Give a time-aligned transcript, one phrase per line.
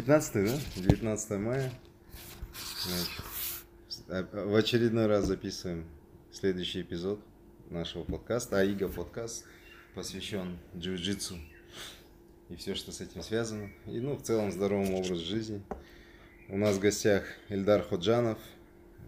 [0.00, 0.58] 19, да?
[0.76, 1.70] 19 мая.
[2.86, 5.84] Значит, в очередной раз записываем
[6.32, 7.20] следующий эпизод
[7.68, 8.60] нашего подкаста.
[8.60, 9.44] Аига подкаст
[9.94, 11.36] посвящен джиу-джитсу
[12.48, 13.68] и все, что с этим связано.
[13.86, 15.62] И, ну, в целом, здоровому образу жизни.
[16.48, 18.38] У нас в гостях Эльдар Ходжанов,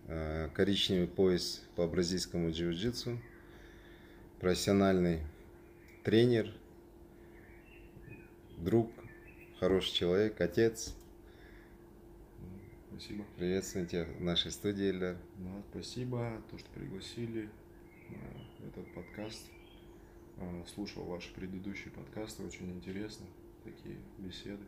[0.09, 3.19] э, коричневый пояс по бразильскому джиу-джитсу,
[4.41, 5.21] профессиональный
[6.05, 6.53] тренер,
[8.59, 8.93] друг,
[9.63, 10.93] хороший человек, отец.
[12.91, 13.25] Спасибо.
[13.37, 15.17] Приветствую тебя в нашей студии, Ильдар.
[15.39, 17.49] Да, спасибо, то, что пригласили
[18.09, 19.47] на этот подкаст.
[20.39, 23.25] А, слушал ваши предыдущие подкасты, очень интересно,
[23.63, 24.65] такие беседы.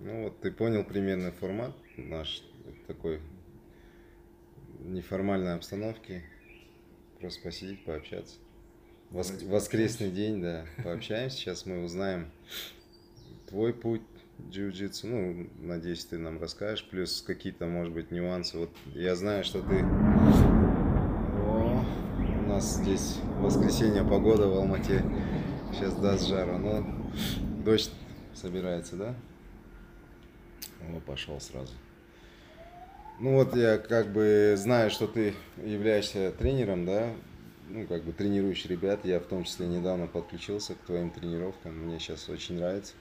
[0.00, 2.42] Ну вот ты понял примерный формат наш
[2.88, 3.20] такой
[4.80, 6.24] неформальной обстановки.
[7.20, 8.40] Просто посидеть, пообщаться.
[9.12, 11.36] Вос- воскресный день, да, пообщаемся.
[11.36, 12.32] Сейчас мы узнаем
[13.52, 14.00] твой путь
[14.50, 15.06] джиу-джитсу.
[15.06, 16.88] Ну, надеюсь, ты нам расскажешь.
[16.90, 18.56] Плюс какие-то, может быть, нюансы.
[18.56, 19.84] Вот я знаю, что ты...
[21.44, 21.84] О,
[22.18, 25.04] у нас здесь воскресенье погода в Алмате.
[25.70, 26.56] Сейчас даст жару.
[26.56, 26.82] Но
[27.62, 27.92] дождь
[28.32, 29.14] собирается, да?
[30.80, 31.74] О, пошел сразу.
[33.20, 37.12] Ну вот я как бы знаю, что ты являешься тренером, да,
[37.68, 39.04] ну, как бы тренируешь ребят.
[39.04, 41.76] Я в том числе недавно подключился к твоим тренировкам.
[41.84, 42.94] Мне сейчас очень нравится.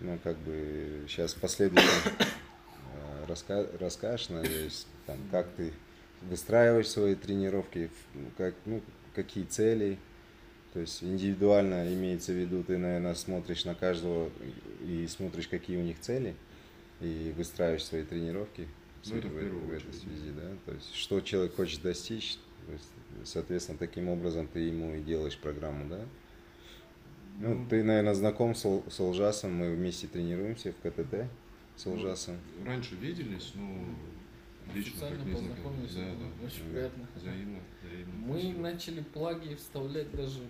[0.00, 5.72] Ну, как бы сейчас последовательно э, раска расскажешь, надеюсь, там, как ты
[6.22, 7.90] выстраиваешь свои тренировки,
[8.36, 8.82] как, ну,
[9.14, 9.98] какие цели.
[10.72, 14.30] То есть индивидуально имеется в виду, ты, наверное, смотришь на каждого
[14.82, 16.34] и смотришь, какие у них цели,
[17.00, 18.68] и выстраиваешь свои тренировки
[19.06, 20.50] ну, это в, в, в этой связи, да.
[20.66, 22.88] То есть что человек хочет достичь, то есть,
[23.24, 26.00] соответственно, таким образом ты ему и делаешь программу, да?
[27.40, 31.28] Ну, ты, наверное, знаком с, с Олжасом, мы вместе тренируемся в КТТ
[31.76, 32.36] с Олжасом.
[32.60, 33.84] Ну, раньше виделись, но
[34.72, 35.94] лично как не познакомились.
[35.94, 36.46] Да, да.
[36.46, 36.70] Очень да.
[36.70, 37.08] приятно.
[37.16, 38.14] Взаимно, взаимно.
[38.26, 38.60] Мы Спасибо.
[38.60, 40.40] начали плаги вставлять даже,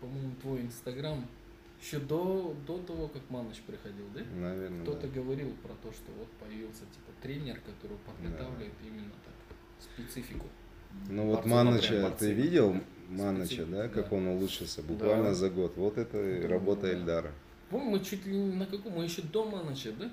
[0.00, 1.26] по-моему, твой инстаграм
[1.82, 4.20] еще до, до того, как Маныч приходил, да?
[4.38, 4.82] Наверное.
[4.82, 5.14] Кто-то да.
[5.14, 8.88] говорил про то, что вот появился типа тренер, который подготавливает да.
[8.88, 10.46] именно так специфику.
[11.08, 12.76] Ну вот Маныча, ты видел
[13.10, 14.16] Маныча, да, как да.
[14.16, 15.34] он улучшился буквально да.
[15.34, 15.72] за год.
[15.76, 16.92] Вот это да, работа да.
[16.92, 17.32] Эльдара.
[17.68, 20.10] Помню, мы чуть ли не на каком, мы еще до Маныча, да?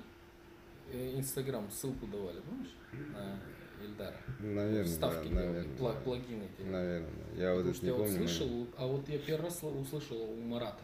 [0.92, 2.74] Э, Инстаграм ссылку давали, помнишь?
[3.12, 3.40] На
[3.84, 4.16] Эльдара.
[4.40, 6.00] Наверное, Вставки да, наверное, пла- да.
[6.00, 6.44] плагины.
[6.58, 6.66] Эти.
[6.66, 8.10] Наверное, я вот это не я помню.
[8.10, 10.82] Вот слышал, а вот я первый раз услышал у Марата,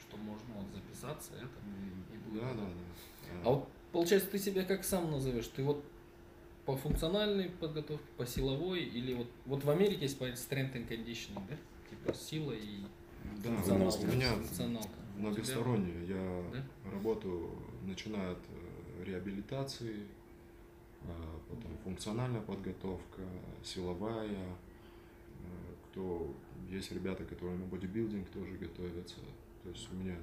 [0.00, 1.46] что можно вот записаться это
[2.12, 2.42] и будет.
[2.42, 3.40] Да, да, да.
[3.44, 5.48] А вот получается ты себя как сам назовешь?
[5.48, 5.84] Ты вот
[6.70, 11.42] по функциональной подготовке, по силовой, или вот, вот в Америке есть понятие strength and conditioning,
[11.48, 11.56] да?
[11.90, 12.82] Типа сила и
[13.42, 13.98] да, функционалка.
[13.98, 14.88] У меня функционалка.
[15.16, 16.04] многосторонняя.
[16.04, 16.64] Я да?
[16.92, 17.50] работаю,
[17.82, 20.06] начиная от э, реабилитации,
[21.02, 23.22] а потом функциональная подготовка,
[23.64, 24.28] силовая.
[24.30, 25.46] Э,
[25.90, 26.32] кто
[26.68, 29.16] есть ребята, которые на бодибилдинг тоже готовятся.
[29.64, 30.16] То есть у меня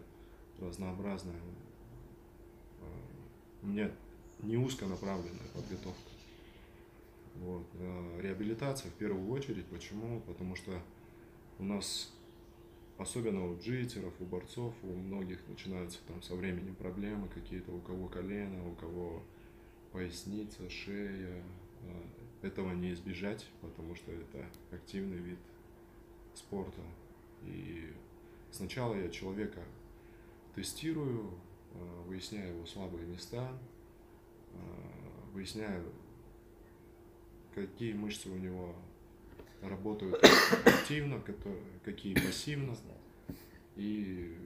[0.62, 1.41] разнообразная,
[2.79, 2.85] э,
[3.64, 3.91] у меня
[4.44, 6.06] не узконаправленная подготовка.
[7.42, 7.68] Вот.
[7.75, 9.66] А реабилитация в первую очередь.
[9.66, 10.22] Почему?
[10.22, 10.72] Потому что
[11.59, 12.14] у нас,
[12.98, 18.08] особенно у джитеров, у борцов, у многих начинаются там со временем проблемы какие-то, у кого
[18.08, 19.24] колено, у кого
[19.92, 21.44] поясница, шея.
[21.84, 25.40] А, этого не избежать, потому что это активный вид
[26.34, 26.81] спорта.
[27.46, 27.92] И
[28.52, 29.64] сначала я человека
[30.56, 31.31] тестирую,
[31.74, 33.52] а, выясняю его слабые места,
[35.34, 35.84] выясняю
[37.57, 38.75] какие мышцы у него
[39.62, 40.23] работают
[40.66, 41.22] активно,
[41.84, 42.76] какие пассивно.
[43.76, 44.37] И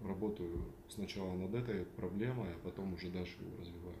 [0.00, 3.96] работаю сначала над этой проблемой, а потом уже дальше его развиваю.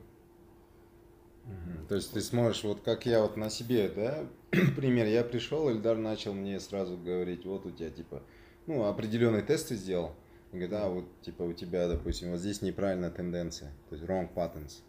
[1.46, 1.86] Угу.
[1.88, 4.26] То есть ты сможешь, вот как я вот на себе, да,
[4.76, 8.22] пример, я пришел, Эльдар начал мне сразу говорить, вот у тебя типа,
[8.66, 10.14] ну, определенные тесты сделал,
[10.50, 14.82] говорит, да, вот типа у тебя, допустим, вот здесь неправильная тенденция, то есть wrong patterns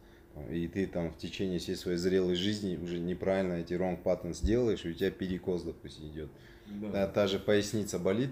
[0.50, 4.86] и ты там в течение всей своей зрелой жизни уже неправильно эти wrong patterns делаешь,
[4.86, 6.30] и у тебя перекос, допустим, идет.
[6.68, 6.90] Да.
[6.90, 8.30] Да, та же поясница болит,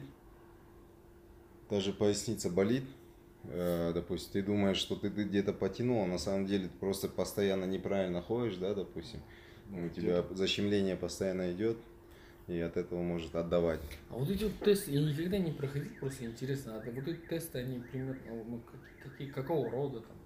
[1.69, 2.83] та же поясница болит,
[3.43, 7.09] э, допустим, ты думаешь, что ты, ты где-то потянул, а на самом деле ты просто
[7.09, 9.19] постоянно неправильно ходишь, да, допустим,
[9.69, 11.77] да, у тебя защемление постоянно идет,
[12.47, 13.81] и от этого может отдавать.
[14.09, 17.59] А вот эти вот тесты, я никогда не проходил, просто интересно, а вот эти тесты,
[17.59, 18.17] они примерно,
[18.47, 18.61] ну,
[19.03, 20.18] какие, какого рода там?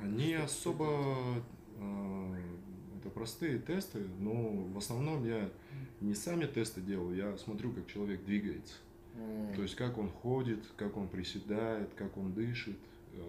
[0.00, 1.42] Они особо,
[1.76, 2.36] э,
[2.98, 4.32] это простые тесты, но
[4.72, 5.50] в основном я
[6.00, 8.74] не сами тесты делаю, я смотрю, как человек двигается.
[9.14, 9.54] Mm.
[9.56, 12.76] То есть как он ходит, как он приседает, как он дышит,
[13.12, 13.22] э,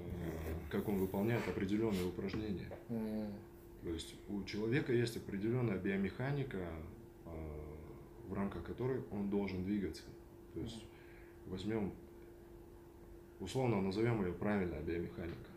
[0.69, 2.69] как он выполняет определенные упражнения.
[2.89, 3.31] Mm.
[3.83, 6.69] То есть у человека есть определенная биомеханика,
[7.25, 7.29] э,
[8.29, 10.03] в рамках которой он должен двигаться.
[10.53, 10.85] То есть
[11.47, 11.91] возьмем,
[13.39, 15.52] условно назовем ее правильная биомеханика.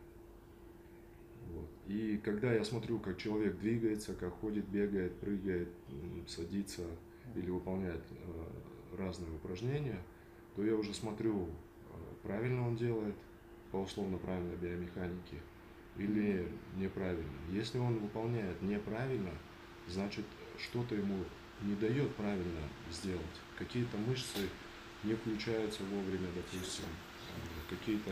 [1.86, 5.68] И когда я смотрю, как человек двигается, как ходит, бегает, прыгает,
[6.26, 6.82] садится
[7.34, 10.02] или выполняет э, разные упражнения,
[10.56, 11.94] то я уже смотрю, э,
[12.24, 13.14] правильно он делает
[13.70, 15.36] по условно правильной биомеханике
[15.96, 17.38] или неправильно.
[17.50, 19.30] Если он выполняет неправильно,
[19.86, 20.24] значит
[20.58, 21.24] что-то ему
[21.62, 23.22] не дает правильно сделать.
[23.56, 24.48] Какие-то мышцы
[25.04, 28.10] не включаются вовремя, допустим, э, какие-то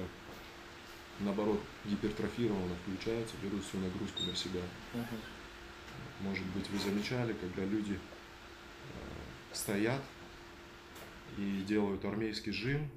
[1.21, 4.61] наоборот, гипертрофированно включаются, берут всю нагрузку на себя.
[4.95, 5.19] Uh-huh.
[6.21, 7.99] Может быть, вы замечали, когда люди э,
[9.53, 10.01] стоят
[11.37, 12.89] и делают армейский жим,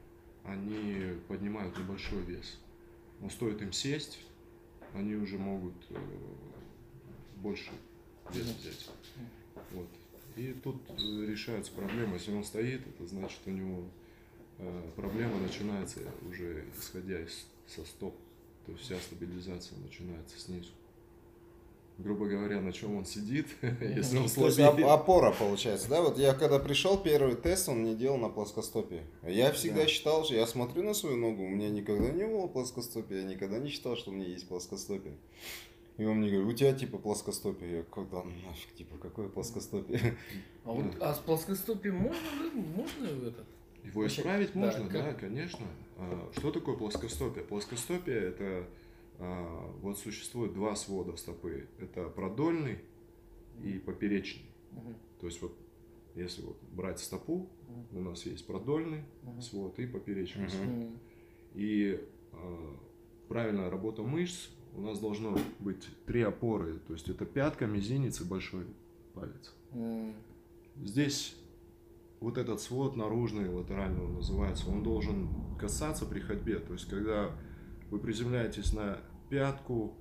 [0.44, 2.60] они поднимают небольшой вес.
[3.20, 4.20] Но стоит им сесть,
[4.94, 5.96] они уже могут э,
[7.38, 7.72] больше
[8.34, 8.90] вес взять.
[9.72, 9.88] Вот.
[10.36, 12.16] И тут э, решаются проблемы.
[12.16, 13.90] Если он стоит, это значит у него
[14.60, 16.00] э, проблема начинается
[16.30, 18.16] уже исходя из со стоп.
[18.66, 20.72] То есть вся стабилизация начинается снизу.
[21.98, 23.48] Грубо говоря, на чем он сидит,
[23.82, 24.72] если он слабее.
[24.72, 26.02] То есть опора получается, да?
[26.02, 29.02] Вот я когда пришел, первый тест он мне делал на плоскостопии.
[29.24, 29.88] Я всегда да.
[29.88, 33.58] считал, что я смотрю на свою ногу, у меня никогда не было плоскостопия, я никогда
[33.58, 35.16] не считал, что у меня есть плоскостопие.
[35.98, 37.78] И он мне говорит, у тебя типа плоскостопие.
[37.78, 40.16] Я когда нафиг, типа, какое плоскостопие?
[40.66, 43.46] А, вот, а с плоскостопием можно, можно в этот?
[43.84, 45.66] Его исправить можно, да, да, конечно.
[45.98, 47.44] А, что такое плоскостопие?
[47.44, 48.68] Плоскостопие это
[49.20, 51.68] а, вот существует два свода стопы.
[51.80, 52.80] Это продольный
[53.64, 54.50] и поперечный.
[54.74, 54.94] Угу.
[55.22, 55.58] То есть вот
[56.16, 57.50] если вот брать стопу,
[57.92, 59.42] у нас есть продольный угу.
[59.42, 60.52] свод и поперечный угу.
[60.52, 60.90] свод.
[61.54, 62.00] И
[62.34, 62.76] э,
[63.28, 66.80] правильная работа мышц у нас должно быть три опоры.
[66.80, 68.66] То есть это пятка, мизинец и большой
[69.14, 69.54] палец.
[69.74, 70.14] Угу.
[70.84, 71.36] Здесь
[72.20, 75.30] вот этот свод наружный, латеральный он называется, он должен
[75.60, 76.60] касаться при ходьбе.
[76.60, 77.32] То есть, когда
[77.92, 79.00] вы приземляетесь на
[79.30, 79.94] пятку,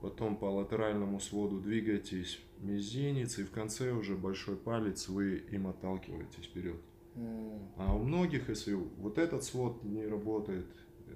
[0.00, 6.44] потом по латеральному своду двигаетесь мизинец, и в конце уже большой палец вы им отталкиваетесь
[6.44, 6.76] вперед.
[7.76, 10.66] А у многих, если вот этот свод не работает,
[11.06, 11.12] э,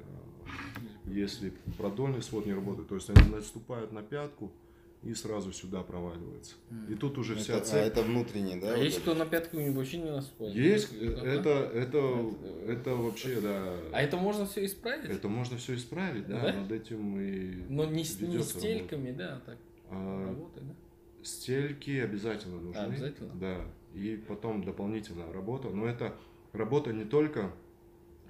[1.06, 4.52] если продольный свод не работает, то есть они наступают на пятку,
[5.02, 6.54] и сразу сюда проваливается.
[6.88, 7.78] И тут уже это, вся а цель.
[7.78, 8.74] А это внутренний, да?
[8.74, 10.54] А вот есть кто на пятку вообще не наступает?
[10.54, 12.34] Есть, это, это, это,
[12.66, 13.76] это вообще, да.
[13.92, 15.10] А это можно все исправить?
[15.10, 16.52] Это можно все исправить, да, да?
[16.52, 19.18] над этим мы Но не, не стельками, работа.
[19.18, 19.58] да, так
[19.90, 20.74] а, работы, да?
[21.22, 22.80] Стельки обязательно нужны.
[22.80, 23.32] А, обязательно?
[23.34, 23.64] Да,
[23.94, 26.14] и потом дополнительная работа, но это
[26.52, 27.52] работа не только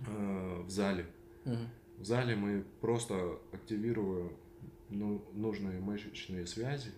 [0.06, 1.06] э, в зале.
[1.44, 1.56] Угу.
[1.98, 4.32] В зале мы просто активируем
[4.90, 6.90] нужные мышечные связи,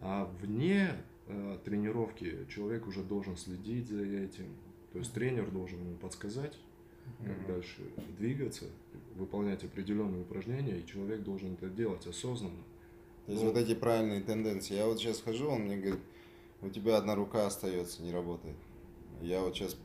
[0.00, 0.92] а вне
[1.26, 4.46] э, тренировки человек уже должен следить за этим.
[4.92, 6.56] То есть тренер должен ему подсказать,
[7.18, 7.46] как mm-hmm.
[7.46, 7.82] дальше
[8.18, 8.64] двигаться,
[9.16, 12.62] выполнять определенные упражнения, и человек должен это делать осознанно.
[13.26, 14.74] То есть ну, вот эти правильные тенденции.
[14.74, 16.00] Я вот сейчас хожу, он мне говорит,
[16.62, 18.56] у тебя одна рука остается, не работает.
[19.20, 19.76] Я вот сейчас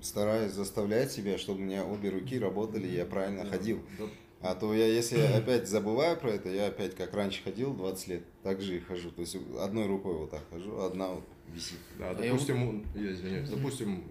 [0.00, 3.80] стараюсь заставлять себя, чтобы у меня обе руки работали, и я правильно да, ходил.
[3.98, 4.06] Да,
[4.42, 8.22] а то я, если опять забываю про это, я опять как раньше ходил 20 лет,
[8.42, 9.10] так же и хожу.
[9.10, 11.78] То есть одной рукой вот так хожу, одна вот висит.
[11.98, 14.04] Да, допустим, он, я извиняюсь, допустим,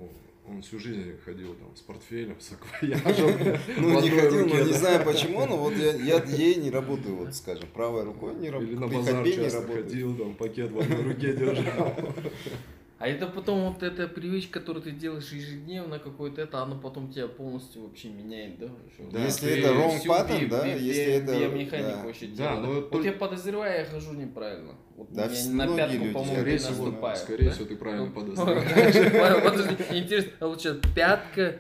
[0.48, 3.60] он всю жизнь ходил там с портфелем, с акваяжем.
[3.78, 7.70] Ну, не ходил, но не знаю почему, но вот я ей не работаю, вот скажем,
[7.74, 8.72] правой рукой не работаю.
[8.72, 11.96] Или на базар часто ходил, там пакет в одной руке держал.
[13.00, 17.30] А это потом вот эта привычка, которую ты делаешь ежедневно, какой-то это, оно потом тебя
[17.30, 18.68] полностью вообще меняет, да?
[19.12, 20.66] да если это wrong pattern, да?
[20.66, 21.40] Если это...
[21.40, 24.76] Биомеханику вообще Да, но вот я подозреваю, я хожу неправильно.
[24.98, 27.16] Вот да, на пятку, по-моему, скорее всего, наступаю.
[27.16, 27.52] Скорее да?
[27.52, 29.44] всего, ты правильно ну, подозреваешь.
[29.44, 31.60] Подожди, интересно, получается, пятка,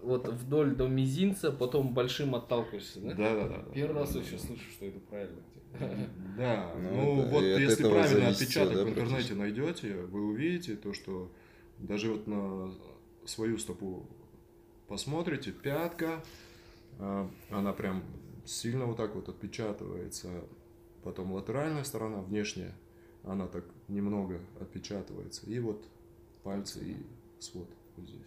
[0.00, 3.14] вот вдоль до мизинца, потом большим отталкиваешься, да?
[3.14, 3.64] Да, да, да.
[3.74, 5.42] Первый раз вообще слышу, что это правильно.
[6.36, 11.30] Да, ну, ну вот если правильно отпечаток да, в интернете найдете, вы увидите то, что
[11.78, 12.74] даже вот на
[13.26, 14.08] свою стопу
[14.88, 16.24] посмотрите, пятка,
[16.98, 18.02] а, она прям
[18.44, 20.28] сильно вот так вот отпечатывается,
[21.02, 22.74] потом латеральная сторона, внешняя,
[23.24, 25.86] она так немного отпечатывается, и вот
[26.42, 26.96] пальцы и
[27.40, 28.20] свод вот здесь,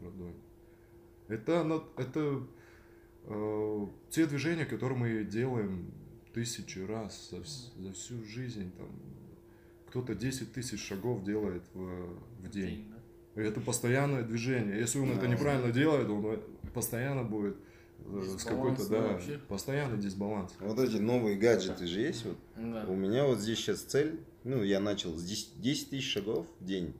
[0.00, 0.34] продоль.
[1.28, 2.42] Это, это
[3.24, 5.90] э, те движения, которые мы делаем
[6.34, 7.38] тысячи раз за,
[7.82, 8.70] за всю жизнь.
[8.76, 8.88] Там,
[9.88, 12.92] кто-то 10 тысяч шагов делает в, в день.
[13.36, 14.78] И это постоянное движение.
[14.78, 16.40] Если он да, это неправильно делает, он
[16.72, 17.56] постоянно будет
[18.00, 19.38] э, дисбаланс, с какой-то, да, вообще.
[19.48, 20.52] постоянный дисбаланс.
[20.60, 22.24] Вот эти новые гаджеты же есть.
[22.24, 22.36] Вот.
[22.56, 22.84] Да.
[22.86, 26.64] У меня вот здесь сейчас цель, ну, я начал с 10, 10 тысяч шагов в
[26.64, 26.94] день.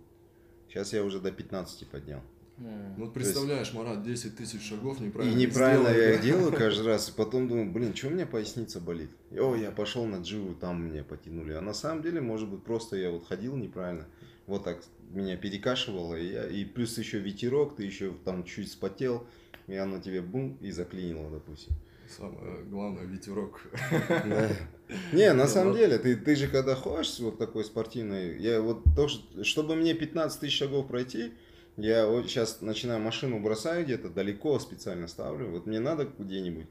[0.68, 2.20] Сейчас я уже до 15 поднял.
[2.56, 3.76] Ну, вот представляешь, есть...
[3.76, 7.48] Марат, 10 тысяч шагов неправильно И неправильно сделал, я их делаю каждый раз, и потом
[7.48, 9.10] думаю, блин, что у меня поясница болит?
[9.32, 11.52] О, я пошел на дживу, там меня потянули.
[11.52, 14.06] А на самом деле, может быть, просто я вот ходил неправильно,
[14.46, 19.26] вот так меня перекашивало, и, я, и плюс еще ветерок, ты еще там чуть спотел,
[19.66, 21.74] и оно тебе бум и заклинило, допустим.
[22.08, 23.62] Самое главное, ветерок.
[24.08, 24.50] Да.
[25.12, 29.08] Не, на самом деле, ты, ты же когда ходишь вот такой спортивный, я вот то,
[29.42, 31.32] чтобы мне 15 тысяч шагов пройти,
[31.76, 35.50] я вот сейчас начинаю машину бросаю где-то далеко специально ставлю.
[35.50, 36.66] Вот мне надо где-нибудь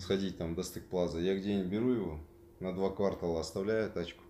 [0.00, 1.18] сходить там до стык плаза.
[1.18, 2.20] Я где-нибудь беру его
[2.58, 4.22] на два квартала, оставляю тачку.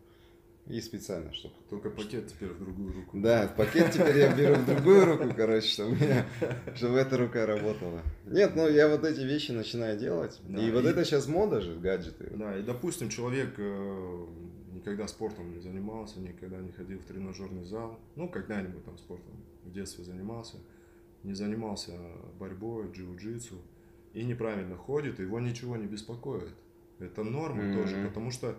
[0.67, 1.55] И специально, чтобы...
[1.69, 3.19] Только пакет теперь в другую руку.
[3.19, 6.27] Да, пакет теперь я беру в другую руку, короче, чтобы, меня,
[6.77, 8.03] чтобы эта рука работала.
[8.27, 10.39] Нет, ну я вот эти вещи начинаю делать.
[10.47, 12.31] Да, и, и вот это сейчас мода же, гаджеты.
[12.37, 14.27] Да, и допустим, человек э,
[14.73, 17.99] никогда спортом не занимался, никогда не ходил в тренажерный зал.
[18.15, 19.35] Ну, когда-нибудь там спортом
[19.71, 20.57] в детстве занимался,
[21.23, 21.93] не занимался
[22.39, 23.55] борьбой, джиу-джитсу
[24.13, 26.51] и неправильно ходит, его ничего не беспокоит.
[26.99, 27.83] Это норма mm-hmm.
[27.83, 28.57] тоже, потому что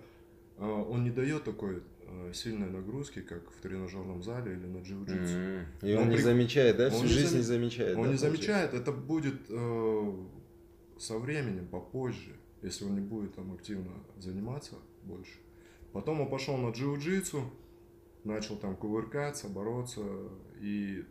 [0.58, 5.36] э, он не дает такой э, сильной нагрузки, как в тренажерном зале или на джиу-джитсу.
[5.36, 5.66] Mm-hmm.
[5.84, 6.24] И он, он не при...
[6.24, 7.62] замечает, да, всю жизнь не, зам...
[7.62, 7.98] не замечает.
[7.98, 10.14] Он да, не замечает, это будет э,
[10.98, 15.40] со временем, попозже, если он не будет там активно заниматься больше.
[15.94, 17.42] Потом он пошел на джиу-джитсу,
[18.24, 20.02] начал там кувыркаться, бороться,
[20.62, 21.06] и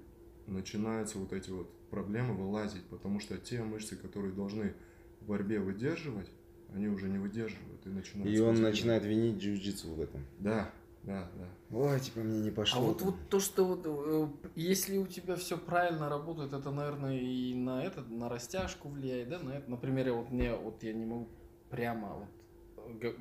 [0.47, 4.75] начинаются вот эти вот проблемы вылазить, потому что те мышцы, которые должны
[5.21, 6.30] в борьбе выдерживать,
[6.73, 8.33] они уже не выдерживают и начинают.
[8.33, 10.25] И он начинает винить джиу-джитсу в этом.
[10.38, 10.71] Да,
[11.02, 11.76] да, да.
[11.76, 12.80] Ой, типа мне не пошло.
[12.80, 17.19] А вот, вот то, что вот, э, если у тебя все правильно работает, это, наверное,
[17.19, 19.71] и на это, на растяжку влияет, да, на это.
[19.71, 21.28] Например, вот мне, вот я не могу
[21.71, 22.28] прямо вот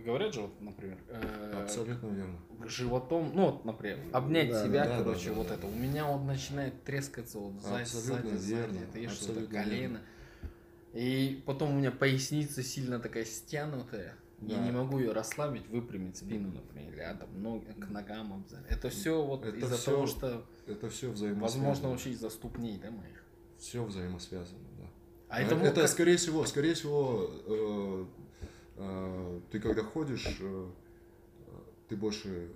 [0.06, 2.40] говорят же, вот, например, э, абсолютно верно.
[2.66, 5.68] Животом, ну вот, например, обнять да, себя, да, короче, да, вот да, это.
[5.68, 8.74] У меня вот начинает трескаться вот сзади, абсолютно сзади, верно.
[8.74, 10.02] сзади, это что-то колено.
[10.94, 14.16] И потом у меня поясница сильно такая стянутая.
[14.42, 14.56] Да.
[14.56, 18.64] Я не могу ее расслабить, выпрямить спину, например, или а, там ноги к ногам обзать.
[18.70, 21.66] Это все вот из-за того, что это все взаимосвязано.
[21.66, 23.24] Возможно, вообще из-за ступней, да, моих.
[23.58, 24.86] Все взаимосвязано, да.
[25.28, 25.90] А это, это как...
[25.90, 28.08] скорее всего, скорее всего, э, а,
[29.52, 30.70] ты когда ходишь, э,
[31.88, 32.50] ты больше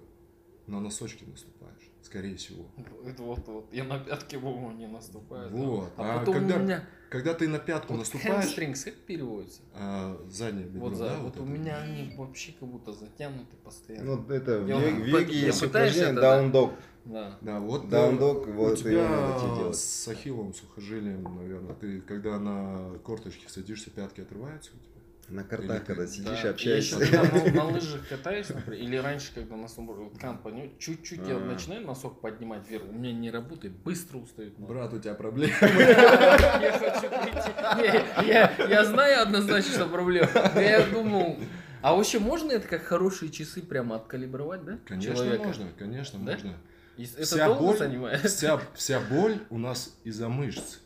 [0.67, 2.65] на носочки наступаешь, скорее всего.
[3.05, 3.73] Это вот, вот.
[3.73, 5.49] Я на пятки Вова не наступаю.
[5.49, 5.91] Вот.
[5.97, 6.87] А, а потом когда, у меня...
[7.09, 8.45] когда ты на пятку вот наступаешь...
[8.45, 9.61] Hamstrings как переводится?
[9.73, 11.17] А, заднее бедро, вот, за, да?
[11.17, 14.15] Вот, вот у меня они вообще как будто затянуты постоянно.
[14.15, 16.73] Ну, это в веге есть упражнение даун-дог.
[17.05, 17.37] Да.
[17.41, 23.89] да, вот даун-дог, вот у тебя с ахиллом, сухожилием, наверное, ты когда на корточке садишься,
[23.89, 24.92] пятки отрываются у тебя?
[25.33, 26.51] На картах, когда сидишь, да.
[26.51, 26.99] общаешься.
[26.99, 31.39] Я еще на, на лыжах катаюсь, например, или раньше, когда на поднимаю, чуть-чуть я а.
[31.39, 34.53] начинаю носок поднимать вверх, у меня не работает, быстро устает.
[34.59, 35.53] Брат, у тебя проблемы.
[35.61, 38.69] Я хочу прийти.
[38.69, 40.29] Я знаю однозначно, что проблема.
[40.55, 41.39] Я думал,
[41.81, 44.79] а вообще можно это как хорошие часы прямо откалибровать, да?
[44.85, 46.53] Конечно можно, конечно можно.
[46.97, 48.21] Это долго занимает?
[48.29, 50.79] Вся, вся боль у нас из-за мышц.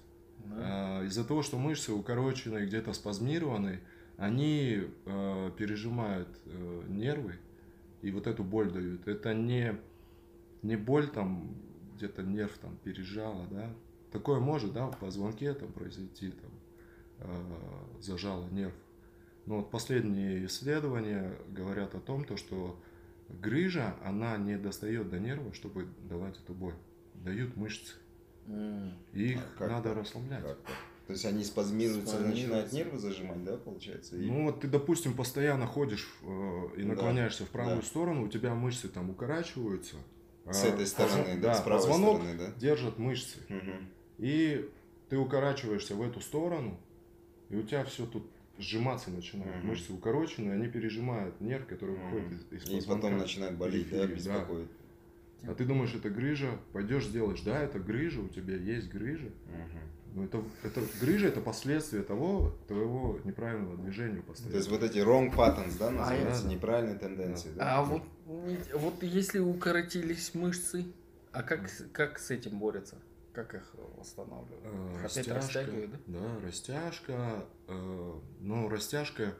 [0.53, 3.81] А, из-за того, что мышцы укорочены, где-то спазмированы,
[4.17, 7.35] они э, пережимают э, нервы
[8.01, 9.07] и вот эту боль дают.
[9.07, 9.79] Это не,
[10.63, 11.55] не боль там,
[11.95, 13.69] где-то нерв там пережало, да.
[14.11, 16.51] Такое может, да, в позвонке там произойти, там,
[17.19, 18.73] э, зажало нерв.
[19.45, 22.77] Но вот последние исследования говорят о том, то, что
[23.29, 26.75] грыжа, она не достает до нерва, чтобы давать эту боль.
[27.13, 27.95] Дают мышцы.
[28.47, 28.93] Mm.
[29.13, 30.43] И их а надо расслаблять.
[30.43, 30.57] Как
[31.07, 34.17] то есть они спазмируются, начинают нервы зажимать, да, получается?
[34.17, 34.25] И...
[34.29, 37.87] Ну вот ты, допустим, постоянно ходишь э, и наклоняешься да, в правую да.
[37.87, 39.95] сторону, у тебя мышцы там укорачиваются.
[40.45, 42.51] С а, этой стороны, да, с правой стороны, да?
[42.57, 43.37] держат мышцы.
[43.49, 43.71] Угу.
[44.17, 44.69] И
[45.09, 46.77] ты укорачиваешься в эту сторону,
[47.49, 49.59] и у тебя все тут сжиматься начинает.
[49.59, 49.67] Угу.
[49.67, 52.03] Мышцы укорочены, они пережимают нерв, который угу.
[52.03, 54.67] выходит из, из И потом начинает болеть, да, беспокоит.
[55.41, 55.51] Да.
[55.51, 59.27] А ты думаешь, это грыжа, пойдешь сделаешь, да, это грыжа, у тебя есть грыжа.
[59.27, 60.06] Угу.
[60.17, 64.51] Ну, это, это грыжа это последствие того твоего неправильного движения постоянно.
[64.51, 67.49] То есть вот эти wrong patterns, да, называются, а, неправильные тенденции.
[67.49, 67.55] Да.
[67.55, 67.77] Да?
[67.77, 70.87] А вот, вот если укоротились мышцы,
[71.31, 72.97] а как, как с этим борются?
[73.31, 74.63] Как их восстанавливают?
[74.63, 75.99] Э, растяжка, да?
[76.07, 77.45] Да, растяжка.
[77.67, 79.35] Э, но растяжка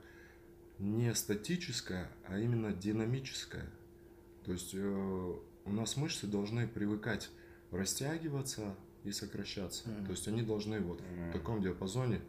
[0.77, 3.65] не статическая, а именно динамическая.
[4.45, 7.31] То есть э, у нас мышцы должны привыкать
[7.71, 8.75] растягиваться
[9.07, 9.89] и сокращаться.
[9.89, 10.05] Mm.
[10.05, 11.29] То есть они должны вот mm.
[11.29, 12.21] в таком диапазоне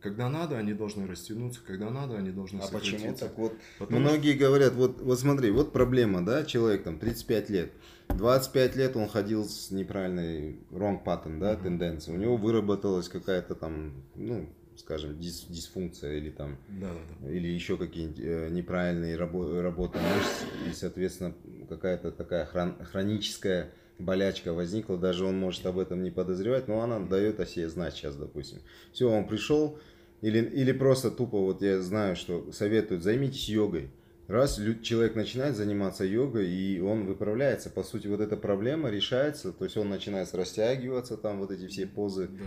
[0.00, 2.96] когда надо, они должны растянуться, когда надо, они должны а сократиться.
[2.96, 3.54] почему так вот?
[3.78, 4.46] Потому многие что...
[4.46, 7.72] говорят, вот, вот смотри, вот проблема, да, человек там 35 лет,
[8.10, 11.62] 25 лет он ходил с неправильной wrong pattern, да, uh-huh.
[11.62, 17.30] тенденцией, у него выработалась какая-то там, ну, скажем, дис, дисфункция или там, да, да, да.
[17.32, 21.34] или еще какие-нибудь э, неправильные рабо- работы мышц, и, соответственно,
[21.68, 27.00] какая-то такая хрон- хроническая болячка возникла, даже он может об этом не подозревать, но она
[27.00, 28.58] дает о себе знать сейчас, допустим.
[28.92, 29.78] Все, он пришел,
[30.20, 33.90] или, или просто тупо, вот я знаю, что советуют, займитесь йогой.
[34.28, 39.64] Раз человек начинает заниматься йогой, и он выправляется, по сути, вот эта проблема решается, то
[39.64, 42.44] есть он начинает растягиваться, там вот эти все позы, да.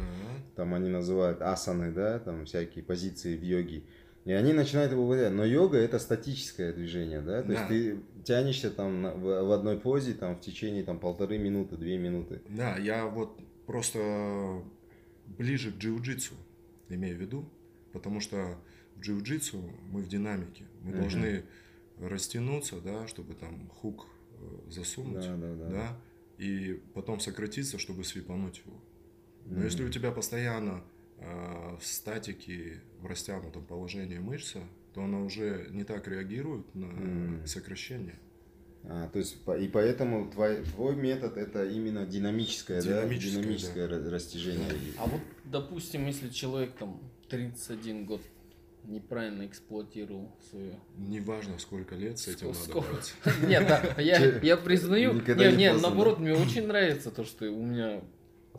[0.58, 3.84] там они называют асаны, да, там всякие позиции в йоге.
[4.26, 5.32] И они начинают его выделять.
[5.32, 7.42] Но йога это статическое движение, да?
[7.42, 7.54] То да.
[7.54, 12.42] есть ты тянешься там в, одной позе там в течение там полторы минуты, две минуты.
[12.50, 14.64] Да, я вот просто
[15.26, 16.34] ближе к джиу-джитсу
[16.90, 17.50] имею в виду,
[17.94, 18.58] потому что
[18.96, 19.62] в джиу-джитсу
[19.92, 20.66] мы в динамике.
[20.82, 21.02] Мы угу.
[21.02, 21.44] должны
[22.00, 25.70] растянуться, да, чтобы там хук э, засунуть, да, да, да.
[25.70, 25.98] да,
[26.38, 28.82] и потом сократиться, чтобы свипануть его.
[29.46, 30.84] Но mm если у тебя постоянно
[31.18, 34.62] э, в статике, в растянутом положении мышца,
[35.00, 38.20] то она уже не так реагирует на mm сокращение.
[38.84, 43.42] А, то есть и поэтому твой, твой метод это именно динамическое, динамическое, да?
[43.42, 44.10] динамическое да.
[44.10, 44.68] растяжение.
[44.98, 48.22] А вот, допустим, если человек там 31 год
[48.84, 50.74] неправильно эксплуатировал свою.
[50.98, 52.80] Неважно, сколько лет с этим Сколько?
[52.80, 53.14] надо бороться.
[53.48, 55.14] Нет, да, я, я признаю.
[55.14, 58.02] Нет, нет, наоборот, мне очень нравится то, что у меня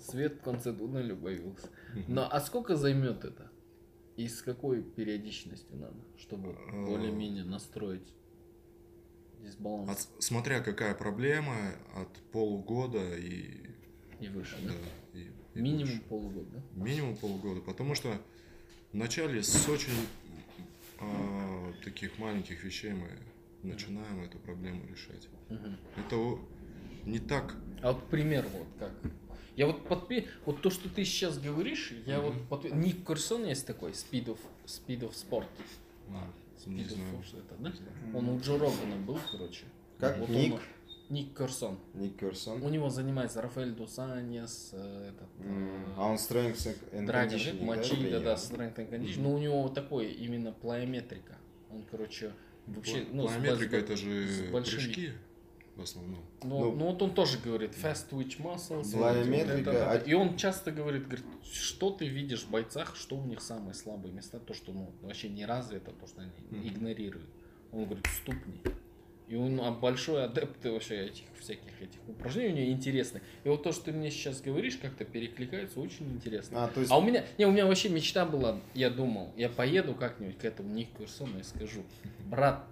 [0.00, 1.68] свет в конце туннеля появился.
[2.08, 3.50] Но а сколько займет это?
[4.20, 6.84] И с какой периодичностью надо, чтобы а.
[6.84, 8.12] более-менее настроить
[9.38, 9.88] дисбаланс?
[9.88, 11.56] От, смотря какая проблема,
[11.94, 13.70] от полугода и...
[14.20, 14.72] И выше, да?
[14.74, 16.02] да и, и Минимум выше.
[16.02, 16.84] полугода, да?
[16.84, 18.20] Минимум полугода, потому что
[18.92, 20.06] вначале с очень
[21.00, 23.08] э, таких маленьких вещей мы
[23.62, 25.30] начинаем эту проблему решать.
[25.48, 25.76] Угу.
[25.96, 26.38] Это
[27.06, 27.56] не так.
[27.80, 28.92] А вот пример вот как.
[29.56, 30.26] Я вот подпи...
[30.46, 32.70] вот то, что ты сейчас говоришь, я mm вот подпи...
[32.70, 35.46] Ник Курсон есть такой, Speed of, Speed of Sport.
[36.10, 37.22] А, Speed не of знаю.
[37.34, 37.72] это, да?
[38.18, 39.64] Он у Джо Рогана был, короче.
[39.98, 40.18] Как?
[40.18, 40.54] Вот Ник?
[40.54, 40.60] Он...
[41.10, 41.76] Ник Керсон.
[41.94, 42.62] Ник Керсон.
[42.62, 45.28] У него занимается Рафаэль Дусаньес, э, этот...
[45.44, 45.94] Mm.
[45.96, 49.16] А он Strength and Conditioning, Мачи, да, да, Strength and Conditioning.
[49.16, 49.22] Mm.
[49.22, 51.36] Но у него такой именно плеометрика.
[51.72, 52.32] Он, короче,
[52.66, 53.04] вообще...
[53.10, 55.12] Ну, плеометрика это же прыжки
[55.76, 56.24] в основном.
[56.42, 58.92] Ну, ну, ну вот он тоже говорит fast twitch muscles.
[58.92, 59.92] Плеометрика.
[59.92, 59.96] А...
[59.96, 64.12] И он часто говорит, говорит, что ты видишь в бойцах, что у них самые слабые
[64.12, 66.68] места, то, что ну, вообще не развито, то, что они mm.
[66.68, 67.28] игнорируют.
[67.72, 68.60] Он говорит, ступни.
[69.30, 73.22] И он а, большой адепт вообще этих всяких этих упражнений, у него интересных.
[73.44, 76.64] И вот то, что ты мне сейчас говоришь, как-то перекликается, очень интересно.
[76.64, 76.90] А, то есть...
[76.90, 80.44] а у меня, не, у меня вообще мечта была, я думал, я поеду как-нибудь к
[80.44, 81.84] этому Нику Курсону и скажу,
[82.26, 82.66] брат,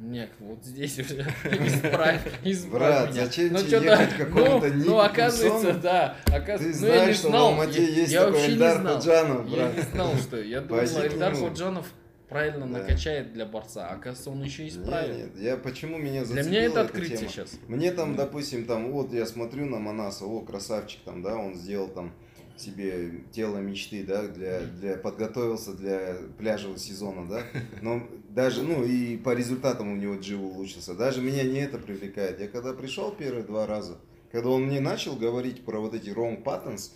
[0.00, 3.24] нет, вот здесь уже исправь, исправь Брат, меня.
[3.26, 6.16] зачем ну, тебе ехать к какому-то ну, ну, оказывается, да.
[6.26, 9.50] Оказывается, Ты ну, знаешь, я не знал, что в Алмате есть я такой Эльдар Ходжанов,
[9.50, 9.56] брат.
[9.58, 10.40] Я не знал, что.
[10.40, 11.86] Я думал, Эльдар Ходжанов
[12.30, 12.78] правильно да.
[12.78, 13.88] накачает для борца.
[13.88, 15.16] А оказывается, он еще исправит.
[15.16, 17.30] Нет, нет, я почему меня зацепило Для меня это открытие тема?
[17.30, 17.50] сейчас.
[17.68, 21.88] Мне там, допустим, там, вот я смотрю на Манаса, о, красавчик там, да, он сделал
[21.88, 22.14] там
[22.60, 27.42] себе тело мечты, да, для, для подготовился для пляжевого сезона, да,
[27.82, 32.40] но даже, ну, и по результатам у него джиу улучшился, даже меня не это привлекает.
[32.40, 33.98] Я когда пришел первые два раза,
[34.32, 36.92] когда он мне начал говорить про вот эти wrong patterns,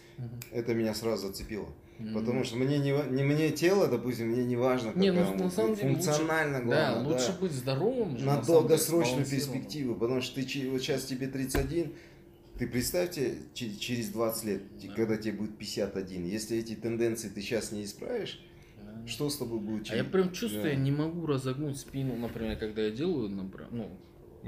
[0.53, 1.69] это меня сразу зацепило.
[2.13, 5.77] Потому что мне не, не мне тело, допустим, мне не важно, не, ну, на самом
[5.77, 7.05] деле функционально лучше, главное.
[7.05, 7.39] Да, лучше да.
[7.41, 8.15] быть здоровым.
[8.25, 11.93] На, на долгосрочную перспективу, потому что ты вот сейчас тебе 31,
[12.59, 14.95] ты представьте через 20 лет, да.
[14.95, 18.41] когда тебе будет 51, если эти тенденции ты сейчас не исправишь,
[18.83, 19.07] да.
[19.07, 19.87] что с тобой будет?
[19.87, 20.01] Через...
[20.01, 20.71] А я прям чувствую, да.
[20.71, 23.91] я не могу разогнуть спину, например, когда я делаю, например, ну,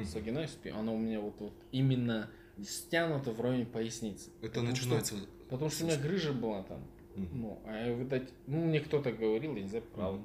[0.04, 2.30] загинаю спину, она у меня вот, вот именно
[2.64, 4.30] стянута в районе поясницы.
[4.40, 5.16] Это потому начинается...
[5.16, 6.86] Что, потому что у меня грыжа была там.
[7.16, 10.20] Ну, а видать, ну, мне кто-то говорил, я не знаю, прав,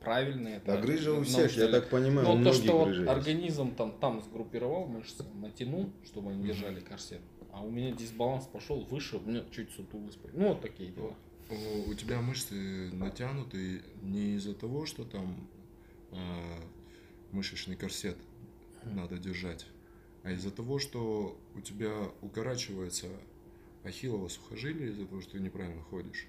[0.00, 0.66] правильно это.
[0.66, 4.86] Да, грыжа у всех, я так понимаю, Но то, что вот организм там, там сгруппировал
[4.86, 7.20] мышцы, натянул, чтобы они держали корсет,
[7.52, 10.18] а у меня дисбаланс пошел выше, у меня чуть сутулость.
[10.32, 11.14] Ну, вот такие дела.
[11.86, 15.48] У тебя мышцы натянуты не из-за того, что там
[16.12, 16.16] э,
[17.32, 18.16] мышечный корсет
[18.84, 19.66] надо держать,
[20.22, 23.08] а из-за того, что у тебя укорачивается
[23.84, 26.26] ахиллово сухожилие из-за того, что ты неправильно ходишь.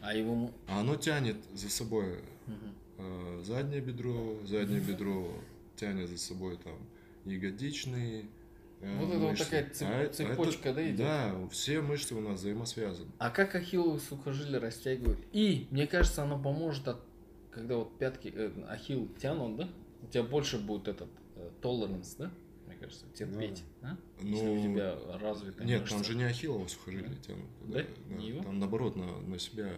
[0.00, 0.50] А его...
[0.66, 2.66] А оно тянет за собой угу.
[2.98, 5.32] э, заднее бедро, заднее бедро
[5.76, 6.78] тянет за собой там
[7.24, 8.28] ягодичный,
[8.98, 10.96] вот это вот такая цеп, а цепочка, это, да, идет?
[10.98, 13.10] Да, все мышцы у нас взаимосвязаны.
[13.18, 15.20] А как ахилловые сухожилия растягивают?
[15.32, 17.00] И, мне кажется, оно поможет, от,
[17.50, 19.68] когда вот пятки, э, ахилл тянут, да?
[20.02, 22.30] У тебя больше будет этот э, tolerance, да?
[22.84, 23.96] Кажется, терпеть, ну, а?
[24.20, 25.96] Ну, Если у тебя развитая Нет, мышца.
[25.96, 27.16] там же не ахиллово сухожилие да?
[27.26, 27.46] тянут.
[27.62, 27.78] Да?
[27.78, 27.84] да?
[28.08, 28.14] да.
[28.16, 28.42] Не его?
[28.42, 29.70] Там наоборот на, на себя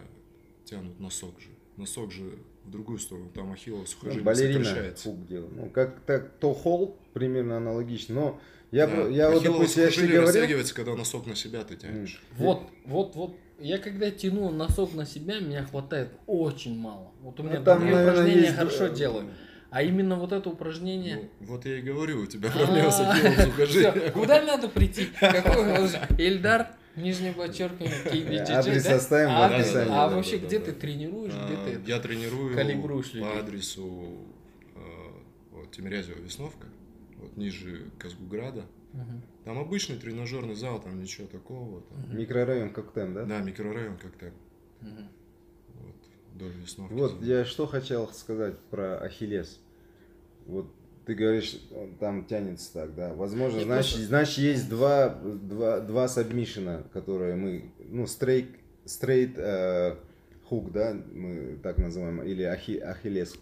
[0.65, 1.47] тянут носок же.
[1.77, 5.03] Носок же в другую сторону, там ахиллово сухожилие ну, балерина сокращается.
[5.05, 5.49] Фук делал.
[5.55, 8.41] Ну, как так, то холл примерно аналогично, но
[8.71, 9.07] я, да.
[9.07, 10.21] я вот, допустим, я говорил...
[10.23, 12.21] растягивается, когда носок на себя ты тянешь.
[12.37, 13.37] Вот, вот, вот.
[13.59, 17.11] Я когда тяну носок на себя, меня хватает очень мало.
[17.21, 18.55] Вот у меня ну, там, наверное, упражнения есть...
[18.55, 19.29] хорошо делаю.
[19.69, 21.29] А именно вот это упражнение...
[21.39, 24.13] Ну, вот я и говорю, у тебя проблема с ахиллом сухожилием.
[24.13, 25.09] Куда надо прийти?
[25.19, 29.93] Какой Эльдар, нижнее подчеркивание, KBGG, Адрес оставим в описании.
[29.93, 32.55] А вообще, где ты тренируешь, где ты Я тренирую
[33.21, 34.17] по адресу
[34.75, 36.67] э, Тимирязева Весновка
[37.17, 38.65] вот ниже Казгуграда.
[39.43, 41.83] Там обычный тренажерный зал, там ничего такого.
[42.09, 43.25] Микрорайон Коктем, да?
[43.25, 44.33] Да, микрорайон Коктем.
[46.39, 46.93] Вот, вдоль весновки.
[46.93, 49.59] Вот, я что хотел сказать про Ахиллес.
[50.45, 50.67] Вот
[51.05, 51.59] ты говоришь,
[51.99, 53.13] там тянется так, да.
[53.13, 54.07] Возможно, значит, просто...
[54.07, 58.49] значит есть два, два, два сабмишена, которые мы, ну, стрейт,
[58.85, 59.95] стрейт э,
[60.45, 63.37] хук, да, мы так называем, или ахи, ахиллес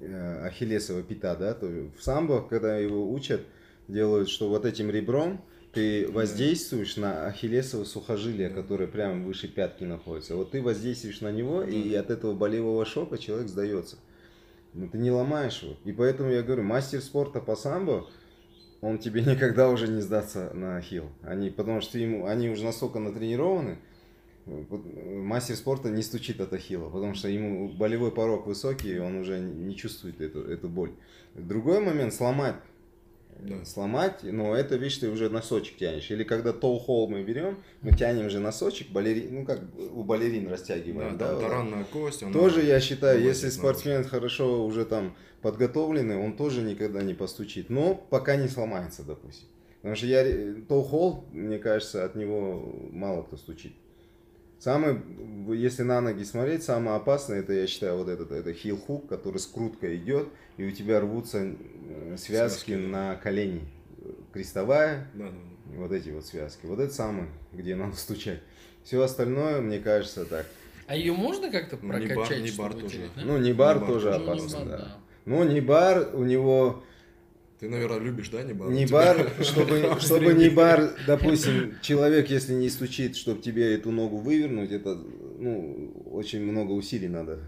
[0.00, 3.42] Э, ахиллесова пята, да, то в самбо, когда его учат,
[3.86, 10.36] делают, что вот этим ребром ты воздействуешь на ахиллесово сухожилие, которое прямо выше пятки находится.
[10.36, 13.96] Вот ты воздействуешь на него, и от этого болевого шока человек сдается.
[14.72, 15.76] Но ты не ломаешь его.
[15.84, 18.08] И поэтому я говорю, мастер спорта по самбо,
[18.80, 21.10] он тебе никогда уже не сдастся на ахилл.
[21.22, 23.78] Они, потому что ему, они уже настолько натренированы,
[24.46, 29.74] мастер спорта не стучит от ахилла, потому что ему болевой порог высокий, он уже не
[29.74, 30.92] чувствует эту, эту боль.
[31.34, 32.56] Другой момент сломать.
[33.40, 33.64] Да.
[33.64, 36.10] Сломать, но это, видишь, ты уже носочек тянешь.
[36.10, 39.60] Или когда тоу-холл мы берем, мы тянем же носочек, балерин, ну как
[39.92, 41.18] у балерин растягиваем.
[41.18, 42.24] Да, да, таранная кость.
[42.32, 44.10] Тоже я считаю, если спортсмен ножик.
[44.10, 47.68] хорошо уже там подготовленный, он тоже никогда не постучит.
[47.68, 49.48] Но пока не сломается, допустим.
[49.76, 50.24] Потому что я
[50.66, 53.74] тоу-холл, мне кажется, от него мало кто стучит.
[54.64, 54.96] Самый,
[55.54, 59.36] если на ноги смотреть, самое опасное, это, я считаю, вот этот, это хил хук, который
[59.36, 61.54] скрутка идет, и у тебя рвутся
[62.16, 62.72] связки, связки.
[62.72, 63.60] на колени.
[64.32, 65.80] Крестовая, да, да, да.
[65.80, 66.64] вот эти вот связки.
[66.64, 68.40] Вот это самое, где надо стучать.
[68.84, 70.46] Все остальное, мне кажется, так.
[70.86, 72.42] А ее можно как-то прокачать?
[72.42, 73.10] Не бар, не бар тоже.
[73.16, 73.22] да?
[73.22, 74.78] Ну, не бар, не тоже бар, опасно, не бар, да.
[74.78, 74.96] да.
[75.26, 76.82] Ну, не бар, у него
[77.60, 78.70] ты, наверное, любишь, да, не бар?
[78.70, 84.18] Не бар, чтобы, чтобы не бар, допустим, человек, если не стучит, чтобы тебе эту ногу
[84.18, 84.94] вывернуть, это,
[85.38, 87.40] ну, очень много усилий надо.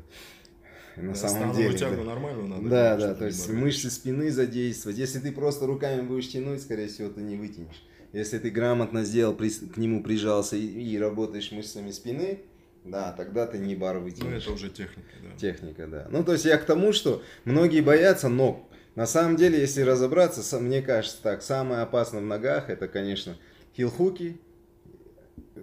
[0.97, 1.77] На да, самом деле.
[1.77, 2.05] тягу да.
[2.05, 2.69] нормальную надо.
[2.69, 4.97] Да, да, то есть мышцы спины задействовать.
[4.97, 7.85] Если ты просто руками будешь тянуть, скорее всего, ты не вытянешь.
[8.15, 12.41] Если ты грамотно сделал, к нему прижался и, и работаешь мышцами спины,
[12.85, 14.31] да, тогда ты не бар вытянешь.
[14.31, 15.37] Ну, это уже техника, да.
[15.37, 16.09] Техника, да.
[16.11, 18.63] Ну, то есть я к тому, что многие боятся ног.
[18.97, 23.37] На самом деле, если разобраться, мне кажется так, самое опасное в ногах, это, конечно,
[23.77, 24.41] хилхуки,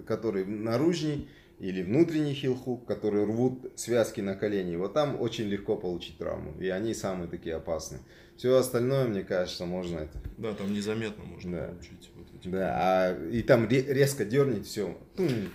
[0.05, 1.27] которые наружней,
[1.59, 4.75] или внутренний хилхук, которые рвут связки на колени.
[4.75, 8.01] Вот там очень легко получить травму, и они самые такие опасные.
[8.43, 10.21] Все остальное, мне кажется, можно это.
[10.37, 11.67] Да, там незаметно можно да.
[11.67, 12.09] получить.
[12.13, 14.97] Вот эти да, а, и там резко дернет все.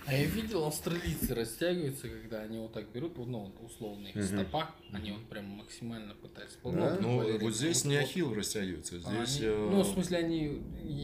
[0.07, 4.23] А я видел, австралийцы растягиваются, когда они вот так берут, ну, условно, их угу.
[4.23, 6.57] стопа, они вот прям максимально пытаются.
[6.63, 6.97] Да?
[6.99, 9.37] Ну, ну вот здесь не ахилл растягивается, здесь...
[9.37, 9.69] Они, э...
[9.69, 10.63] Ну, в смысле, они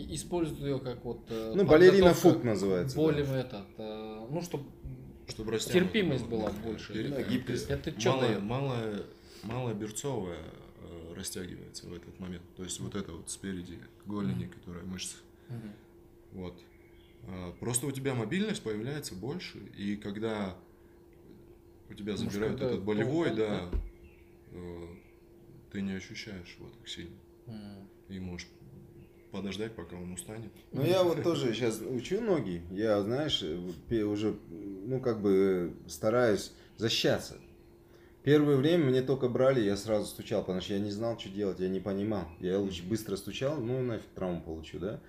[0.10, 1.28] используют ее как вот...
[1.30, 2.96] Э, ну, балерина фут называется.
[2.96, 3.42] Более да.
[3.42, 4.66] этот, э, ну, чтобы
[5.28, 7.12] чтобы терпимость была больше.
[7.12, 7.70] Да, гибкость.
[7.70, 8.40] Это что малая?
[8.40, 9.04] Малая,
[9.44, 10.40] малая берцовая
[11.16, 12.44] растягивается в этот момент.
[12.56, 14.60] То есть вот это вот спереди голени, mm-hmm.
[14.60, 15.18] которая мышца.
[15.50, 15.72] Mm-hmm.
[16.34, 16.62] Вот.
[17.28, 20.58] А, просто у тебя мобильность появляется больше, и когда
[21.90, 23.80] у тебя забирают Может, этот болевой, да, да,
[24.52, 24.88] э,
[25.72, 27.16] ты не ощущаешь его так сильно.
[27.48, 27.88] Mm.
[28.10, 28.48] И можешь
[29.32, 30.52] подождать, пока он устанет.
[30.72, 32.64] Ну, я вот тоже сейчас учу ноги.
[32.72, 37.38] Я, знаешь, уже, ну, как бы стараюсь защищаться.
[38.26, 41.60] Первое время мне только брали, я сразу стучал, потому что я не знал, что делать,
[41.60, 42.28] я не понимал.
[42.40, 45.00] Я лучше быстро стучал, ну, нафиг травму получу, да.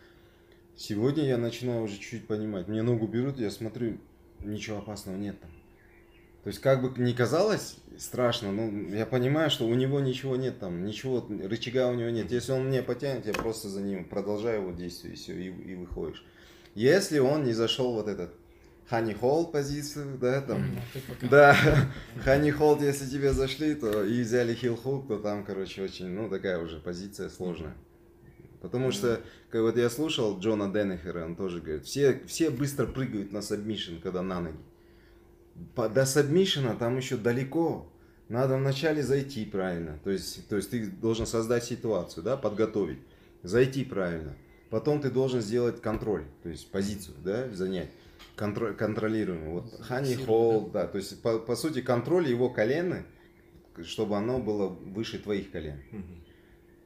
[0.77, 2.69] Сегодня я начинаю уже чуть-чуть понимать.
[2.69, 3.97] Мне ногу берут, я смотрю,
[4.45, 5.51] ничего опасного нет там.
[6.45, 10.59] То есть, как бы ни казалось страшно, ну, я понимаю, что у него ничего нет
[10.59, 12.31] там, ничего, рычага у него нет.
[12.31, 15.75] Если он мне потянет, я просто за ним продолжаю его действие, и все, и, и
[15.75, 16.23] выходишь.
[16.75, 18.35] Если он не зашел вот этот
[18.89, 21.57] honey hole позицию, да, там, mm, да,
[22.25, 26.29] honey hole, если тебе зашли, то и взяли heel hook, то там, короче, очень, ну,
[26.29, 27.75] такая уже позиция сложная.
[28.61, 29.21] Потому что,
[29.51, 33.97] как вот я слушал Джона Данахера, он тоже говорит, все, все быстро прыгают на сабмишн,
[34.03, 34.57] когда на ноги.
[35.75, 37.91] По, до сабмишена там еще далеко.
[38.29, 40.01] Надо вначале зайти правильно.
[40.03, 42.99] То есть, то есть ты должен создать ситуацию, да, подготовить.
[43.43, 44.35] Зайти правильно.
[44.71, 47.91] Потом ты должен сделать контроль, то есть позицию, да, занять.
[48.37, 49.49] Контроль, контролируемый.
[49.49, 50.87] Вот honey hole, да.
[50.87, 53.05] То есть, по, по сути, контроль его колены,
[53.83, 55.81] чтобы оно было выше твоих колен.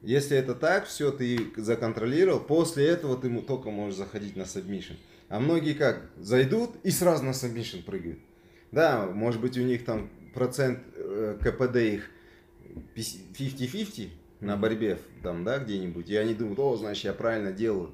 [0.01, 4.93] Если это так, все, ты законтролировал, после этого ты только можешь заходить на сабмишн.
[5.29, 6.09] А многие как?
[6.17, 8.19] Зайдут и сразу на сабмишн прыгают.
[8.71, 12.09] Да, может быть у них там процент э, КПД их
[12.95, 14.09] 50-50
[14.39, 17.91] на борьбе там, да, где-нибудь, и они думают, о, значит, я правильно делаю.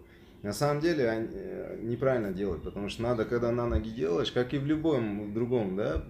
[0.48, 4.54] На самом деле они э, неправильно делают, потому что надо, когда на ноги делаешь, как
[4.54, 6.06] и в любом другом, да,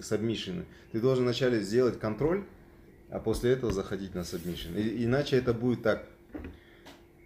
[0.00, 2.44] сабмишине, ты должен вначале сделать контроль,
[3.10, 4.76] а после этого заходить на сабмишин.
[4.76, 6.06] Иначе это будет так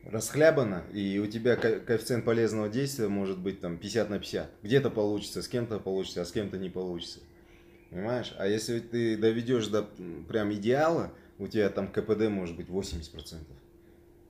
[0.06, 4.50] расхлябано, и у тебя коэффициент полезного действия может быть там 50 на 50.
[4.62, 7.18] Где-то получится, с кем-то получится, а с кем-то не получится.
[7.90, 8.34] Понимаешь?
[8.38, 9.86] А если ты доведешь до
[10.30, 13.36] прям идеала, у тебя там КПД может быть 80%.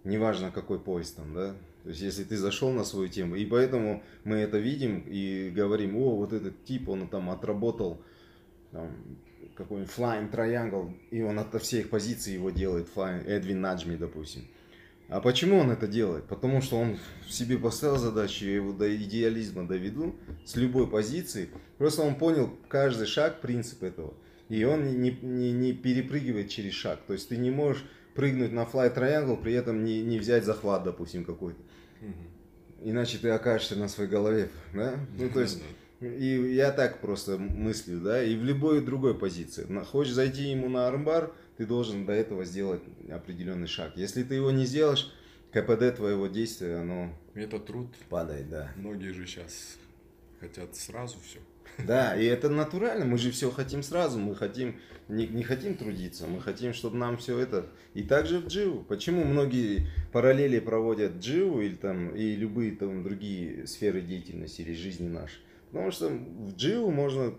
[0.03, 1.55] Неважно, какой поезд там, да?
[1.85, 5.97] То есть, если ты зашел на свою тему, и поэтому мы это видим и говорим,
[5.99, 8.03] о, вот этот тип, он там отработал
[8.73, 8.90] там,
[9.55, 14.49] какой-нибудь flying triangle, и он от всех позиций его делает, flying, Эдвин Наджми, допустим.
[15.09, 16.25] А почему он это делает?
[16.25, 16.97] Потому что он
[17.29, 20.16] себе поставил задачу, я его до идеализма доведу
[20.47, 21.51] с любой позиции.
[21.77, 24.14] Просто он понял каждый шаг, принцип этого.
[24.49, 27.01] И он не, не, не перепрыгивает через шаг.
[27.07, 30.85] То есть ты не можешь прыгнуть на fly triangle, при этом не, не взять захват,
[30.85, 31.61] допустим, какой-то.
[32.83, 34.51] Иначе ты окажешься на своей голове.
[34.75, 34.99] Да?
[35.17, 35.62] Ну, то есть,
[36.01, 39.67] и я так просто мыслю, да, и в любой другой позиции.
[39.85, 43.93] Хочешь зайти ему на армбар, ты должен до этого сделать определенный шаг.
[43.97, 45.12] Если ты его не сделаешь,
[45.53, 47.17] КПД твоего действия, оно...
[47.35, 47.88] Это труд.
[48.09, 48.73] Падает, да.
[48.77, 49.77] Многие же сейчас
[50.40, 51.38] хотят сразу все.
[51.78, 56.26] Да, и это натурально, мы же все хотим сразу, мы хотим, не, не хотим трудиться,
[56.26, 57.66] мы хотим, чтобы нам все это...
[57.94, 58.84] И также в дживу.
[58.84, 65.08] Почему многие параллели проводят дживу или там, и любые там другие сферы деятельности или жизни
[65.08, 65.40] нашей?
[65.70, 67.34] Потому что в дживу можно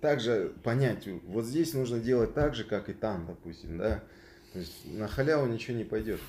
[0.00, 4.02] также понять, вот здесь нужно делать так же, как и там, допустим, да.
[4.52, 6.20] То есть на халяву ничего не пойдет.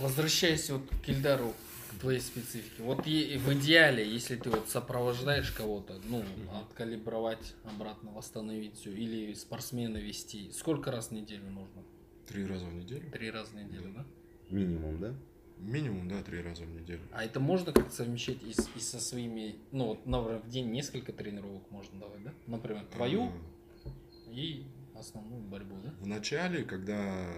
[0.00, 1.54] Возвращаясь вот к Ильдару,
[1.96, 2.82] твоей специфике.
[2.82, 6.24] Вот в идеале, если ты вот сопровождаешь кого-то, ну,
[6.60, 11.82] откалибровать обратно, восстановить все, или спортсмена вести, сколько раз в неделю нужно?
[12.26, 13.10] Три раза в неделю.
[13.10, 14.06] Три раза в неделю, да?
[14.50, 15.14] Минимум, да?
[15.58, 17.00] Минимум, да, три раза в неделю.
[17.12, 21.12] А это можно как-то совмещать и, и со своими, ну вот, например, в день несколько
[21.12, 22.34] тренировок можно давать, да?
[22.46, 23.90] Например, твою а...
[24.30, 25.94] и основную борьбу, да?
[26.00, 27.32] В начале, когда,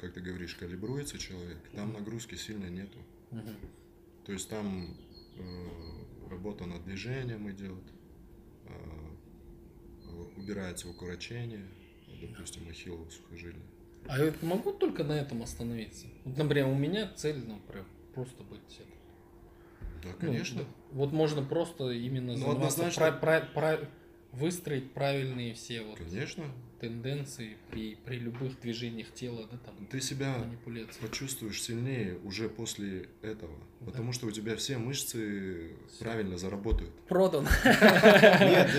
[0.00, 2.98] как ты говоришь, калибруется человек, там нагрузки сильно нету.
[3.30, 3.50] Угу.
[4.24, 4.96] То есть там
[5.36, 7.82] э, работа над движением идет,
[8.66, 8.70] э,
[10.36, 11.66] убирается укорочение,
[12.20, 13.62] допустим, ахиллово сухожилие.
[14.06, 16.06] А я могу только на этом остановиться?
[16.24, 20.08] Вот, например, у меня цель, например, просто быть это.
[20.08, 20.62] Да, конечно.
[20.62, 23.12] Ну, вот можно просто именно ну, однозначно...
[23.12, 23.40] про, про,
[23.76, 23.88] про,
[24.32, 26.44] выстроить правильные все вот конечно.
[26.80, 29.86] Тенденции при, при любых движениях тела, да, там.
[29.86, 30.34] Ты себя
[31.00, 33.86] почувствуешь сильнее уже после этого, да.
[33.86, 36.04] потому что у тебя все мышцы все.
[36.04, 36.92] правильно заработают.
[37.08, 37.44] Продан.
[37.64, 38.70] Нет,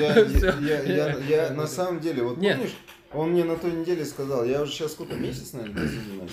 [1.30, 2.76] я на самом деле, вот помнишь,
[3.14, 6.32] он мне на той неделе сказал, я уже сейчас сколько, месяц, наверное, занимаюсь,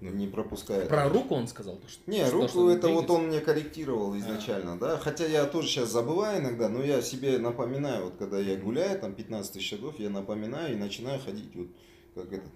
[0.00, 0.86] не пропуская.
[0.86, 1.80] Про руку он сказал?
[1.86, 4.76] Что, не, руку что это вот он мне корректировал изначально, а.
[4.76, 8.98] да, хотя я тоже сейчас забываю иногда, но я себе напоминаю, вот когда я гуляю,
[8.98, 11.68] там 15 тысяч шагов, я напоминаю и начинаю ходить вот
[12.14, 12.48] как это.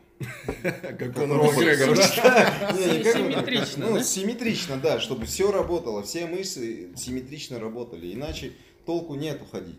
[0.98, 1.96] Как он Макгрегор.
[1.96, 8.52] Симметрично, Ну, симметрично, да, чтобы все работало, все мышцы симметрично работали, иначе
[8.86, 9.78] толку нету ходить.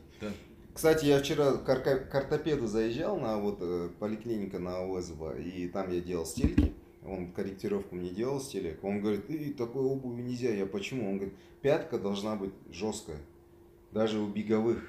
[0.73, 6.01] Кстати, я вчера к ортопеду заезжал на вот э, поликлиника на Уэзова, и там я
[6.01, 6.73] делал стельки.
[7.05, 8.83] Он корректировку мне делал стелек.
[8.83, 10.49] Он говорит, и такой обуви нельзя.
[10.49, 11.09] Я почему?
[11.09, 13.17] Он говорит, пятка должна быть жесткая.
[13.91, 14.79] Даже у беговых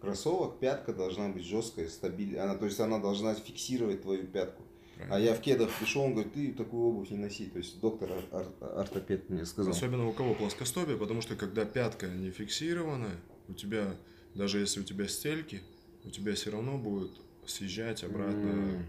[0.00, 2.44] кроссовок пятка должна быть жесткая, стабильная.
[2.44, 4.62] Она, то есть она должна фиксировать твою пятку.
[4.96, 5.16] Правильно.
[5.16, 7.46] А я в кедах пришел, он говорит, ты такую обувь не носи.
[7.46, 9.72] То есть доктор ор- ортопед мне сказал.
[9.72, 13.08] Особенно у кого плоскостопие, потому что когда пятка не фиксирована,
[13.48, 13.96] у тебя
[14.34, 15.62] даже если у тебя стельки,
[16.04, 17.10] у тебя все равно будет
[17.46, 18.82] съезжать обратно mm.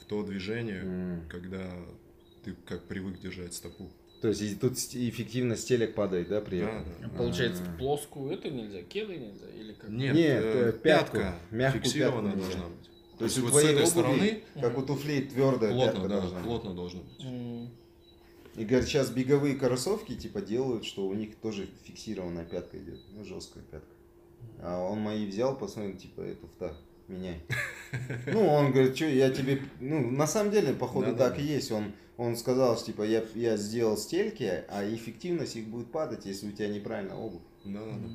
[0.00, 1.28] в то движение, mm.
[1.28, 1.70] когда
[2.44, 3.90] ты как привык держать стопу.
[4.20, 6.84] То есть тут эффективность стелек падает, да, при этом?
[6.84, 7.18] Да, да.
[7.18, 7.78] Получается, А-а-а.
[7.78, 9.48] плоскую это нельзя, кеды нельзя?
[9.48, 9.90] Или как?
[9.90, 11.18] Нет, Нет э, пятку,
[11.50, 12.84] мягкую фиксированная пятку должна быть.
[13.12, 16.20] То, То есть вот с этой обуви, стороны, как у туфлей, твердая плотно, пятка да,
[16.20, 16.76] должна плотно быть.
[16.76, 17.24] должна быть.
[17.24, 17.68] Mm.
[18.56, 23.24] И говорят, сейчас беговые кроссовки типа делают, что у них тоже фиксированная пятка идет, ну
[23.24, 23.95] жесткая пятка.
[24.60, 26.76] А он мои взял, посмотрел, типа, это в так,
[27.08, 27.42] меняй.
[28.26, 31.42] Ну, он говорит, что я тебе, ну, на самом деле, походу, да, так да.
[31.42, 31.70] и есть.
[31.70, 36.48] Он, он сказал, что, типа, я, я сделал стельки, а эффективность их будет падать, если
[36.48, 37.42] у тебя неправильно обувь.
[37.64, 38.08] Да, да, да.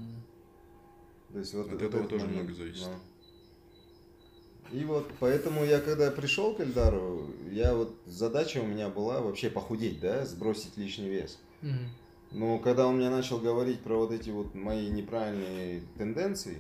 [1.33, 2.85] То есть вот от вот этого тоже момент, много зависит.
[2.85, 4.77] Да.
[4.77, 9.49] И вот поэтому я когда пришел к Эльдару, я вот задача у меня была вообще
[9.49, 11.39] похудеть, да, сбросить лишний вес.
[11.61, 11.87] Mm-hmm.
[12.31, 16.57] Но когда он мне начал говорить про вот эти вот мои неправильные тенденции,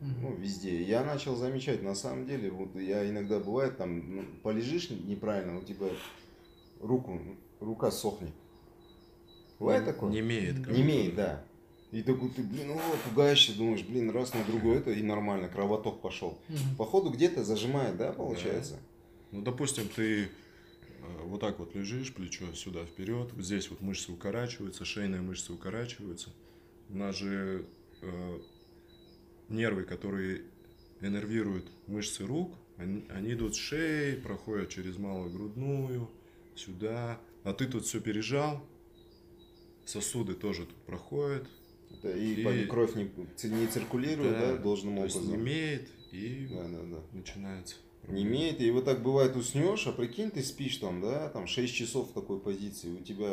[0.00, 4.88] ну, везде, я начал замечать, на самом деле, вот я иногда бывает там, ну, полежишь
[4.88, 5.88] неправильно, у тебя
[6.80, 7.20] руку,
[7.60, 8.32] рука сохнет.
[9.58, 10.10] Бывает такое?
[10.10, 10.66] Не имеет.
[10.68, 11.44] Не имеет, да.
[11.92, 16.00] И такой ты, блин, о, пугаешься, думаешь, блин, раз на другой это и нормально, кровоток
[16.00, 16.38] пошел.
[16.48, 16.76] Угу.
[16.78, 18.74] Походу где-то зажимает, да, получается?
[18.74, 18.78] Да.
[19.32, 20.28] Ну, допустим, ты
[21.24, 26.30] вот так вот лежишь, плечо сюда вперед, здесь вот мышцы укорачиваются, шейные мышцы укорачиваются.
[26.88, 27.64] У нас же
[28.02, 28.40] э,
[29.48, 30.42] нервы, которые
[31.00, 36.10] иннервируют мышцы рук, они, они идут с шеи, проходят через малую грудную,
[36.56, 37.20] сюда.
[37.44, 38.64] А ты тут все пережал,
[39.86, 41.46] сосуды тоже тут проходят,
[42.02, 43.10] и, и кровь не,
[43.44, 45.28] не циркулирует, да, да должным то образом.
[45.28, 47.02] не имеет, и да, да, да.
[47.12, 47.76] начинается.
[48.08, 51.74] Не имеет, и вот так бывает уснешь, а прикинь, ты спишь там, да, там 6
[51.74, 53.32] часов в такой позиции, у тебя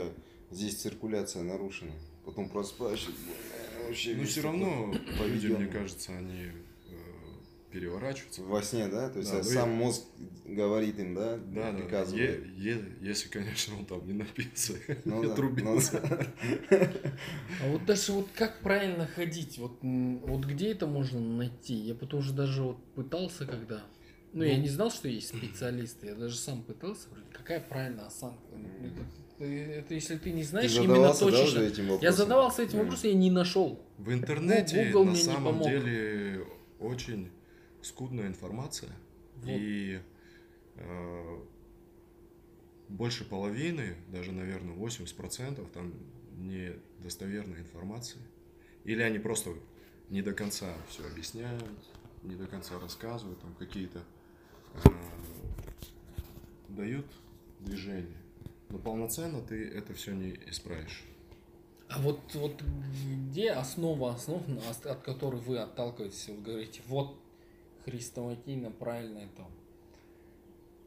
[0.51, 1.93] здесь циркуляция нарушена.
[2.25, 3.07] Потом проспаешь,
[3.87, 4.93] вообще Но все равно,
[5.25, 6.51] люди, мне кажется, они
[7.71, 8.43] переворачиваться.
[8.43, 9.09] Во сне, да?
[9.09, 10.03] То есть да, сам ну, мозг
[10.45, 11.37] говорит им, да?
[11.37, 12.41] Да, приказывает.
[12.41, 12.49] Да.
[12.61, 14.73] Е, е, если, конечно, он там не напился,
[15.05, 16.01] ну, не да, отрубился.
[16.71, 16.77] Ну,
[17.63, 19.57] а вот даже вот как правильно ходить?
[19.57, 21.75] Вот, вот где это можно найти?
[21.75, 23.83] Я потом уже даже вот пытался, когда...
[24.33, 24.63] Ну, я ну.
[24.63, 26.07] не знал, что есть специалисты.
[26.07, 27.07] Я даже сам пытался.
[27.31, 28.43] Какая правильная осанка?
[28.83, 31.13] Это, это если ты не знаешь ты именно.
[31.13, 33.81] Да, этим я задавался этим вопросом, я не нашел.
[33.97, 36.45] В интернете Google на самом деле
[36.79, 37.31] очень
[37.81, 38.91] скудная информация.
[39.37, 39.49] Вот.
[39.49, 39.99] И
[40.75, 41.37] э,
[42.89, 45.93] больше половины, даже, наверное, 80% там
[46.37, 48.19] недостоверной информации.
[48.83, 49.51] Или они просто
[50.09, 51.63] не до конца все объясняют,
[52.23, 54.03] не до конца рассказывают, там какие-то
[56.69, 57.05] дают
[57.59, 58.17] движения.
[58.69, 61.03] Но полноценно ты это все не исправишь.
[61.89, 62.61] А вот, вот
[63.31, 64.43] где основа основ,
[64.85, 67.17] от которой вы отталкиваетесь, вы говорите, вот
[67.85, 69.45] хрестоматийно правильно это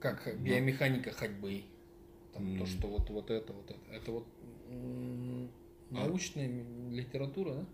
[0.00, 0.44] как ну.
[0.44, 1.62] биомеханика ходьбы.
[2.32, 2.58] Там, mm.
[2.58, 3.92] То, что вот, вот это, вот это.
[3.92, 4.26] Это вот
[4.70, 6.90] а научная а...
[6.90, 7.66] литература, да?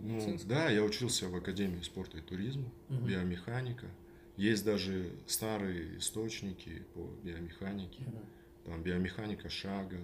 [0.00, 3.06] Ну, да, я учился в Академии спорта и туризма, угу.
[3.06, 3.86] биомеханика.
[4.36, 8.02] Есть даже старые источники по биомеханике.
[8.02, 8.18] Угу.
[8.64, 9.98] Там биомеханика шага,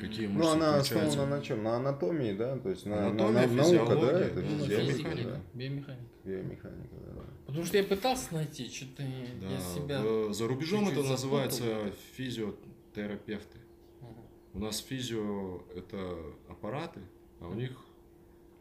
[0.00, 1.64] Какие ну, она основана на чем?
[1.64, 2.56] На анатомии, да?
[2.58, 4.20] То есть на, Анатомия, на, на наука, да?
[4.20, 5.30] Это ну, биомеханика.
[5.30, 5.40] Да.
[5.54, 6.04] Биомеханика.
[6.24, 7.22] Биомеханика, да.
[7.46, 9.02] Потому что я пытался найти, что-то
[9.40, 9.50] да.
[9.50, 10.32] я себя...
[10.32, 11.92] За рубежом это называется запутал.
[12.14, 13.58] физиотерапевты.
[14.00, 14.08] Угу.
[14.54, 16.16] У нас физио это
[16.48, 17.00] аппараты,
[17.40, 17.72] а у них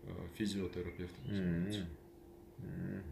[0.03, 1.81] э, физиотерапевты называются.
[2.57, 3.03] Mm-hmm.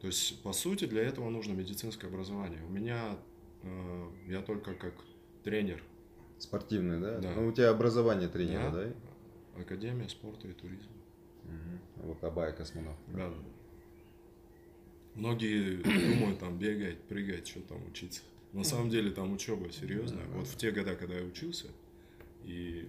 [0.00, 2.62] То есть, по сути, для этого нужно медицинское образование.
[2.64, 3.18] У меня,
[3.62, 4.94] э, я только как
[5.44, 5.82] тренер
[6.40, 7.18] Спортивный, да?
[7.18, 7.34] Да.
[7.34, 8.84] Ну, у тебя образование тренера, да?
[8.84, 9.60] да?
[9.60, 10.92] Академия спорта и туризма.
[11.44, 12.06] Угу.
[12.08, 12.98] Вот Абай космонавт.
[13.08, 13.36] Да, да.
[15.14, 15.82] Многие
[16.14, 18.22] думают там бегать, прыгать, что там учиться.
[18.54, 20.24] На самом деле там учеба серьезная.
[20.24, 20.50] Да, вот да.
[20.50, 21.66] в те годы, когда я учился,
[22.44, 22.88] и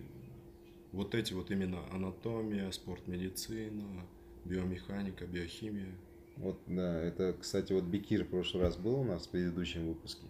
[0.93, 4.07] вот эти вот именно анатомия, спорт, медицина,
[4.45, 5.93] биомеханика, биохимия.
[6.41, 10.25] Вот, да, это, кстати, вот Бекир в прошлый раз был у нас в предыдущем выпуске.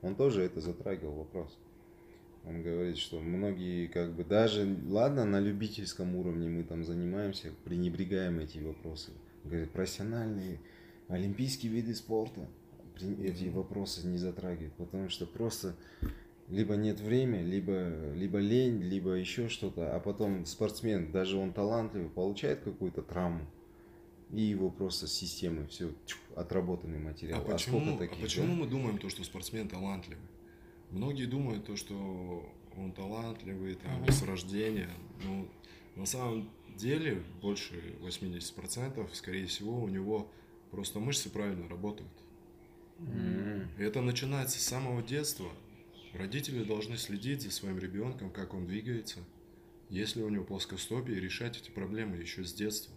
[0.00, 1.58] Он тоже это затрагивал вопрос.
[2.44, 8.38] Он говорит, что многие как бы даже, ладно, на любительском уровне мы там занимаемся, пренебрегаем
[8.38, 9.10] эти вопросы.
[9.42, 10.60] Говорит, профессиональные,
[11.08, 12.46] олимпийские виды спорта
[13.20, 15.74] эти вопросы не затрагивают, потому что просто
[16.48, 22.08] либо нет времени, либо, либо лень, либо еще что-то, а потом спортсмен, даже он талантливый,
[22.08, 23.46] получает какую-то травму,
[24.32, 25.92] и его просто с системой все
[26.34, 27.40] отработанный материал.
[27.40, 28.52] А, а почему, таких, а почему да?
[28.54, 30.22] мы думаем то, что спортсмен талантливый?
[30.90, 34.12] Многие думают то, что он талантливый, там, mm-hmm.
[34.12, 34.90] с рождения.
[35.24, 35.48] Но
[35.94, 40.30] на самом деле больше 80% скорее всего у него
[40.70, 42.10] просто мышцы правильно работают.
[42.98, 43.78] Mm-hmm.
[43.78, 45.50] Это начинается с самого детства.
[46.14, 49.18] Родители должны следить за своим ребенком, как он двигается.
[49.88, 52.95] Если у него плоскостопие, решать эти проблемы еще с детства,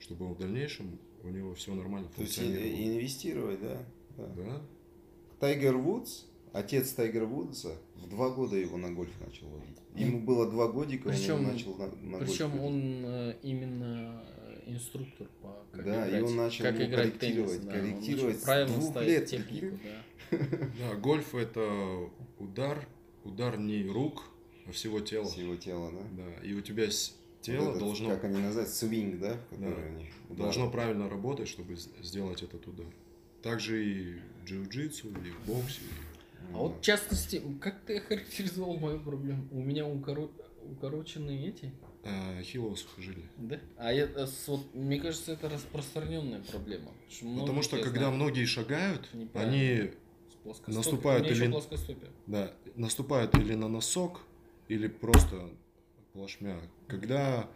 [0.00, 2.62] чтобы в дальнейшем у него все нормально функционировало.
[2.62, 3.86] То есть инвестировать, да?
[4.16, 4.62] Да.
[5.40, 6.24] Тайгер Вудс
[6.56, 9.76] отец Тайгера Вудса в два года его на гольф начал водить.
[9.94, 14.24] Ему было два годика, причем, он начал на, на Причем гольф он э, именно
[14.66, 18.66] инструктор по как да, играть, и он начал как играть корректировать, теннис, да, корректировать с
[18.66, 19.26] двух лет.
[19.26, 19.78] Технику,
[20.30, 20.38] да.
[20.80, 22.86] да, гольф это удар,
[23.24, 24.24] удар не рук,
[24.66, 25.26] а всего тела.
[25.26, 26.24] Всего тела, да?
[26.24, 26.90] Да, и у тебя
[27.46, 28.10] тело вот должно...
[28.10, 29.36] Как они называют, свинг, да?
[29.52, 29.66] да.
[29.66, 32.86] Они, должно правильно работать, чтобы сделать этот удар.
[33.42, 35.80] Также и джиу-джитсу, и в боксе.
[36.52, 39.46] А вот в частности, как ты охарактеризовал мою проблему?
[39.50, 40.28] У меня укоро...
[40.64, 41.72] укороченные эти
[42.04, 43.28] а, хилого сухожилия.
[43.36, 43.58] Да?
[43.78, 46.92] А я, э, вот, мне кажется, это распространенная проблема.
[47.38, 49.90] Потому что когда знаю, многие шагают, они
[50.66, 51.52] наступают или
[52.26, 54.20] да, наступают или на носок,
[54.68, 55.50] или просто
[56.12, 56.60] плашмя.
[56.86, 57.48] Когда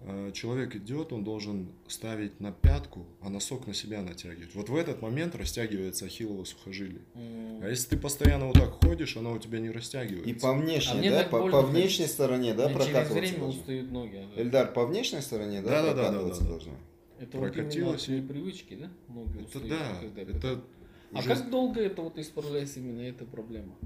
[0.00, 4.54] э, человек идет, он должен ставить на пятку, а носок на себя натягивать.
[4.54, 7.02] Вот в этот момент растягивается ахиллово сухожилие.
[7.14, 7.64] Mm.
[7.64, 10.28] А если ты постоянно вот так ходишь, оно у тебя не растягивается.
[10.28, 11.28] И по внешней, а да?
[11.28, 14.26] По, по внешней стороне, да, прокатываться через время устают ноги.
[14.34, 14.42] Да.
[14.42, 16.72] Эльдар, по внешней стороне, да, да, да, да, да, да, должно?
[17.20, 18.90] Это Прокатилось вот именно привычки, да?
[19.08, 20.64] Ноги это устают, да, это...
[21.12, 21.28] А уже...
[21.28, 23.76] как долго это вот исправляется именно эта проблема?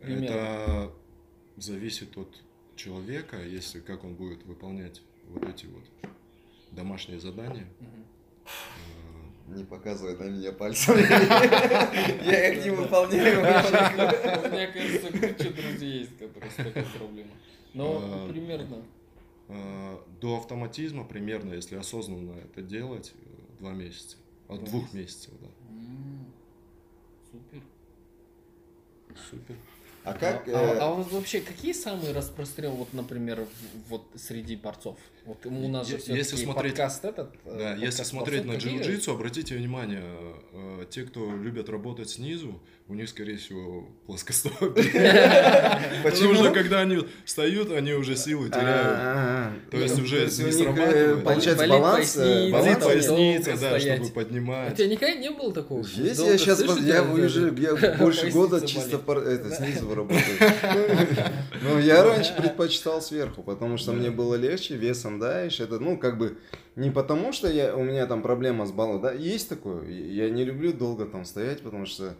[0.00, 0.24] Примерно.
[0.26, 0.92] Это
[1.56, 2.42] зависит от
[2.76, 5.84] человека, если как он будет выполнять вот эти вот
[6.70, 7.66] домашние задания.
[9.46, 10.96] Не показывай на меня пальцем.
[10.96, 13.40] Я их не выполняю.
[13.40, 17.34] У меня, кажется, куча друзей есть, которые с такой проблемой.
[17.74, 18.82] Но а, примерно.
[19.48, 23.12] А, до автоматизма примерно, если осознанно это делать,
[23.58, 24.16] два месяца.
[24.48, 25.48] От двух месяцев, да.
[27.30, 27.62] Супер.
[29.30, 29.56] Супер.
[30.04, 30.46] А как?
[30.48, 30.78] А, э...
[30.78, 33.46] а, а вообще какие самые распространенные, вот, например,
[33.88, 34.98] вот среди борцов?
[35.24, 37.34] Вот у нас же если смотреть, подкаст этот.
[37.46, 40.02] Э, да, подкаст если смотреть на джиу-джитсу, обратите внимание,
[40.52, 44.68] э, те, кто любят работать снизу, у них, скорее всего, плоскостопие.
[46.04, 49.70] Потому что когда они встают, они уже силы теряют.
[49.70, 51.24] То есть уже не срабатывает.
[51.24, 52.16] Получается баланс.
[52.16, 54.74] Болит поясница, да, чтобы поднимать.
[54.74, 55.80] У тебя никогда не было такого?
[55.80, 57.50] Есть, я сейчас, я уже
[57.98, 58.98] больше года чисто
[59.50, 60.22] снизу работаю.
[61.62, 65.60] Ну, я раньше предпочитал сверху, потому что мне было легче, весом даешь.
[65.60, 66.38] Это, ну, как бы,
[66.76, 69.88] не потому что я, у меня там проблема с баллом, да, есть такое.
[69.88, 72.16] Я не люблю долго там стоять, потому что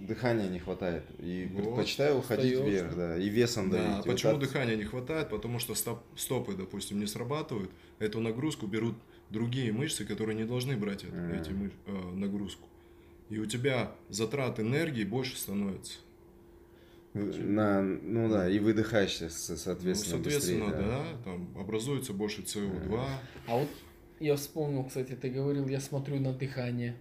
[0.00, 1.04] дыхания не хватает.
[1.18, 4.04] И вот, предпочитаю уходить встаешь, вверх, да, и весом да, давить.
[4.04, 5.28] Почему вот дыхания не хватает?
[5.28, 7.70] Потому что стоп, стопы, допустим, не срабатывают.
[7.98, 8.96] Эту нагрузку берут
[9.30, 11.40] другие мышцы, которые не должны брать mm.
[11.40, 12.68] эти мыш, э, нагрузку.
[13.30, 15.98] И у тебя затрат энергии больше становится.
[17.14, 20.98] На, ну да, и выдыхаешься, соответственно, ну, соответственно, быстрее, да.
[20.98, 23.06] да, там образуется больше СО2.
[23.46, 23.68] А вот
[24.18, 26.96] я вспомнил, кстати, ты говорил, я смотрю на дыхание.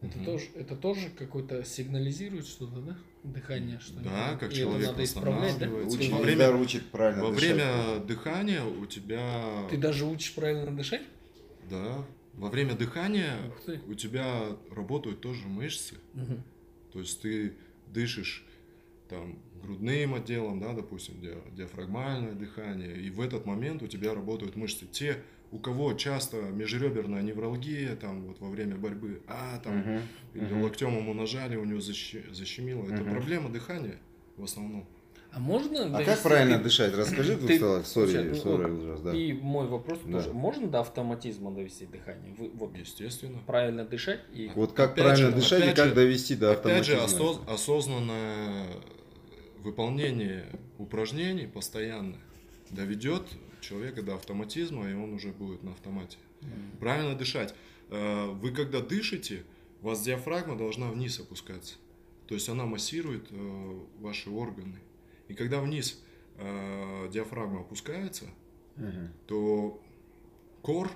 [0.00, 0.24] Это угу.
[0.24, 2.98] тоже, это тоже какой-то сигнализирует что-то, да?
[3.22, 5.68] Дыхание что Да, как и человек надо исправлять, да?
[5.68, 7.54] Учит, во время, учит правильно во дышать.
[7.54, 9.66] время дыхания у тебя...
[9.70, 11.02] Ты даже учишь правильно дышать?
[11.70, 12.04] Да.
[12.34, 13.36] Во время дыхания
[13.86, 15.94] у тебя работают тоже мышцы.
[16.14, 16.42] Угу.
[16.92, 17.54] То есть ты
[17.86, 18.44] дышишь
[19.08, 21.14] там грудным отделом, да, допустим,
[21.52, 24.86] диафрагмальное дыхание, и в этот момент у тебя работают мышцы.
[24.86, 25.18] Те
[25.54, 30.02] у кого часто межреберная невралгия, там вот во время борьбы, а там uh-huh.
[30.34, 30.62] или uh-huh.
[30.64, 32.82] локтем ему нажали, у него защи, защемило.
[32.82, 32.94] Uh-huh.
[32.94, 33.98] Это проблема дыхания
[34.36, 34.84] в основном.
[35.30, 35.96] А можно?
[35.96, 36.64] А как правильно ты...
[36.64, 36.94] дышать?
[36.96, 37.86] Расскажи двух словах.
[37.86, 39.14] Сори, сори, ужас, да.
[39.14, 40.18] И мой вопрос да.
[40.18, 40.32] тоже.
[40.32, 42.34] Можно до автоматизма довести дыхание?
[42.38, 43.38] Вы, вот, Естественно.
[43.46, 44.50] Правильно дышать и.
[44.54, 46.96] Вот как опять правильно же, дышать и как же, довести до автоматизма?
[46.96, 48.66] Опять же, осоз, осознанное
[49.64, 50.46] выполнение
[50.78, 52.18] упражнений постоянно
[52.70, 53.26] доведет
[53.60, 56.18] человека до автоматизма, и он уже будет на автомате.
[56.42, 56.78] Mm.
[56.78, 57.54] Правильно дышать.
[57.88, 59.44] Э, вы когда дышите,
[59.82, 61.76] у вас диафрагма должна вниз опускаться.
[62.26, 64.78] То есть она массирует э, ваши органы.
[65.28, 66.02] И когда вниз
[66.36, 68.26] э, диафрагма опускается,
[68.76, 69.08] uh-huh.
[69.26, 69.82] то
[70.62, 70.90] кор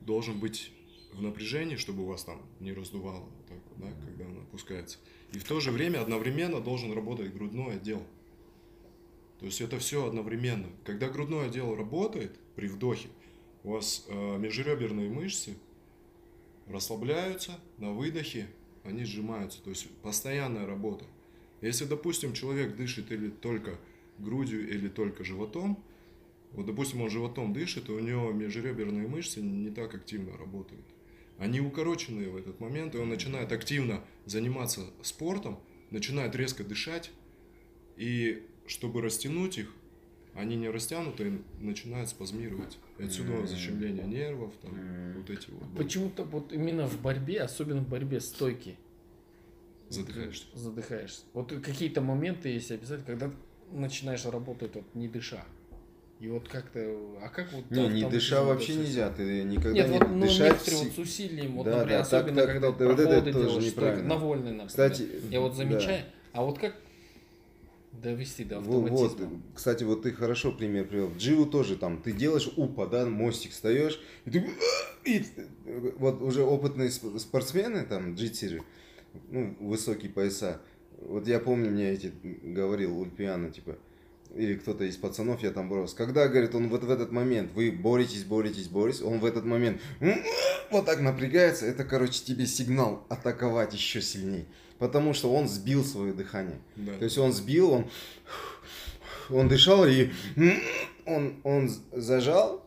[0.00, 0.72] должен быть
[1.12, 4.98] в напряжении, чтобы у вас там не раздувало, так, да, когда он опускается.
[5.34, 8.02] И в то же время одновременно должен работать грудной отдел.
[9.40, 10.68] То есть это все одновременно.
[10.84, 13.08] Когда грудное отдел работает при вдохе,
[13.64, 15.56] у вас э, межреберные мышцы
[16.68, 18.46] расслабляются, на выдохе
[18.84, 19.60] они сжимаются.
[19.60, 21.04] То есть постоянная работа.
[21.60, 23.80] Если, допустим, человек дышит или только
[24.18, 25.82] грудью, или только животом,
[26.52, 30.84] вот, допустим, он животом дышит, и у него межреберные мышцы не так активно работают.
[31.38, 35.58] Они укороченные в этот момент, и он начинает активно заниматься спортом,
[35.90, 37.10] начинает резко дышать,
[37.96, 39.72] и чтобы растянуть их,
[40.34, 42.78] они не растянуты и начинают спазмировать.
[42.98, 45.76] И отсюда защемление нервов, там, вот эти вот.
[45.76, 48.76] Почему-то вот именно в борьбе, особенно в борьбе стойки,
[49.88, 50.46] задыхаешься.
[50.54, 51.22] Задыхаешься.
[51.32, 53.32] Вот какие-то моменты есть обязательно, когда
[53.70, 55.44] начинаешь работать вот не дыша.
[56.20, 56.80] И вот как-то,
[57.22, 57.70] а как вот...
[57.70, 60.52] Не, не дыша вообще нельзя, ты никогда Нет, не вот, ну, дышать...
[60.52, 63.32] некоторые вот с усилием, вот, да, например, да, особенно так, когда так, ты вот это
[63.32, 64.08] тоже неправильно.
[64.08, 64.68] на вольный, например.
[64.68, 66.10] Кстати, я вот замечаю, да.
[66.32, 66.76] а вот как
[67.92, 68.96] довести до автоматизма?
[68.96, 69.18] Вот,
[69.54, 71.10] кстати, вот ты хорошо пример привел.
[71.16, 74.50] Дживу тоже там, ты делаешь упа, да, мостик встаешь, и ты...
[75.04, 75.22] И,
[75.98, 78.62] вот уже опытные спортсмены, там, джитсеры,
[79.30, 80.60] ну, высокие пояса,
[81.00, 83.76] вот я помню, мне эти говорил Ульпиана, типа,
[84.36, 85.96] или кто-то из пацанов, я там боролся.
[85.96, 89.80] Когда, говорит, он вот в этот момент, вы боретесь, боретесь, боретесь, он в этот момент
[90.70, 94.46] вот так напрягается, это, короче, тебе сигнал атаковать еще сильнее.
[94.78, 96.58] Потому что он сбил свое дыхание.
[96.76, 96.96] Да.
[96.98, 97.90] То есть он сбил, он,
[99.30, 100.10] он дышал и
[101.06, 102.63] он, он зажал,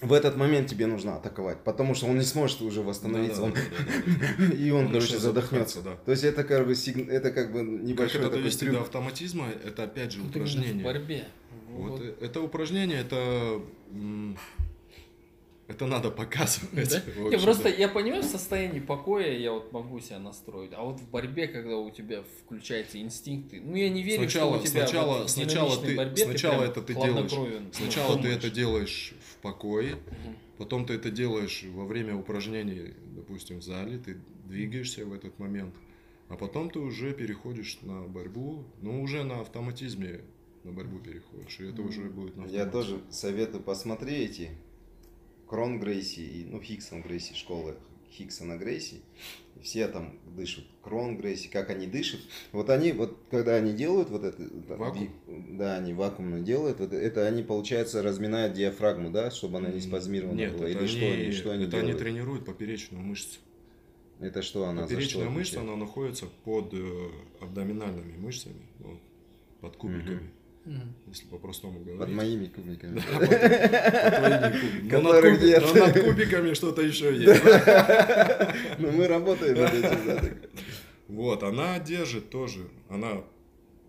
[0.00, 3.52] в этот момент тебе нужно атаковать, потому что он не сможет уже восстановиться, да, да,
[3.52, 4.48] он...
[4.48, 5.82] Да, и он, он короче, задохнется.
[5.82, 5.96] Да.
[6.04, 7.08] То есть это как бы сиг...
[7.08, 8.76] это как бы небольшой как это довести трюк.
[8.76, 10.82] до автоматизма, это опять же упражнение.
[10.82, 11.24] В борьбе.
[11.70, 12.22] Вот, вот.
[12.22, 13.60] это упражнение, это
[15.68, 16.88] это надо показывать.
[16.88, 17.28] Да?
[17.30, 21.10] Я просто, я понимаю, в состоянии покоя я вот могу себя настроить, а вот в
[21.10, 25.18] борьбе, когда у тебя включаются инстинкты, ну я не верю, сначала, что у тебя сначала,
[25.18, 29.94] вот сначала ты, борьбе сначала ты это ты делаешь, сначала ну, ты это делаешь покое,
[29.94, 30.34] угу.
[30.58, 35.74] потом ты это делаешь во время упражнений, допустим, в зале, ты двигаешься в этот момент,
[36.28, 40.20] а потом ты уже переходишь на борьбу, ну уже на автоматизме
[40.64, 44.50] на борьбу переходишь, и это уже будет на Я тоже советую посмотреть эти
[45.46, 47.76] Крон Грейси, и, ну, Хиксон Грейси, школы
[48.10, 49.02] Хиксона Грейси,
[49.62, 52.20] все там дышат, Крон Грейси, как они дышат.
[52.52, 55.10] Вот они, вот когда они делают вот это, Вакуум?
[55.56, 60.36] да, они вакуумно делают, вот это они, получается, разминают диафрагму, да, чтобы она не спазмирована
[60.36, 60.68] Нет, была.
[60.68, 61.90] Или они, что, или что они это делают?
[61.90, 63.40] они тренируют поперечную мышцу.
[64.20, 64.82] Это что она?
[64.82, 67.08] Поперечная что мышца, она находится под э,
[67.40, 68.98] абдоминальными мышцами, вот,
[69.60, 70.16] под кубиками.
[70.16, 70.37] Угу
[71.06, 72.00] если по-простому говорить.
[72.00, 73.00] Под моими кубиками.
[73.00, 75.02] Под твоими кубиками.
[75.02, 77.42] Но над кубиками что-то еще есть.
[78.78, 80.38] Ну мы работаем над этим.
[81.08, 82.68] Вот, она держит тоже.
[82.88, 83.22] Она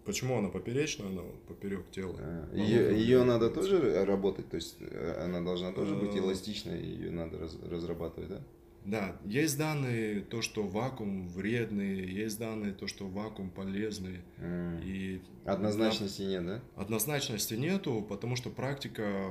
[0.09, 2.15] Почему она поперечная, она поперек тела?
[2.17, 6.81] А, ее, ее надо тоже работать, то есть э, она должна тоже быть э, эластичной,
[6.81, 7.37] ее надо
[7.69, 8.41] разрабатывать, да?
[8.85, 14.21] Да, есть данные, то, что вакуум вредный, есть данные, то, что вакуум полезный.
[14.37, 14.83] Mm.
[14.83, 16.61] И Однозначности нет, да?
[16.75, 19.29] Однозначности нету, потому что практика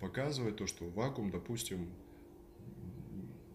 [0.00, 1.90] показывает то, что вакуум, допустим,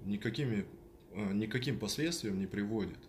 [0.06, 0.66] никакими,
[1.14, 3.00] а, никаким последствиям не приводит.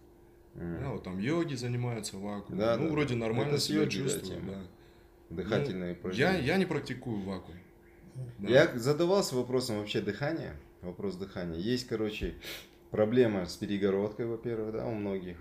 [0.54, 0.80] Mm.
[0.80, 2.58] Да, вот там йоги занимаются вакуумом.
[2.58, 4.44] Да, ну, да, вроде нормально Это себя чувствуют.
[4.46, 4.62] Да,
[5.28, 6.38] Дыхательные ну, упражнения.
[6.38, 7.58] Я, я не практикую вакуум.
[8.38, 8.48] Да.
[8.48, 11.58] Я задавался вопросом вообще дыхания вопрос дыхания.
[11.58, 12.34] Есть, короче,
[12.90, 15.36] проблема с перегородкой, во-первых, да, у многих,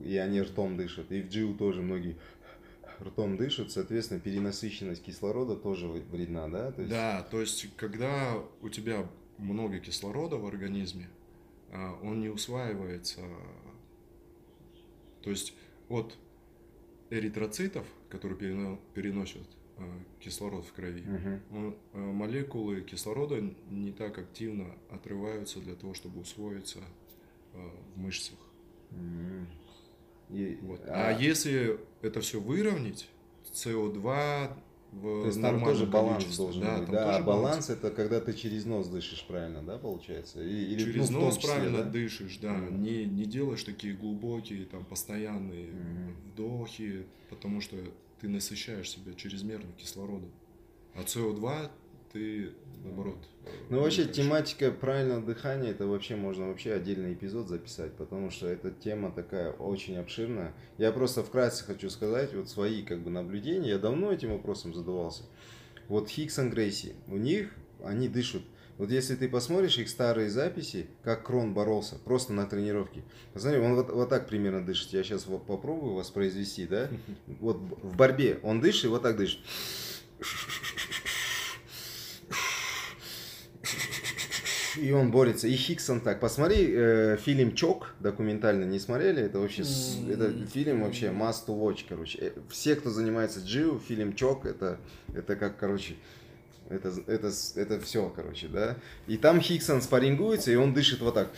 [0.00, 2.16] и они ртом дышат, и в джиу тоже многие
[3.00, 6.72] ртом дышат, соответственно, перенасыщенность кислорода тоже вредна, да?
[6.72, 6.92] То есть...
[6.92, 9.08] Да, то есть, когда у тебя
[9.38, 11.08] много кислорода в организме,
[11.72, 13.20] а, он не усваивается.
[15.22, 15.54] То есть,
[15.88, 16.16] от
[17.10, 19.42] эритроцитов, которые переносят
[20.20, 21.04] кислород в крови.
[21.52, 22.00] Угу.
[22.00, 26.80] Молекулы кислорода не так активно отрываются для того, чтобы усвоиться
[27.52, 28.38] э, в мышцах.
[28.90, 30.36] Угу.
[30.36, 30.80] И, вот.
[30.86, 31.08] а...
[31.08, 33.08] а если это все выровнять,
[33.52, 34.56] СО2
[34.92, 36.90] в То есть там тоже баланс должен да, быть.
[36.90, 40.42] Да, а баланс, баланс это когда ты через нос дышишь правильно, да, получается?
[40.42, 41.90] Или, через ну, нос числе, правильно да?
[41.90, 42.54] дышишь, да.
[42.54, 42.78] Mm.
[42.78, 46.12] Не, не делаешь такие глубокие, там, постоянные mm.
[46.32, 47.76] вдохи, потому что
[48.20, 50.32] ты насыщаешь себя чрезмерно кислородом.
[50.94, 51.70] А СО2
[52.12, 52.52] ты
[52.82, 53.18] наоборот.
[53.44, 58.46] Э, ну вообще тематика правильного дыхания это вообще можно вообще отдельный эпизод записать, потому что
[58.46, 60.54] эта тема такая очень обширная.
[60.78, 63.70] Я просто вкратце хочу сказать вот свои как бы наблюдения.
[63.70, 65.24] Я давно этим вопросом задавался.
[65.88, 67.54] Вот Хиггсон Грейси, у них
[67.84, 68.42] они дышат
[68.78, 73.02] вот если ты посмотришь их старые записи, как Крон боролся, просто на тренировке.
[73.32, 74.92] Посмотри, он вот, вот так примерно дышит.
[74.92, 76.88] Я сейчас вот попробую воспроизвести, да?
[77.40, 79.40] Вот в борьбе он дышит и вот так дышит.
[84.78, 85.48] И он борется.
[85.48, 86.20] И Хиксон так.
[86.20, 89.22] Посмотри э, фильм Чок документальный, не смотрели?
[89.22, 90.12] Это вообще mm-hmm.
[90.12, 92.18] это фильм вообще must to watch, короче.
[92.20, 94.78] Э, все, кто занимается джиу, фильм Чок, это,
[95.14, 95.96] это как, короче,
[96.68, 98.76] это, это, это все, короче, да.
[99.06, 101.30] И там Хиксон спаррингуется, и он дышит вот так.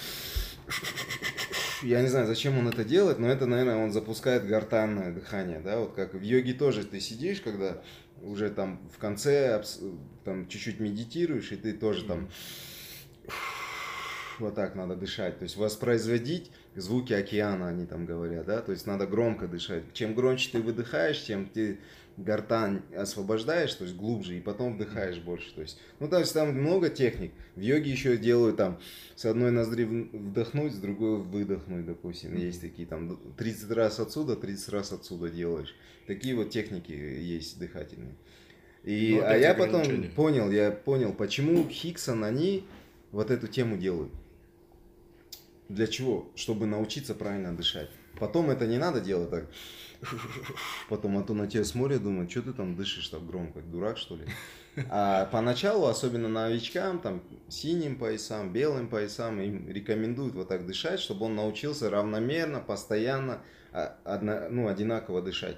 [1.83, 5.79] Я не знаю, зачем он это делает, но это, наверное, он запускает гортанное дыхание, да,
[5.79, 7.81] вот как в йоге тоже ты сидишь, когда
[8.20, 9.62] уже там в конце
[10.24, 12.29] там чуть-чуть медитируешь, и ты тоже там
[14.39, 15.39] вот так надо дышать.
[15.39, 19.85] То есть воспроизводить звуки океана, они там говорят, да, то есть надо громко дышать.
[19.93, 21.79] Чем громче ты выдыхаешь, тем ты
[22.18, 25.54] гортань освобождаешь, то есть глубже, и потом вдыхаешь больше.
[25.54, 27.32] То есть, ну, то есть там много техник.
[27.54, 28.78] В йоге еще делают там
[29.14, 32.34] с одной ноздри вдохнуть, с другой выдохнуть, допустим.
[32.34, 32.44] Mm-hmm.
[32.44, 35.74] Есть такие там 30 раз отсюда, 30 раз отсюда делаешь.
[36.06, 38.14] Такие вот техники есть дыхательные.
[38.82, 42.64] И, ну, а я потом понял, я понял, почему Хиксон они
[43.12, 44.12] вот эту тему делают.
[45.68, 46.30] Для чего?
[46.34, 47.90] Чтобы научиться правильно дышать.
[48.18, 49.46] Потом это не надо делать так.
[50.88, 54.16] Потом а то на тебя смотрят, думают, что ты там дышишь так громко, дурак что
[54.16, 54.24] ли?
[54.90, 61.26] А поначалу, особенно новичкам, там, синим поясам, белым поясам, им рекомендуют вот так дышать, чтобы
[61.26, 63.42] он научился равномерно, постоянно,
[63.72, 65.57] а, одно, ну, одинаково дышать.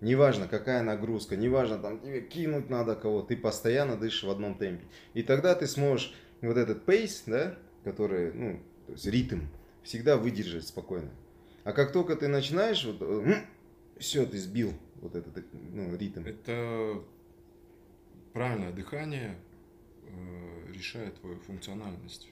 [0.00, 4.84] Неважно, какая нагрузка, неважно, там тебе кинуть надо кого, ты постоянно дышишь в одном темпе.
[5.14, 9.40] И тогда ты сможешь вот этот пейс, да, который, ну, то есть ритм,
[9.82, 11.10] всегда выдержать спокойно.
[11.64, 13.34] А как только ты начинаешь, вот, э,
[14.02, 16.24] все, ты сбил вот этот ну, ритм.
[16.24, 17.02] Это
[18.32, 19.36] правильное дыхание
[20.06, 22.28] э, решает твою функциональность.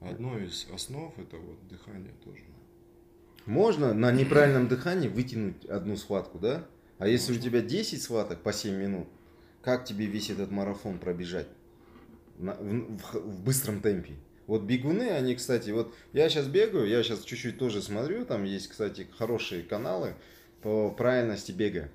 [0.00, 2.42] Одно из основ это вот дыхание тоже.
[3.46, 6.66] Можно на неправильном дыхании вытянуть одну схватку, да?
[6.98, 7.46] А если Можно.
[7.46, 9.08] у тебя 10 схваток по 7 минут,
[9.62, 11.48] как тебе весь этот марафон пробежать
[12.38, 14.14] на, в, в, в быстром темпе?
[14.46, 18.68] Вот бегуны, они, кстати, вот я сейчас бегаю, я сейчас чуть-чуть тоже смотрю, там есть,
[18.68, 20.14] кстати, хорошие каналы
[20.62, 21.88] по правильности бега.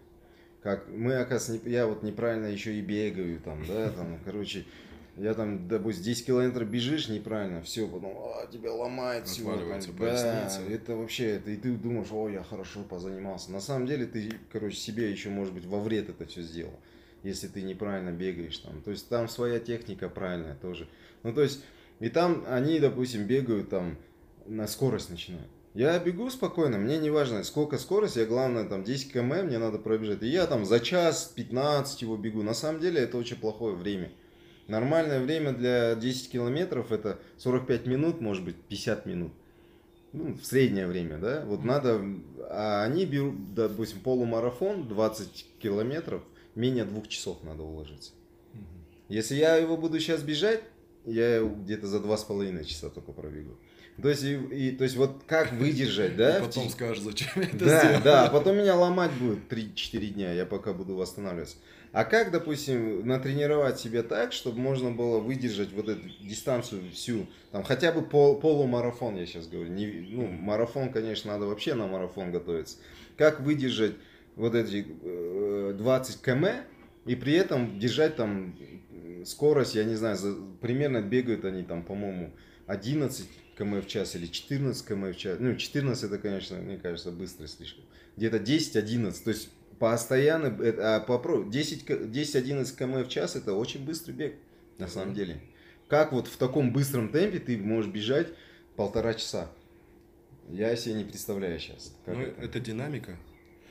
[0.61, 4.65] Как мы, оказывается, не, я вот неправильно еще и бегаю, там, да, там, короче,
[5.15, 9.43] я там, допустим, 10 километров бежишь неправильно, все, потом а, тебя ломает все.
[10.67, 13.51] Да, это вообще, это, и ты думаешь, о, я хорошо позанимался.
[13.51, 16.79] На самом деле ты, короче, себе еще, может быть, во вред это все сделал,
[17.23, 18.81] если ты неправильно бегаешь там.
[18.81, 20.87] То есть там своя техника правильная тоже.
[21.23, 21.63] Ну, то есть,
[21.99, 23.97] и там они, допустим, бегают там,
[24.45, 25.49] на скорость начинают.
[25.77, 29.77] Я бегу спокойно, мне не важно, сколько скорость, я главное там 10 км мне надо
[29.77, 30.23] пробежать.
[30.23, 32.41] И я там за час 15 его бегу.
[32.41, 34.11] На самом деле это очень плохое время.
[34.67, 39.31] Нормальное время для 10 километров это 45 минут, может быть 50 минут.
[40.13, 41.45] Ну, в среднее время, да.
[41.45, 42.01] Вот надо,
[42.49, 46.23] а они берут, допустим, полумарафон 20 километров,
[46.55, 48.13] менее двух часов надо уложиться.
[49.09, 50.63] Если я его буду сейчас бежать,
[51.05, 53.59] я где-то за два с половиной часа только пробегу.
[54.01, 56.37] То есть, и, и, то есть вот как выдержать, да?
[56.37, 58.03] И потом скажешь, зачем я это да, сделал.
[58.03, 61.57] Да, потом меня ломать будет 3-4 дня, я пока буду восстанавливаться.
[61.93, 67.63] А как, допустим, натренировать себя так, чтобы можно было выдержать вот эту дистанцию всю, там
[67.63, 72.31] хотя бы пол, полумарафон, я сейчас говорю, не, ну, марафон, конечно, надо вообще на марафон
[72.31, 72.77] готовиться.
[73.17, 73.95] Как выдержать
[74.35, 76.65] вот эти э, 20 км
[77.05, 78.55] и при этом держать там
[79.25, 82.31] скорость, я не знаю, за, примерно бегают они там, по-моему,
[82.67, 83.27] 11
[83.57, 85.37] км в час или 14 км в час.
[85.39, 87.83] Ну, 14 это, конечно, мне кажется, быстро слишком.
[88.15, 89.23] Где-то 10-11.
[89.23, 89.49] То есть
[89.79, 90.47] постоянно,
[90.79, 94.35] а попробуй, 10-11 км в час это очень быстрый бег,
[94.77, 95.41] на самом деле.
[95.87, 98.27] Как вот в таком быстром темпе ты можешь бежать
[98.75, 99.49] полтора часа?
[100.49, 101.93] Я себе не представляю сейчас.
[102.05, 102.41] ну, это.
[102.41, 103.17] это динамика.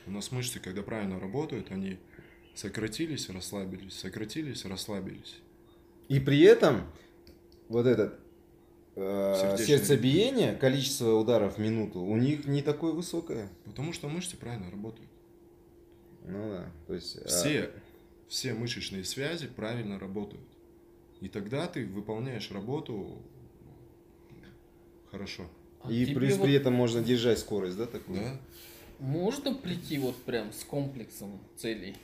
[0.06, 1.98] У нас мышцы, когда правильно работают, они
[2.54, 5.36] сократились, расслабились, сократились, расслабились.
[6.08, 6.86] И при этом
[7.68, 8.18] вот этот
[8.96, 13.50] сердцебиение, количество ударов в минуту у них не такое высокое.
[13.64, 15.10] Потому что мышцы правильно работают.
[16.24, 17.18] Ну да, то есть...
[17.18, 17.70] А все, а...
[18.28, 20.46] все мышечные связи правильно работают.
[21.20, 23.22] И тогда ты выполняешь работу
[25.10, 25.46] хорошо.
[25.82, 26.44] А и плюс вот...
[26.44, 28.20] при этом можно держать скорость, да, такую?
[28.20, 28.40] Да.
[28.98, 31.96] Можно прийти вот прям с комплексом целей?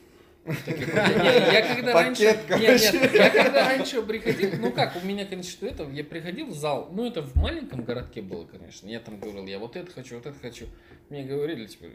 [0.46, 2.22] Я когда раньше...
[2.22, 6.46] Нет, нет, я когда раньше приходил, ну как, у меня, конечно, что это, я приходил
[6.46, 9.92] в зал, ну это в маленьком городке было, конечно, я там говорил, я вот это
[9.92, 10.66] хочу, вот это хочу.
[11.10, 11.86] Мне говорили, типа,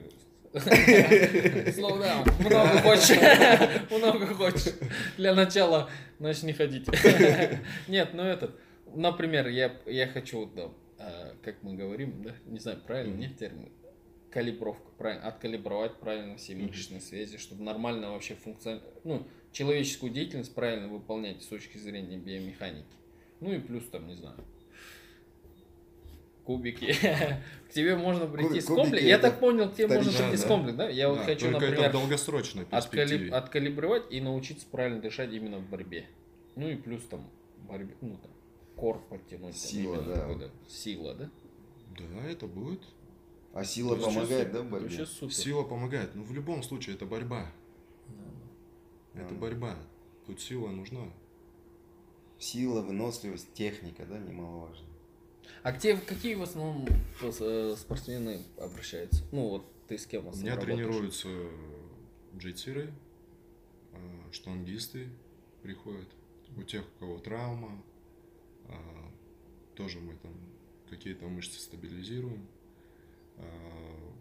[0.53, 2.25] Slow down.
[2.39, 3.17] Много хочешь.
[3.91, 4.73] Много хочешь.
[5.17, 5.89] Для начала
[6.19, 6.87] начни ходить.
[7.87, 8.57] Нет, ну этот.
[8.95, 10.69] Например, я, я хочу, да,
[10.99, 13.69] а, как мы говорим, да, не знаю, правильно, нет термин,
[14.31, 20.87] калибровка, правильно, откалибровать правильно все мышечные связи, чтобы нормально вообще функционировать, ну, человеческую деятельность правильно
[20.87, 22.85] выполнять с точки зрения биомеханики.
[23.39, 24.37] Ну и плюс там, не знаю,
[26.45, 26.93] кубики.
[27.69, 29.07] К тебе можно прийти с комплексом.
[29.07, 30.89] Я так понял, к тебе можно прийти с комплексом, да?
[30.89, 31.93] Я вот хочу, например,
[33.33, 36.05] откалибровать и научиться правильно дышать именно в борьбе.
[36.55, 37.29] Ну и плюс там
[37.67, 38.31] борьбе, ну там
[38.75, 39.57] кор подтянуть.
[39.57, 40.49] Сила, да.
[40.67, 41.29] Сила, да?
[41.99, 42.81] Да, это будет.
[43.57, 45.07] А сила помогает, да, в борьбе?
[45.31, 46.13] Сила помогает.
[46.13, 47.51] Ну, в любом случае, это борьба.
[49.15, 49.75] Это борьба.
[50.27, 51.11] Тут сила нужна.
[52.37, 54.85] Сила, выносливость, техника, да, немаловажно.
[55.63, 56.85] А где, какие в основном
[57.19, 59.23] э, спортсмены обращаются?
[59.31, 60.77] Ну вот ты с кем У меня работаешь?
[60.77, 61.29] тренируются
[62.35, 62.93] джейцеры,
[63.91, 65.09] а, штангисты
[65.63, 66.07] приходят.
[66.55, 67.83] У тех, у кого травма,
[68.67, 69.11] а,
[69.73, 70.33] тоже мы там
[70.91, 72.47] какие-то мышцы стабилизируем.
[73.37, 74.13] А,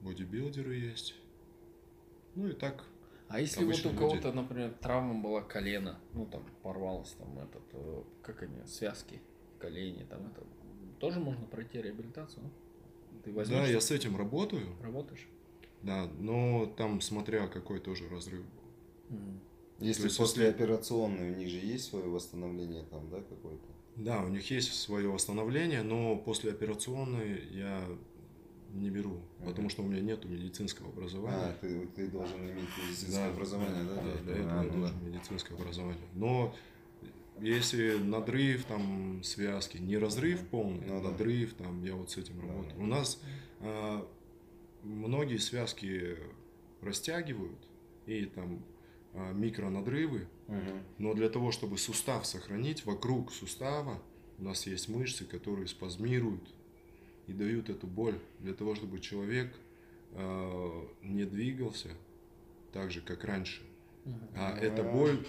[0.00, 1.14] бодибилдеры есть.
[2.34, 2.84] Ну и так.
[3.28, 8.02] А если вот у кого-то, например, травма была колено, ну там порвалось там этот, э,
[8.22, 9.20] как они, связки,
[9.58, 10.44] колени, там это,
[11.00, 12.50] тоже можно пройти реабилитацию?
[13.24, 14.66] Ты возьмешь, да, я с этим работаю.
[14.82, 15.26] Работаешь?
[15.82, 19.16] Да, но там смотря какой тоже разрыв был.
[19.16, 19.38] Mm.
[19.78, 23.66] Если есть, послеоперационный, у них же есть свое восстановление там, да, какое-то?
[23.96, 27.84] Да, у них есть свое восстановление, но послеоперационные я
[28.72, 29.44] не беру, mm-hmm.
[29.44, 31.36] потому что у меня нет медицинского образования.
[31.36, 33.94] А, ты, ты должен иметь медицинское да, образование, да?
[33.94, 35.06] Да, да для этого а, я ну должен да.
[35.06, 36.08] медицинское образование.
[36.14, 36.54] Но
[37.40, 42.48] если надрыв там связки, не разрыв полный, ну, надрыв там, я вот с этим да.
[42.48, 42.82] работаю.
[42.82, 43.20] У нас
[43.60, 44.08] а,
[44.82, 46.16] многие связки
[46.80, 47.58] растягивают
[48.06, 48.64] и там
[49.14, 50.78] а, микронадрывы, угу.
[50.98, 54.02] но для того, чтобы сустав сохранить, вокруг сустава
[54.38, 56.48] у нас есть мышцы, которые спазмируют
[57.26, 59.52] и дают эту боль для того, чтобы человек
[60.12, 61.90] э, не двигался
[62.72, 63.62] так же, как раньше.
[64.34, 65.24] А эта боль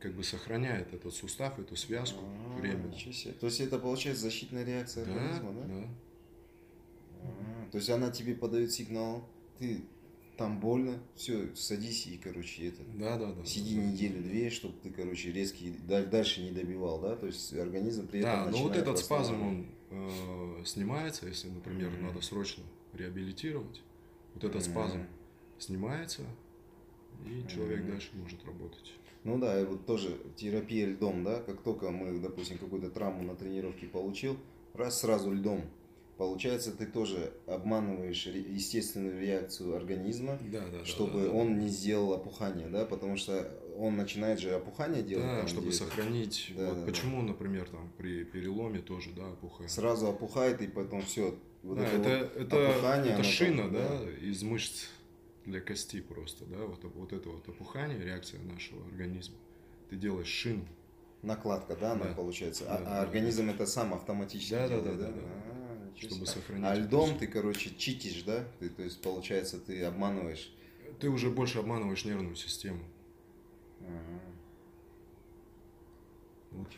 [0.00, 2.24] как бы сохраняет этот сустав, эту связку
[2.58, 2.92] временно.
[3.40, 5.66] То есть это получается защитная реакция да, организма, да?
[5.66, 5.88] Да.
[7.22, 9.26] А, то есть она тебе подает сигнал,
[9.58, 9.80] ты
[10.36, 12.82] там больно, все, садись и, короче, это.
[12.98, 13.44] Да, да, да.
[13.46, 18.20] Сиди да, неделю-две, чтобы ты, короче, резкий дальше не добивал, да, то есть организм при
[18.20, 18.44] этом.
[18.44, 22.02] Да, но вот этот спазм он э, снимается, если, например, mm-hmm.
[22.02, 23.82] надо срочно реабилитировать,
[24.34, 24.70] вот этот mm-hmm.
[24.70, 25.06] спазм
[25.58, 26.22] снимается,
[27.24, 27.90] и человек mm-hmm.
[27.90, 28.94] дальше может работать.
[29.24, 33.34] Ну да, и вот тоже терапия льдом, да, как только мы, допустим, какую-то травму на
[33.34, 34.36] тренировке получил,
[34.74, 35.62] раз сразу льдом.
[36.18, 42.12] Получается, ты тоже обманываешь естественную реакцию организма, да, да, чтобы да, да, он не сделал
[42.12, 45.26] опухание, да, потому что он начинает же опухание делать.
[45.26, 46.52] Да, чтобы сохранить.
[46.56, 47.28] Да, вот да, почему, да.
[47.28, 49.70] например, там при переломе тоже, да, опухает.
[49.70, 51.36] Сразу опухает и потом все.
[51.62, 54.86] Вот да, это, это, вот это, опухание, это шина, там, да, да, из мышц
[55.46, 59.36] для кости просто, да, вот, вот это вот опухание, реакция нашего организма.
[59.90, 60.66] Ты делаешь шину.
[61.22, 62.14] Накладка, да, она да.
[62.14, 62.64] получается.
[62.64, 63.54] Да, а, да, а организм да.
[63.54, 64.92] это сам автоматически да, делает, да?
[64.92, 65.20] Да, да, да.
[65.22, 66.64] А, чтобы сохранить.
[66.66, 68.44] А льдом ты, короче, читишь, да?
[68.58, 70.52] Ты, то есть, получается, ты обманываешь.
[71.00, 72.80] Ты уже больше обманываешь нервную систему.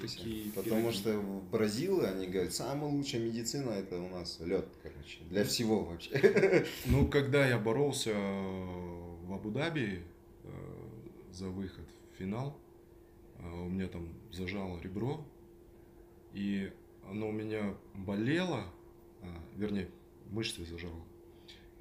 [0.00, 5.18] Такие Потому что в Бразилии они говорят, самая лучшая медицина это у нас лед, короче,
[5.30, 6.66] для всего вообще.
[6.86, 10.02] Ну, когда я боролся в Абу-Даби
[10.44, 10.48] э,
[11.32, 12.59] за выход в финал,
[13.38, 15.26] э, у меня там зажало ребро,
[16.32, 16.70] и
[17.09, 18.64] оно у меня болело,
[19.22, 19.26] а,
[19.57, 19.88] вернее,
[20.30, 21.02] мышцы зажало.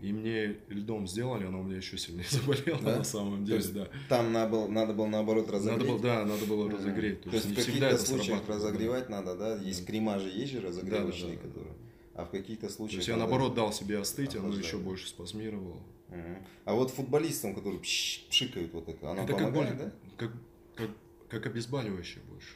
[0.02, 2.98] И мне льдом сделали, оно у меня еще сильнее заболело да?
[2.98, 3.88] на самом деле, да.
[4.10, 5.80] Там надо было, надо было наоборот разогреть.
[5.80, 7.22] Надо было, да, надо было разогреть.
[7.22, 9.22] То, То есть, в каких-то случаях разогревать да.
[9.22, 9.56] надо, да?
[9.62, 11.48] Есть крема же, есть же разогревочные, да, да, да.
[11.48, 11.76] которые.
[12.14, 12.92] А в каких-то случаях.
[12.92, 15.82] То есть я наоборот дал себе остыть, оно еще больше спазмировало.
[16.10, 16.46] Угу.
[16.66, 19.94] А вот футболистам, которые пшикают вот это, оно это помогает, как боль, да?
[20.18, 20.32] Как,
[20.76, 20.90] как,
[21.30, 22.54] как обезболивающее больше.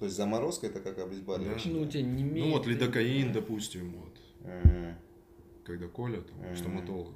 [0.00, 1.72] То есть заморозка это как обезболивающее?
[1.72, 1.78] Да.
[1.78, 4.18] Ну, у тебя не Ну вот лидокаин, допустим, вот.
[4.42, 4.94] Угу
[5.68, 6.56] когда колят, mm-hmm.
[6.56, 7.14] стоматолог.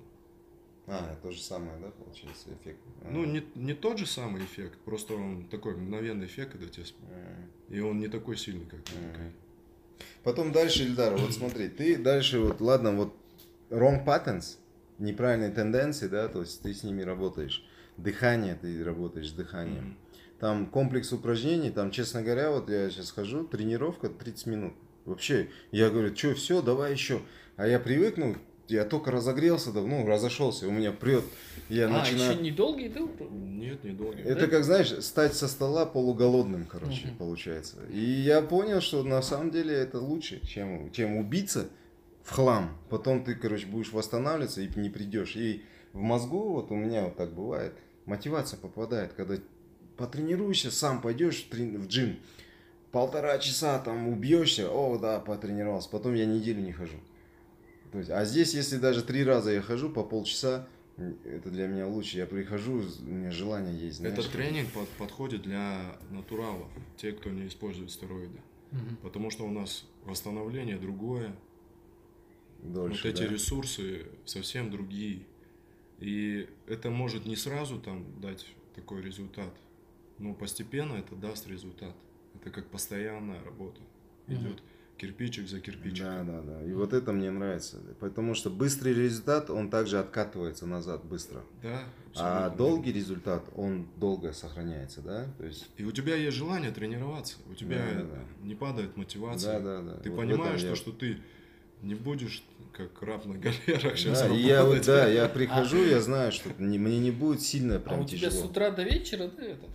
[0.86, 2.80] А, то же самое, да, получается, эффект?
[3.10, 6.84] Ну, не, не тот же самый эффект, просто он такой мгновенный эффект, когда тебе...
[6.84, 7.76] Mm-hmm.
[7.76, 9.32] И он не такой сильный, как mm-hmm.
[10.22, 13.14] Потом дальше, Ильдар, вот смотри, ты дальше, вот, ладно, вот
[13.70, 14.58] wrong patterns,
[14.98, 17.64] неправильные тенденции, да, то есть ты с ними работаешь.
[17.96, 19.96] Дыхание, ты работаешь с дыханием.
[19.96, 20.38] Mm-hmm.
[20.40, 24.74] Там комплекс упражнений, там, честно говоря, вот я сейчас хожу, тренировка 30 минут.
[25.04, 27.22] Вообще, я говорю, что, все, давай еще.
[27.56, 28.36] А я привыкну,
[28.68, 31.24] я только разогрелся, да, ну, разошелся, у меня прет.
[31.68, 32.32] Я а, начинаю...
[32.32, 33.00] еще недолгий ты?
[33.30, 34.22] Нет, недолгий.
[34.22, 37.16] Это как, знаешь, стать со стола полуголодным, короче, угу.
[37.18, 37.76] получается.
[37.90, 41.68] И я понял, что на самом деле это лучше, чем, чем убиться
[42.22, 42.78] в хлам.
[42.88, 45.36] Потом ты, короче, будешь восстанавливаться и не придешь.
[45.36, 47.74] И в мозгу, вот у меня вот так бывает,
[48.06, 49.36] мотивация попадает, когда
[49.96, 52.18] потренируешься, сам пойдешь в джим,
[52.90, 56.96] полтора часа там убьешься, о, да, потренировался, потом я неделю не хожу.
[57.92, 60.66] То есть, а здесь, если даже три раза я хожу по полчаса,
[60.96, 62.16] это для меня лучше.
[62.16, 63.98] Я прихожу, у меня желание есть.
[63.98, 68.40] Знаешь, Этот тренинг под, подходит для натуралов, те, кто не использует стероиды.
[68.72, 68.96] Угу.
[69.02, 71.36] Потому что у нас восстановление другое.
[72.62, 73.28] Дольше, вот эти да?
[73.28, 75.26] ресурсы совсем другие.
[75.98, 79.52] И это может не сразу там дать такой результат,
[80.18, 81.94] но постепенно это даст результат.
[82.34, 83.82] Это как постоянная работа
[84.28, 84.34] угу.
[84.34, 84.62] идет
[85.02, 86.26] кирпичик за кирпичиком.
[86.26, 86.64] Да, да, да.
[86.64, 87.78] И вот это мне нравится.
[87.98, 91.42] Потому что быстрый результат, он также откатывается назад быстро.
[91.60, 91.82] Да.
[92.14, 95.26] А долгий результат, он долго сохраняется, да?
[95.38, 95.68] То есть...
[95.76, 98.46] И у тебя есть желание тренироваться, у тебя да, да, да.
[98.46, 99.58] не падает мотивация.
[99.58, 100.00] Да, да, да.
[100.00, 100.76] Ты вот понимаешь, что, я...
[100.76, 101.18] что ты
[101.82, 106.30] не будешь как раб на галерах сейчас да, я вот, да, я прихожу, я знаю,
[106.30, 108.44] что не, мне не будет сильно прям а у тебя тяжело.
[108.44, 109.68] с утра до вечера, да, этот,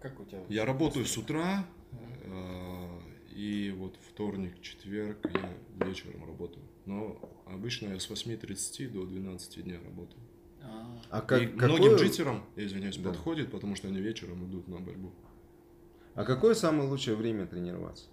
[0.00, 0.40] как у тебя?
[0.48, 1.64] Я работаю с утра,
[2.24, 2.75] э,
[3.36, 6.64] и вот вторник, четверг я вечером работаю.
[6.86, 10.22] Но обычно я с 8.30 до 12 дня работаю.
[10.62, 11.68] А, а как, и какое...
[11.68, 13.10] многим джитерам, я извиняюсь, да.
[13.10, 15.12] подходит, потому что они вечером идут на борьбу.
[16.14, 18.06] А какое самое лучшее время тренироваться?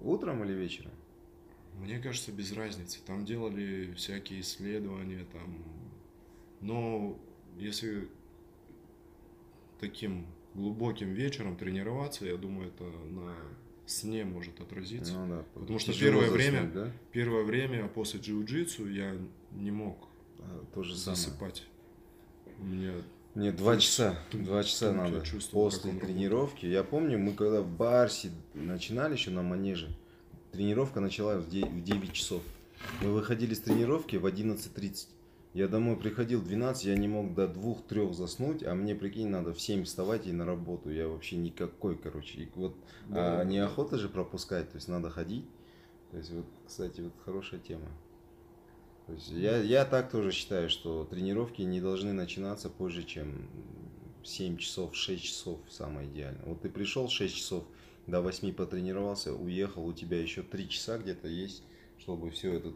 [0.00, 0.92] Утром или вечером?
[1.80, 3.00] Мне кажется, без разницы.
[3.04, 5.64] Там делали всякие исследования, там.
[6.60, 7.18] Но
[7.58, 8.08] если
[9.80, 13.34] таким глубоким вечером тренироваться, я думаю, это на
[13.90, 15.14] сне может отразиться.
[15.14, 16.92] Ну, да, Потому что первое заснуть, время, да?
[17.12, 19.16] первое время после джиу-джитсу я
[19.52, 21.64] не мог а, то же засыпать.
[22.58, 22.92] У меня
[23.34, 25.22] мне два часа, два часа надо
[25.52, 26.66] после тренировки.
[26.66, 29.96] Я помню, мы когда в Барсе начинали еще на манеже,
[30.52, 32.42] Тренировка началась в 9 часов.
[33.02, 35.06] Мы выходили с тренировки в 11.30.
[35.52, 39.52] Я домой приходил в 12, я не мог до 2-3 заснуть, а мне, прикинь, надо
[39.52, 40.90] в 7 вставать и на работу.
[40.90, 42.42] Я вообще никакой, короче.
[42.42, 42.76] И вот
[43.08, 43.44] да, а да.
[43.44, 45.44] неохота же пропускать, то есть надо ходить.
[46.12, 47.88] То есть вот, кстати, вот хорошая тема.
[49.06, 53.48] То есть я, я так тоже считаю, что тренировки не должны начинаться позже, чем
[54.22, 56.44] 7 часов, 6 часов самое идеальное.
[56.44, 57.64] Вот ты пришел 6 часов,
[58.06, 61.64] до 8 потренировался, уехал, у тебя еще 3 часа где-то есть,
[61.98, 62.72] чтобы все это,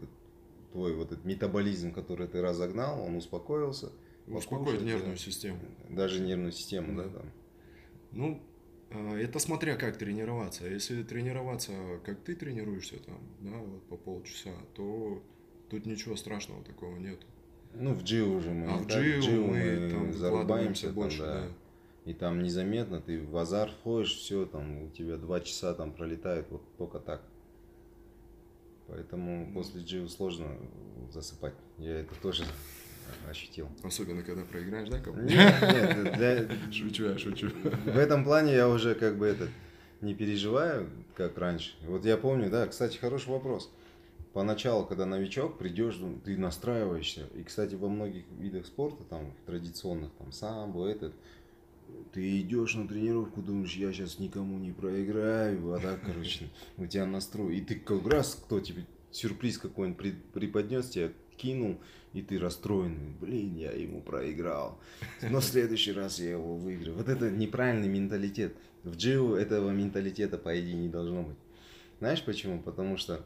[0.75, 3.93] твой вот этот метаболизм, который ты разогнал, он успокоился.
[4.27, 5.59] Успокоит нервную систему.
[5.89, 7.31] Даже нервную систему, да, да там.
[8.11, 8.43] Ну,
[8.91, 10.67] а, это смотря как тренироваться.
[10.67, 11.71] Если тренироваться,
[12.03, 15.23] как ты тренируешься там, да, вот по полчаса, то
[15.69, 17.21] тут ничего страшного такого нет.
[17.73, 18.67] Ну, в джиу уже мы.
[18.69, 21.41] А в джиу, мы, мы там зарубаемся больше, там, да.
[21.41, 21.47] да
[22.03, 26.47] и там незаметно ты в азарт входишь, все, там у тебя два часа там пролетает
[26.49, 27.21] вот только так.
[28.87, 30.57] Поэтому после джиу сложно
[31.11, 31.55] засыпать.
[31.77, 32.45] Я это тоже
[33.29, 33.67] ощутил.
[33.83, 36.47] Особенно, когда проиграешь, да, кому Нет, нет, для...
[36.71, 37.49] Шучу, я шучу.
[37.85, 39.49] В этом плане я уже как бы этот
[40.01, 41.75] не переживаю, как раньше.
[41.87, 43.71] Вот я помню, да, кстати, хороший вопрос.
[44.33, 47.27] Поначалу, когда новичок, придешь, ну, ты настраиваешься.
[47.35, 51.13] И, кстати, во многих видах спорта, там, традиционных, там, самбо, этот,
[52.13, 57.05] ты идешь на тренировку, думаешь, я сейчас никому не проиграю, а так, короче, у тебя
[57.05, 57.57] настрой.
[57.57, 61.79] И ты как раз, кто тебе сюрприз какой-нибудь преподнес, тебя кинул,
[62.13, 63.11] и ты расстроенный.
[63.19, 64.79] Блин, я ему проиграл.
[65.29, 66.95] Но в следующий раз я его выиграю.
[66.95, 68.55] Вот это неправильный менталитет.
[68.83, 71.37] В джиу этого менталитета, по идее, не должно быть.
[71.99, 72.61] Знаешь почему?
[72.61, 73.25] Потому что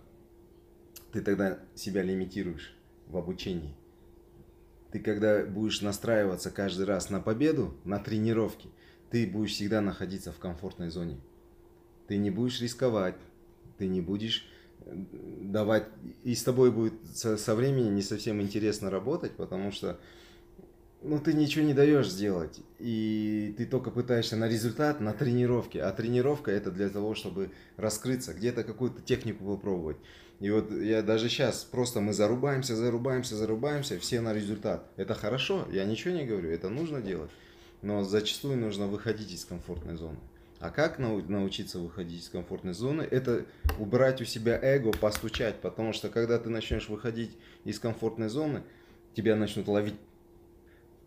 [1.12, 2.76] ты тогда себя лимитируешь
[3.08, 3.76] в обучении.
[4.92, 8.70] Ты когда будешь настраиваться каждый раз на победу, на тренировке,
[9.12, 11.20] ты будешь всегда находиться в комфортной зоне.
[12.08, 13.16] Ты не будешь рисковать,
[13.78, 14.48] ты не будешь
[14.82, 14.92] э,
[15.42, 15.88] давать,
[16.24, 20.00] и с тобой будет со, со временем не совсем интересно работать, потому что
[21.02, 25.92] ну, ты ничего не даешь сделать, и ты только пытаешься на результат, на тренировке, а
[25.92, 29.98] тренировка это для того, чтобы раскрыться, где-то какую-то технику попробовать.
[30.40, 34.90] И вот я даже сейчас просто мы зарубаемся, зарубаемся, зарубаемся, все на результат.
[34.96, 37.32] Это хорошо, я ничего не говорю, это нужно делать.
[37.82, 40.18] Но зачастую нужно выходить из комфортной зоны.
[40.60, 43.04] А как научиться выходить из комфортной зоны?
[43.04, 43.46] Это
[43.78, 45.62] убрать у себя эго, постучать.
[45.62, 48.64] Потому что когда ты начнешь выходить из комфортной зоны,
[49.14, 49.96] тебя начнут ловить,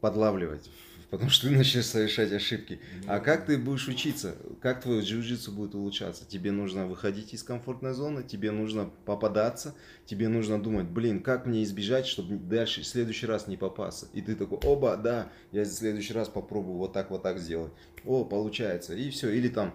[0.03, 0.69] подлавливать
[1.13, 2.81] потому что ты начнешь совершать ошибки.
[3.07, 4.35] А как ты будешь учиться?
[4.63, 6.25] Как твой джиу-джитсу будет улучшаться?
[6.27, 9.75] Тебе нужно выходить из комфортной зоны, тебе нужно попадаться,
[10.07, 14.09] тебе нужно думать, блин, как мне избежать, чтобы дальше, в следующий раз не попасться.
[14.15, 17.73] И ты такой, оба, да, я в следующий раз попробую вот так, вот так сделать.
[18.07, 18.95] О, получается.
[18.95, 19.29] И все.
[19.29, 19.75] Или там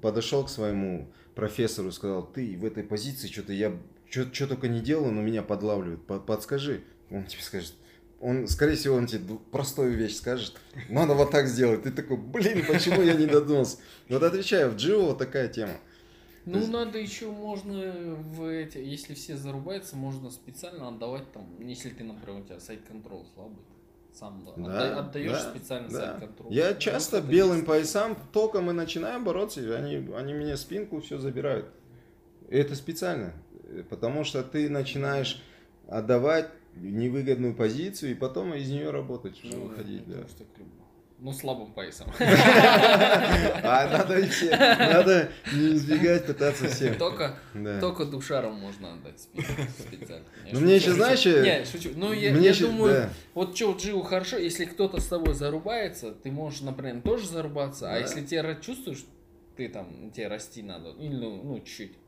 [0.00, 3.78] подошел к своему профессору, сказал, ты в этой позиции что-то я
[4.10, 6.06] что только не делаю, но меня подлавливают.
[6.06, 6.82] Подскажи.
[7.10, 7.74] Он тебе скажет,
[8.22, 10.54] он, скорее всего, он тебе простую вещь скажет.
[10.88, 11.82] Надо вот так сделать.
[11.82, 13.78] Ты такой, блин, почему я не додумался?
[14.08, 15.74] Вот отвечаю, в Джио вот такая тема.
[16.44, 16.70] Ну, есть...
[16.70, 22.42] надо еще можно в эти, если все зарубаются, можно специально отдавать там, если ты, например,
[22.42, 23.58] у тебя сайт-контрол слабый,
[24.12, 25.98] сам да, да, отдаешь да, специально да.
[25.98, 26.50] сайт-контрол.
[26.52, 27.66] Я часто белым есть...
[27.66, 31.66] поясам, только мы начинаем бороться, они, они мне спинку все забирают.
[32.48, 33.32] И это специально,
[33.88, 35.42] потому что ты начинаешь
[35.88, 40.06] отдавать невыгодную позицию и потом из нее работать, уже ну, выходить.
[40.06, 40.24] Да.
[41.22, 42.08] Ну, слабым поясом.
[42.18, 46.98] А надо идти, надо не избегать, пытаться всем.
[46.98, 47.38] Только,
[47.80, 50.26] только душарам можно отдать специально.
[50.50, 51.24] Ну, мне еще, знаешь...
[51.24, 51.90] Не, шучу.
[51.94, 56.62] Ну, я, я думаю, вот что, Джиу хорошо, если кто-то с тобой зарубается, ты можешь,
[56.62, 59.04] например, тоже зарубаться, а если тебе чувствуешь,
[59.56, 62.01] ты там, тебе расти надо, или, ну, ну чуть-чуть, а,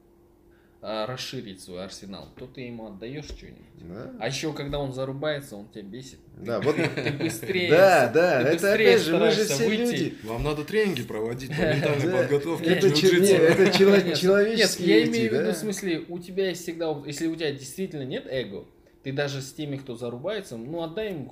[0.84, 3.64] расширить свой арсенал, то ты ему отдаешь что-нибудь.
[3.88, 4.12] Да.
[4.20, 6.18] А еще когда он зарубается, он тебя бесит.
[6.36, 7.70] Да, вот ты быстрее.
[7.70, 10.14] Да, да, это опять же, мы же все люди.
[10.24, 12.70] Вам надо тренинги проводить по ментальной подготовке.
[12.70, 14.56] Это человеческие.
[14.56, 18.04] Нет, я имею в виду, в смысле, у тебя есть всегда, если у тебя действительно
[18.04, 18.66] нет эго,
[19.02, 21.30] ты даже с теми, кто зарубается, ну отдай им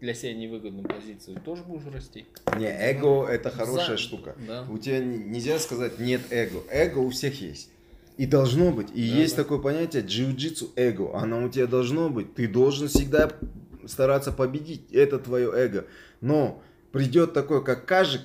[0.00, 2.26] для себя невыгодную позицию, тоже будешь расти.
[2.58, 4.34] Не, эго это хорошая штука.
[4.68, 6.60] У тебя нельзя сказать нет эго.
[6.70, 7.71] Эго у всех есть.
[8.16, 8.88] И должно быть.
[8.94, 9.42] И да, есть да.
[9.42, 11.16] такое понятие джиу-джитсу эго.
[11.16, 12.34] Оно у тебя должно быть.
[12.34, 13.30] Ты должен всегда
[13.86, 14.92] стараться победить.
[14.92, 15.86] Это твое эго.
[16.20, 18.20] Но придет такой, как Кажик,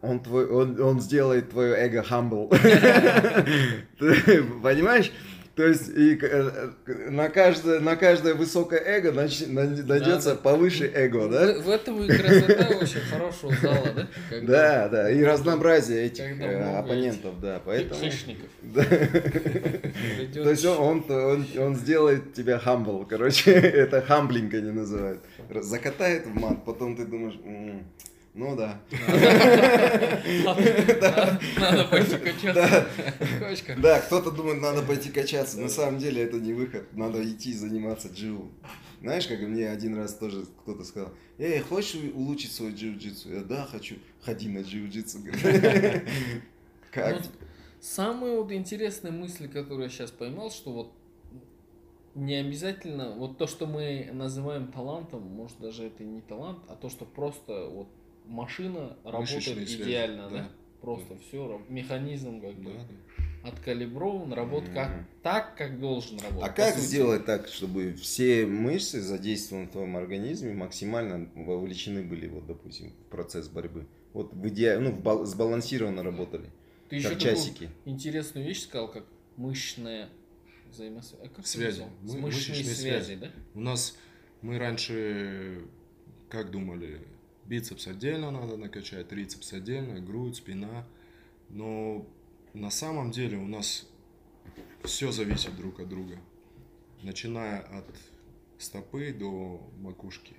[0.00, 2.48] он, твой, он, он сделает твое эго humble.
[4.62, 5.12] Понимаешь?
[5.58, 6.70] То есть и э,
[7.10, 11.52] на каждое, на каждое высокое эго найдется да, повыше эго, да?
[11.54, 14.08] В, в этом и красота очень хорошего зала, да?
[14.30, 18.00] Когда, да, да, и разнообразие этих э, оппонентов, да, поэтому...
[18.00, 18.46] Хищников.
[18.62, 18.84] Да.
[20.44, 25.18] То есть он, он, он, он сделает тебя humble, короче, это хамблинг они называют.
[25.50, 27.34] Закатает в мат, потом ты думаешь,
[28.38, 28.80] ну да.
[31.58, 32.86] Надо пойти качаться.
[33.78, 35.58] Да, кто-то думает, надо пойти качаться.
[35.58, 36.84] На самом деле это не выход.
[36.92, 38.52] Надо идти заниматься джиу.
[39.00, 43.34] Знаешь, как мне один раз тоже кто-то сказал, эй, хочешь улучшить свой джиу-джитсу?
[43.34, 43.96] Я, да, хочу.
[44.22, 45.18] Ходи на джиу-джитсу.
[46.92, 47.16] Как?
[47.16, 47.22] Ну,
[47.80, 50.92] самые вот интересные мысли, которые я сейчас поймал, что вот
[52.14, 56.88] не обязательно, вот то, что мы называем талантом, может даже это не талант, а то,
[56.88, 57.88] что просто вот
[58.28, 60.36] машина работает идеально, да?
[60.36, 60.48] да?
[60.80, 61.20] Просто да.
[61.26, 63.48] все, механизм как бы да.
[63.48, 66.48] откалиброван, работает как, так, как должен работать.
[66.48, 66.84] А как сути.
[66.84, 73.10] сделать так, чтобы все мышцы, задействованные в твоем организме, максимально вовлечены были, вот, допустим, в
[73.10, 73.86] процесс борьбы?
[74.12, 74.78] Вот в иде...
[74.78, 76.50] ну, в сбалансированно работали.
[76.88, 77.68] Ты как еще часики.
[77.84, 79.04] интересную вещь сказал, как
[79.36, 80.08] мышечная
[80.70, 81.20] взаимосвязь.
[81.22, 81.84] А как связи.
[82.02, 83.30] Мы, мышечные, связи, связи, да?
[83.54, 83.96] У нас
[84.42, 85.62] мы раньше
[86.28, 87.00] как думали,
[87.48, 90.86] Бицепс отдельно надо накачать, трицепс отдельно, грудь, спина.
[91.48, 92.06] Но
[92.52, 93.88] на самом деле у нас
[94.84, 96.18] все зависит друг от друга.
[97.02, 97.86] Начиная от
[98.58, 100.36] стопы до макушки.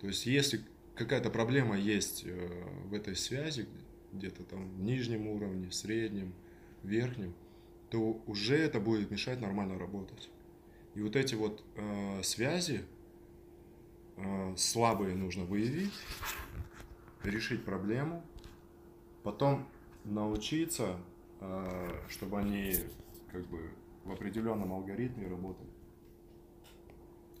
[0.00, 0.60] То есть если
[0.94, 3.66] какая-то проблема есть э, в этой связи,
[4.12, 6.32] где-то там в нижнем уровне, в среднем,
[6.84, 7.34] в верхнем,
[7.90, 10.30] то уже это будет мешать нормально работать.
[10.94, 12.84] И вот эти вот э, связи,
[14.56, 15.92] слабые нужно выявить,
[17.22, 18.22] решить проблему,
[19.22, 19.66] потом
[20.04, 20.96] научиться,
[21.40, 22.74] э, чтобы они
[23.32, 23.70] как бы
[24.04, 25.70] в определенном алгоритме работали.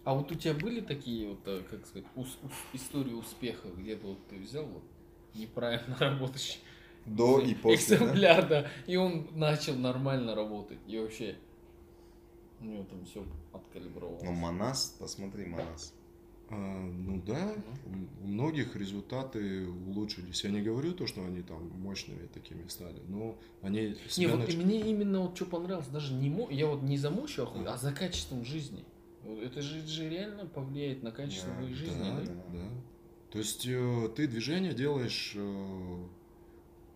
[0.04, 4.08] А вот у тебя были такие вот, э, как сказать, ус- ус- истории успеха, где-то
[4.08, 4.82] вот ты взял вот
[5.34, 6.60] неправильно работающий
[7.06, 8.62] до и после, экземпляр, да?
[8.62, 11.36] да, и он начал нормально работать, и вообще
[12.60, 14.22] у него там все откалибровалось.
[14.22, 15.94] Ну, Манас, посмотри, Манас.
[16.50, 17.54] А, ну да,
[18.22, 20.44] у многих результаты улучшились.
[20.44, 23.96] Я не говорю то, что они там мощными такими стали, но они...
[24.16, 24.54] Не, вот нач...
[24.54, 26.48] мне именно вот что понравилось, даже не мо...
[26.50, 28.84] я вот не за мощью охуел, а за качеством жизни.
[29.42, 32.20] Это же, же реально повлияет на качество да, твоей жизни, да?
[32.20, 32.68] Да, да.
[33.32, 35.96] То есть э, ты движение делаешь э,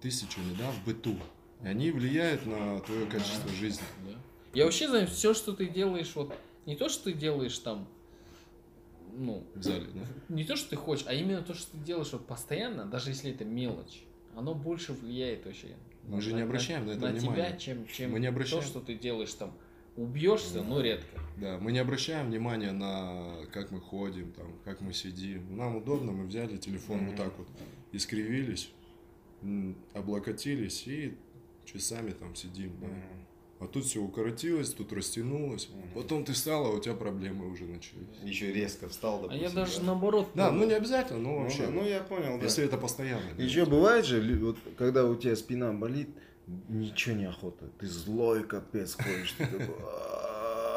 [0.02, 1.16] тысячами, да, в быту.
[1.62, 3.84] И они влияют на твое качество да, жизни.
[4.06, 4.18] Да.
[4.52, 6.34] Я вообще знаю, все, что ты делаешь, вот
[6.66, 7.88] не то, что ты делаешь там
[9.18, 10.34] ну, в зале, да?
[10.34, 13.32] Не то, что ты хочешь, а именно то, что ты делаешь вот постоянно, даже если
[13.32, 14.04] это мелочь,
[14.36, 15.76] оно больше влияет вообще.
[16.04, 17.34] Мы на, же не обращаем на, на это на внимания.
[17.34, 18.62] тебя, чем, чем мы не обращаем...
[18.62, 19.52] то, что ты делаешь там.
[19.96, 21.20] Убьешься, но редко.
[21.38, 25.56] Да, мы не обращаем внимания на как мы ходим, там, как мы сидим.
[25.56, 27.06] Нам удобно, мы взяли телефон mm-hmm.
[27.08, 27.48] вот так вот,
[27.90, 28.70] искривились,
[29.94, 31.18] облокотились и
[31.64, 32.86] часами там сидим, да.
[32.86, 33.27] Mm-hmm.
[33.60, 35.68] А тут все укоротилось, тут растянулось.
[35.68, 36.00] Угу.
[36.00, 38.06] Потом ты встал, а у тебя проблемы уже начались.
[38.22, 39.44] Еще резко встал, допустим.
[39.44, 39.86] А я даже да.
[39.86, 40.28] наоборот.
[40.34, 41.66] Да, ну не обязательно, но ну, вообще.
[41.66, 42.44] Да, ну я понял, да.
[42.44, 43.24] Если это постоянно.
[43.36, 43.70] Еще да.
[43.72, 46.08] бывает же, вот, когда у тебя спина болит,
[46.68, 47.68] ничего не охота.
[47.80, 49.76] Ты злой капец ходишь, ты такой,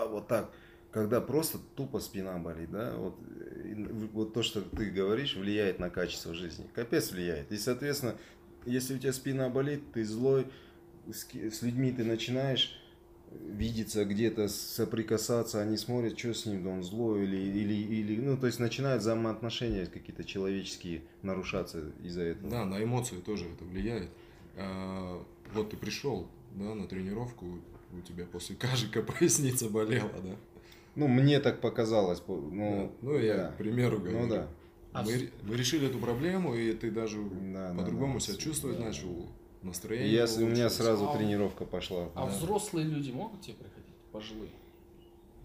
[0.10, 0.50] вот так.
[0.92, 3.16] Когда просто тупо спина болит, да, вот,
[4.12, 6.68] вот то, что ты говоришь, влияет на качество жизни.
[6.74, 7.52] Капец влияет.
[7.52, 8.18] И, соответственно,
[8.66, 10.48] если у тебя спина болит, ты злой,
[11.12, 12.78] с, с людьми ты начинаешь
[13.32, 18.48] видеться где-то, соприкасаться, они смотрят, что с ним, он злой или, или, или, ну, то
[18.48, 22.50] есть начинают взаимоотношения какие-то человеческие нарушаться из-за этого.
[22.50, 24.10] Да, на эмоции тоже это влияет.
[24.58, 25.24] А,
[25.54, 27.60] вот ты пришел, да, на тренировку,
[27.94, 30.36] у тебя после кажика поясница болела, да?
[30.96, 32.22] Ну, мне так показалось.
[32.28, 33.08] Ну, да.
[33.08, 33.52] ну я, да.
[33.52, 34.20] к примеру, говорю.
[34.20, 34.48] Ну, да.
[34.92, 37.18] А мы, мы решили эту проблему, и ты даже
[37.54, 38.26] да, по-другому да, да.
[38.26, 38.86] себя чувствовать да.
[38.86, 39.30] начал.
[39.62, 40.12] Настроение.
[40.12, 42.10] Я, у меня сразу а, тренировка пошла.
[42.16, 42.32] А да.
[42.32, 43.96] взрослые люди могут тебе приходить?
[44.12, 44.52] Пожилые?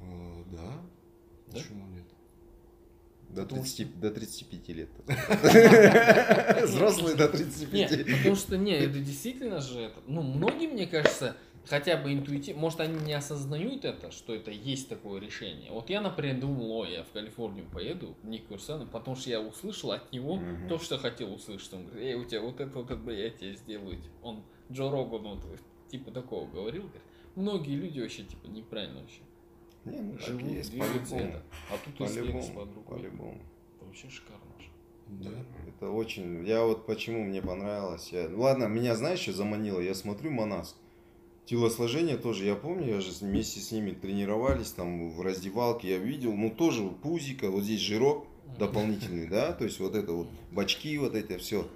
[0.00, 0.72] А, да.
[1.48, 1.52] да.
[1.52, 2.04] Почему нет?
[3.28, 4.88] До, 30, до 35 лет.
[6.64, 7.72] Взрослые до 35.
[7.72, 11.36] Нет, потому что, не, это действительно же, это, ну, многие, мне кажется,
[11.66, 15.70] хотя бы интуитивно, может, они не осознают это, что это есть такое решение.
[15.70, 19.92] Вот я, например, думал, ой, я в Калифорнию поеду, Ник Курсана, потому что я услышал
[19.92, 20.68] от него угу.
[20.68, 21.72] то, что хотел услышать.
[21.74, 23.98] Он говорит, эй, у тебя вот это вот это я тебе сделаю.
[24.22, 27.02] Он Джо Роган вот, типа такого говорил, говорит,
[27.34, 29.20] многие люди вообще типа неправильно вообще.
[29.84, 31.42] Не, ну, живут, есть, двигаются это.
[31.70, 33.40] А тут по-любому, по По-любому.
[33.76, 34.42] Это вообще шикарно.
[35.08, 35.30] Да.
[35.68, 36.44] Это очень.
[36.44, 38.08] Я вот почему мне понравилось.
[38.12, 38.28] Я...
[38.34, 39.80] Ладно, меня знаешь, что заманило?
[39.80, 40.76] Я смотрю Манас.
[41.46, 46.32] Телосложение тоже, я помню, я же вместе с ними тренировались там в раздевалке, я видел,
[46.32, 48.26] ну тоже пузика, вот здесь жирок
[48.58, 51.68] дополнительный, да, то есть вот это вот бачки, вот эти все.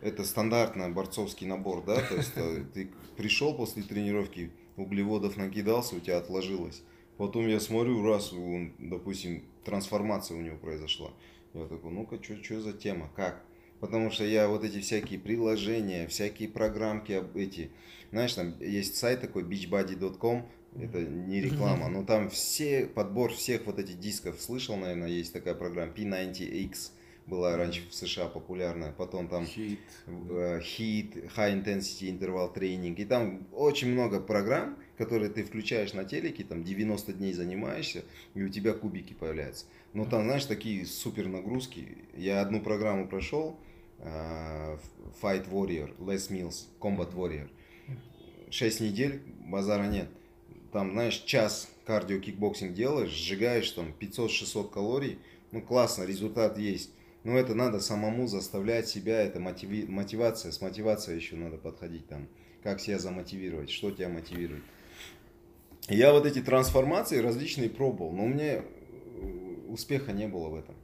[0.00, 6.00] Это стандартный борцовский набор, да, то есть э, ты пришел после тренировки, углеводов накидался, у
[6.00, 6.82] тебя отложилось.
[7.16, 11.10] Потом я смотрю, раз, он, допустим, трансформация у него произошла.
[11.52, 13.44] Я такой, ну-ка, что за тема, как?
[13.80, 17.70] Потому что я вот эти всякие приложения, всякие программки эти,
[18.10, 20.46] знаешь, там есть сайт такой beachbody.com,
[20.78, 25.54] это не реклама, но там все, подбор всех вот этих дисков, слышал, наверное, есть такая
[25.54, 26.92] программа P90X,
[27.26, 33.46] была раньше в США популярная, потом там Heat, Heat High Intensity Interval Training, и там
[33.52, 38.04] очень много программ, которые ты включаешь на телеке, там 90 дней занимаешься,
[38.34, 39.66] и у тебя кубики появляются.
[39.92, 41.98] Но там, знаешь, такие супер нагрузки.
[42.14, 43.58] Я одну программу прошел,
[44.02, 47.48] Fight Warrior, Les Mills, Combat Warrior.
[48.50, 50.08] 6 недель, базара нет.
[50.72, 55.18] Там, знаешь, час кардио-кикбоксинг делаешь, сжигаешь там 500-600 калорий,
[55.52, 56.90] ну классно, результат есть.
[57.22, 59.84] Но это надо самому заставлять себя, это мотиви...
[59.86, 62.28] мотивация, с мотивацией еще надо подходить там.
[62.62, 64.62] Как себя замотивировать, что тебя мотивирует.
[65.88, 68.62] Я вот эти трансформации различные пробовал, но у меня э,
[69.68, 70.76] успеха не было в этом.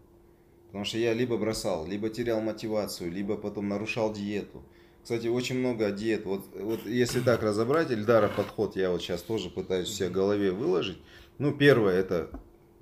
[0.76, 4.62] Потому что я либо бросал, либо терял мотивацию, либо потом нарушал диету.
[5.02, 6.26] Кстати, очень много диет.
[6.26, 10.50] Вот, вот если так разобрать, Эльдара подход я вот сейчас тоже пытаюсь в себе голове
[10.50, 10.98] выложить.
[11.38, 12.28] Ну, первое это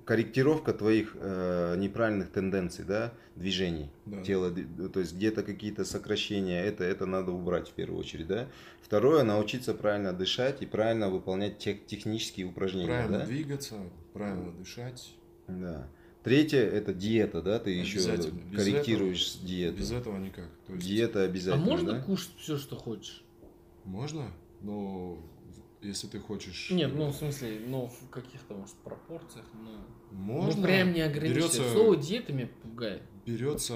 [0.03, 4.21] корректировка твоих э, неправильных тенденций, да, движений да.
[4.23, 4.53] тела,
[4.93, 8.49] то есть где-то какие-то сокращения, это, это надо убрать в первую очередь, да.
[8.81, 12.87] Второе, научиться правильно дышать и правильно выполнять тех, технические упражнения.
[12.87, 13.25] Правильно да?
[13.25, 13.75] двигаться,
[14.11, 15.15] правильно дышать.
[15.47, 15.87] Да.
[16.25, 19.77] Третье это диета, да, ты еще корректируешь без этого, диету.
[19.77, 20.49] Без этого никак.
[20.65, 20.87] То есть...
[20.87, 21.63] Диета обязательно.
[21.63, 22.01] А можно да?
[22.01, 23.23] кушать все, что хочешь?
[23.83, 25.19] Можно, но
[25.83, 26.71] если ты хочешь.
[26.71, 29.77] Нет, ну в смысле, ну в каких-то может пропорциях, ну.
[30.09, 30.61] Можно.
[30.61, 31.59] Ну прям не ограничиваться.
[31.59, 33.03] Берется, Слово диета меня пугает.
[33.27, 33.75] Берется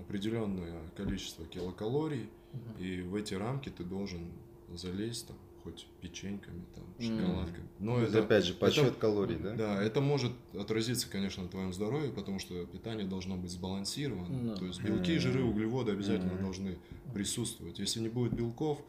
[0.00, 2.82] определенное количество килокалорий, угу.
[2.82, 4.32] и в эти рамки ты должен
[4.72, 7.68] залезть там хоть печеньками, там, шоколадками.
[7.78, 9.54] Но это, это опять же подсчет это, калорий, да?
[9.54, 14.34] Да, это может отразиться, конечно, на твоем здоровье, потому что питание должно быть сбалансировано.
[14.34, 14.58] No.
[14.58, 16.42] То есть белки, жиры, углеводы обязательно mm-hmm.
[16.42, 16.78] должны
[17.14, 17.78] присутствовать.
[17.78, 18.82] Если не будет белков,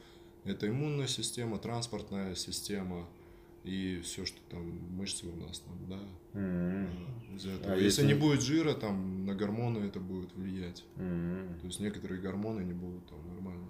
[0.43, 3.07] это иммунная система, транспортная система
[3.63, 6.39] и все, что там мышцы у нас там, да.
[6.39, 7.35] Mm-hmm.
[7.35, 7.73] Из этого.
[7.73, 10.83] А если, если не будет жира, там на гормоны это будет влиять.
[10.97, 11.59] Mm-hmm.
[11.61, 13.67] То есть некоторые гормоны не будут там нормально.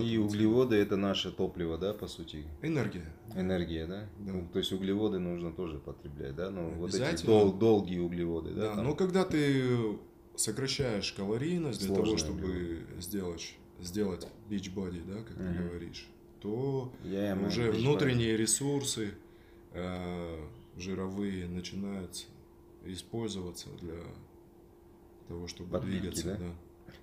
[0.00, 2.44] И углеводы это наше топливо, да, по сути?
[2.62, 3.04] Энергия.
[3.34, 4.08] Энергия, да?
[4.18, 4.32] да.
[4.32, 6.50] Ну, то есть углеводы нужно тоже потреблять, да?
[6.50, 8.60] Ну, вот эти дол- долгие углеводы, да?
[8.60, 8.84] Да, там?
[8.84, 9.98] но когда ты
[10.36, 13.00] сокращаешь калорийность для того, чтобы углеводы.
[13.00, 15.46] сделать, сделать beach body, да, как угу.
[15.46, 16.08] ты говоришь,
[16.40, 18.38] то yeah, уже внутренние body.
[18.38, 19.14] ресурсы
[19.72, 20.46] э,
[20.76, 22.26] жировые начинают
[22.84, 24.00] использоваться для
[25.28, 26.36] того, чтобы Подпитки, двигаться, да?
[26.36, 26.52] да.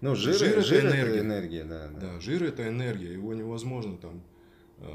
[0.02, 1.02] Ну, жир, жир, это, жир энергия.
[1.02, 1.99] это энергия, да, да.
[1.99, 3.14] Да, жир это энергия.
[3.14, 4.23] Его невозможно там
[4.80, 4.90] э,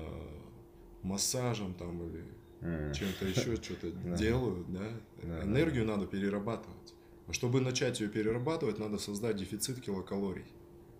[1.02, 2.24] массажем там или
[2.60, 2.92] mm.
[2.92, 5.42] чем-то еще что-то делают, да.
[5.42, 6.94] Энергию надо перерабатывать.
[7.28, 10.46] А чтобы начать ее перерабатывать, надо создать дефицит килокалорий,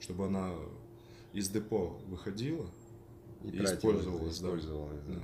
[0.01, 0.53] чтобы она
[1.33, 2.71] из депо выходила
[3.45, 4.37] и, и использовалась.
[4.37, 5.15] использовалась да.
[5.15, 5.21] Да.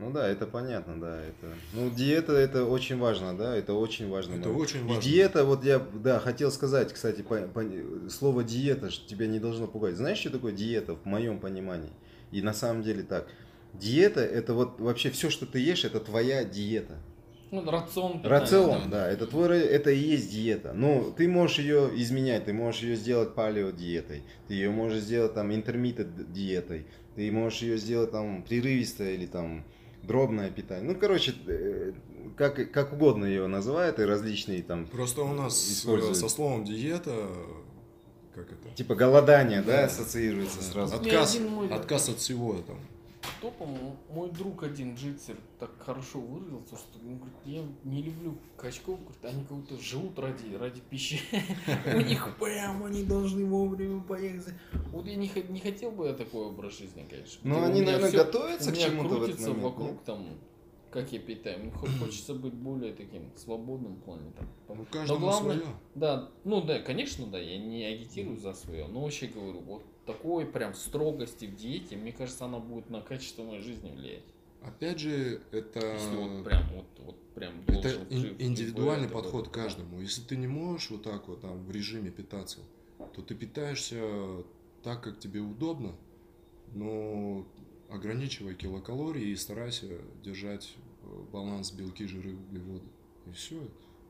[0.00, 1.20] Ну да, это понятно, да.
[1.20, 1.54] Это...
[1.74, 4.36] Ну, диета это очень важно, да, это очень важно.
[4.36, 4.98] Это очень важно.
[4.98, 7.62] И диета, вот я, да, хотел сказать, кстати, по, по,
[8.08, 9.96] слово диета тебя не должно пугать.
[9.96, 11.92] Знаешь, что такое диета в моем понимании?
[12.32, 13.28] И на самом деле так.
[13.74, 16.96] Диета это вот вообще все, что ты ешь, это твоя диета.
[17.50, 18.22] Ну, рацион.
[18.22, 20.72] Питания, рацион, да, да, это твой, это и есть диета.
[20.72, 25.34] Ну, ты можешь ее изменять, ты можешь ее сделать палео диетой, ты ее можешь сделать
[25.34, 26.86] там интермитент диетой,
[27.16, 29.64] ты можешь ее сделать там прерывистое или там
[30.02, 30.92] дробное питание.
[30.92, 31.92] Ну, короче, э,
[32.36, 34.86] как, как угодно ее называют и различные там.
[34.86, 36.16] Просто у нас э, используют.
[36.16, 37.28] со словом диета
[38.34, 38.74] как это?
[38.74, 40.96] Типа голодание, да, да ассоциируется сразу.
[40.96, 41.36] Отказ,
[41.70, 42.78] отказ от всего там
[43.22, 48.38] кто, по-моему, мой друг один джитсер так хорошо выразился, что он говорит, я не люблю
[48.56, 51.20] качков, говорит, они как будто живут ради, ради пищи.
[51.94, 54.54] У них прям они должны вовремя поехать.
[54.92, 57.40] Вот я не, не хотел бы я такой образ жизни, конечно.
[57.44, 59.62] Ну, они, наверное, готовятся к чему-то в этот момент.
[59.62, 60.26] вокруг там
[60.90, 61.60] как я питаю.
[61.60, 61.70] Мне
[62.00, 64.32] хочется быть более таким свободным в плане.
[64.36, 64.48] Там.
[64.68, 65.74] Ну, каждому но главное, свое.
[65.94, 70.46] Да, ну да, конечно, да, я не агитирую за свое, но вообще говорю, вот такой
[70.46, 74.24] прям строгости в диете, мне кажется, она будет на качество моей жизни влиять.
[74.62, 75.94] Опять же, это...
[75.94, 80.00] Если вот прям, вот, вот прям это жив, индивидуальный жив, подход к каждому.
[80.00, 82.58] Если ты не можешь вот так вот там в режиме питаться,
[83.14, 84.44] то ты питаешься
[84.82, 85.94] так, как тебе удобно,
[86.74, 87.46] но
[87.88, 89.86] ограничивай килокалории и старайся
[90.22, 92.86] держать э, баланс белки, жиры, углеводы.
[93.26, 93.60] И все.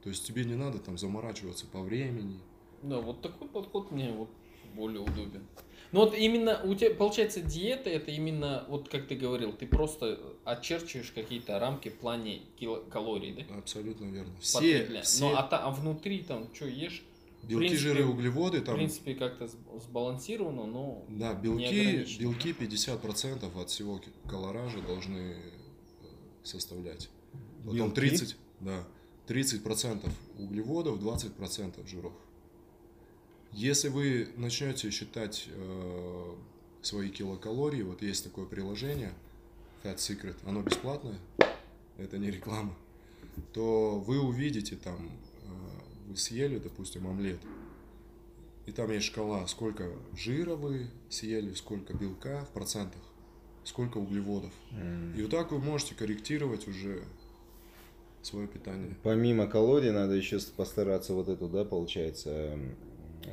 [0.02, 2.40] То есть тебе не надо там заморачиваться по времени.
[2.82, 4.30] Да, вот такой подход мне вот
[4.74, 5.44] более удобен.
[5.92, 10.18] Но вот именно у тебя получается диета это именно вот как ты говорил, ты просто
[10.44, 13.56] очерчиваешь какие-то рамки в плане килокалорий, да?
[13.56, 14.32] Абсолютно верно.
[14.40, 15.24] Все, все...
[15.24, 17.02] Ну а, та, а внутри там что ешь?
[17.42, 18.74] Белки, принципе, жиры, углеводы там.
[18.74, 21.04] В принципе, как-то сбалансировано, но.
[21.08, 25.36] Да, белки, белки 50% от всего колоража должны э,
[26.42, 27.08] составлять.
[27.60, 27.94] Потом белки?
[27.94, 28.86] 30, да,
[29.26, 30.08] 30%
[30.38, 32.12] углеводов, 20% жиров.
[33.52, 36.34] Если вы начнете считать э,
[36.82, 39.12] свои килокалории, вот есть такое приложение
[39.82, 41.18] Fat Secret, оно бесплатное,
[41.98, 42.74] это не реклама,
[43.52, 45.10] то вы увидите там
[46.10, 47.38] вы съели, допустим, омлет,
[48.66, 53.00] и там есть шкала, сколько жира вы съели, сколько белка в процентах,
[53.64, 54.50] сколько углеводов.
[54.72, 55.16] Mm.
[55.16, 57.04] И вот так вы можете корректировать уже
[58.22, 58.96] свое питание.
[59.02, 62.58] Помимо калорий надо еще постараться вот эту, да, получается,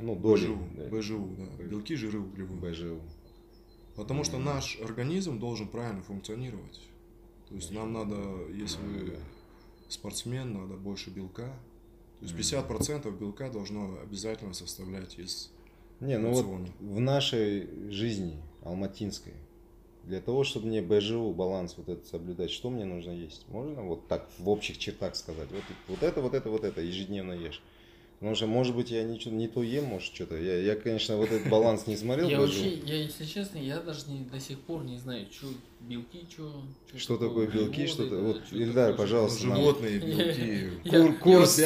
[0.00, 0.34] ну, долю.
[0.34, 0.98] БЖУ, да.
[0.98, 1.64] БЖУ, да.
[1.64, 2.70] Белки, жиры, углеводы.
[2.70, 3.00] БЖУ.
[3.96, 6.80] Потому что наш организм должен правильно функционировать.
[7.48, 8.16] То есть нам надо,
[8.52, 9.18] если вы
[9.88, 11.50] спортсмен, надо больше белка,
[12.20, 15.50] то есть 50% белка должно обязательно составлять из
[16.00, 16.68] Не, ну рациона.
[16.80, 19.34] вот в нашей жизни алматинской,
[20.04, 23.46] для того, чтобы мне БЖУ, баланс вот этот соблюдать, что мне нужно есть?
[23.48, 25.48] Можно вот так в общих чертах сказать?
[25.50, 27.62] Вот, вот это, вот это, вот это ежедневно ешь.
[28.18, 30.36] Потому что, может быть, я ничего не то ем, может, что-то.
[30.36, 32.28] Я, я, конечно, вот этот баланс не смотрел.
[32.28, 35.46] Я вообще, я, если честно, я даже не, до сих пор не знаю, что
[35.80, 36.64] белки, что...
[36.96, 38.16] Что такое белки, что-то...
[38.16, 39.42] Вот, Ильдар, пожалуйста.
[39.44, 41.18] Животные белки.
[41.20, 41.60] Курс.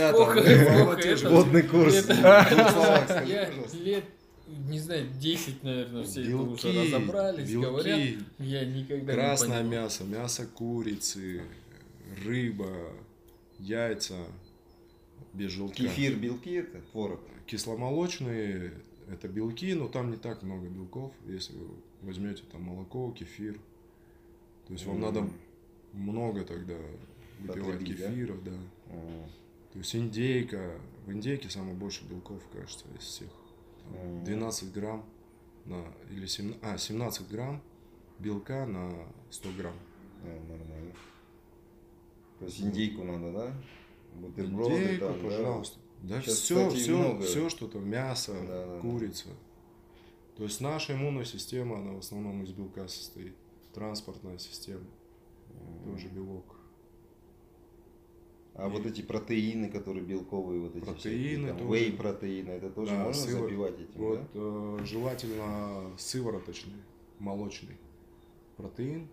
[1.25, 2.07] Водный курс.
[2.09, 3.51] Я
[3.83, 4.05] лет
[4.69, 8.01] не знаю, 10, наверное, все белки, это уже разобрались, белки, говорят.
[8.39, 11.43] Я никогда Красное не мясо, мясо курицы,
[12.25, 12.93] рыба,
[13.59, 14.17] яйца,
[15.33, 15.83] без желтка.
[15.83, 17.21] Кефир, белки это, творог.
[17.47, 18.73] Кисломолочные
[19.09, 21.69] это белки, но там не так много белков, если вы
[22.03, 23.59] возьмете там молоко, кефир.
[24.67, 25.29] То есть вам надо
[25.93, 26.77] много тогда
[27.41, 28.51] выпивать Потребить, кефиров, да.
[28.53, 28.95] да.
[28.95, 29.27] Mm.
[29.73, 33.31] То есть индейка, в индейке самое больше белков, кажется, из всех.
[33.91, 35.05] Там, 12 грамм
[35.65, 37.63] на, или 17, а, 17 грамм
[38.19, 38.93] белка на
[39.31, 39.77] 100 грамм.
[40.23, 40.93] А, нормально.
[42.39, 43.55] То есть индейку надо, да?
[44.15, 45.79] Бутерброды, Индейку, там, пожалуйста.
[46.03, 47.23] Да, да все, все, много.
[47.23, 49.29] все, что там мясо, да, курица.
[49.29, 49.35] Да.
[50.37, 53.35] То есть наша иммунная система, она в основном из белка состоит.
[53.73, 54.85] Транспортная система,
[55.51, 55.91] mm.
[55.91, 56.57] тоже белок.
[58.55, 58.71] А и...
[58.71, 63.05] вот эти протеины, которые белковые, вот эти протеины, всякие, там, whey протеины, это тоже да,
[63.05, 63.49] можно сывор...
[63.49, 64.29] забивать этим, Вот да?
[64.35, 66.83] э, желательно сывороточный,
[67.19, 67.79] молочный
[68.57, 69.09] протеин,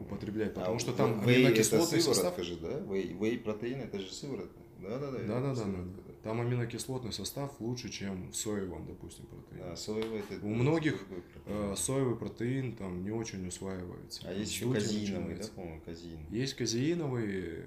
[0.00, 2.38] употреблять, потому а что там вей аминокислотный состав.
[2.42, 2.80] же, да?
[2.92, 4.58] Вей, вей протеин это же сыворотка.
[4.80, 5.18] Да, да, да.
[5.18, 6.02] Да, да, да.
[6.22, 9.72] Там аминокислотный состав лучше, чем в соевом, допустим, протеине.
[9.72, 10.44] А соевый это.
[10.44, 11.24] У многих протеин.
[11.46, 14.22] Э, соевый протеин там не очень усваивается.
[14.26, 16.26] А есть еще казеиновый, да, по-моему, казеин.
[16.30, 17.64] Есть казеиновый,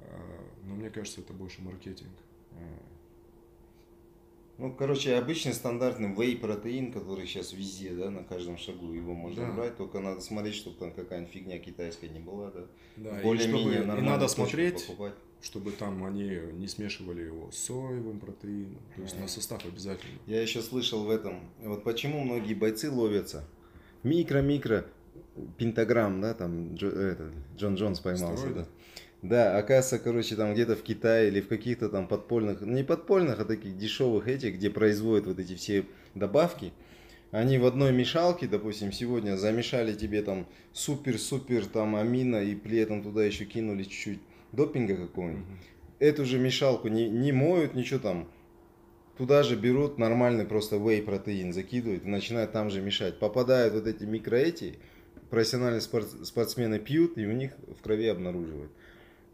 [0.00, 2.12] э, но мне кажется, это больше маркетинг.
[2.52, 2.93] А.
[4.56, 9.52] Ну, короче, обычный стандартный вей-протеин, который сейчас везде, да, на каждом шагу его можно да.
[9.52, 12.66] брать, только надо смотреть, чтобы там какая-нибудь фигня китайская не была, да.
[12.96, 15.14] Да, Более-менее чтобы, и надо смотреть, покупать.
[15.42, 19.22] чтобы там они не смешивали его с соевым протеином, то есть а.
[19.22, 20.18] на состав обязательно.
[20.26, 23.44] Я еще слышал в этом, вот почему многие бойцы ловятся,
[24.04, 24.86] микро-микро
[25.58, 28.66] пентаграмм, да, там Джо, это, Джон Джонс поймался, да.
[29.24, 33.46] Да, оказывается, короче, там где-то в Китае или в каких-то там подпольных, не подпольных, а
[33.46, 36.74] таких дешевых этих, где производят вот эти все добавки,
[37.30, 43.02] они в одной мешалке, допустим, сегодня замешали тебе там супер-супер там амина и при этом
[43.02, 44.20] туда еще кинули чуть-чуть
[44.52, 45.46] допинга какого-нибудь.
[45.46, 45.94] Mm-hmm.
[46.00, 48.28] Эту же мешалку не, не моют, ничего там.
[49.16, 53.18] Туда же берут нормальный просто whey протеин, закидывают и начинают там же мешать.
[53.18, 54.74] Попадают вот эти микроэти,
[55.30, 58.70] профессиональные спорт, спортсмены пьют и у них в крови обнаруживают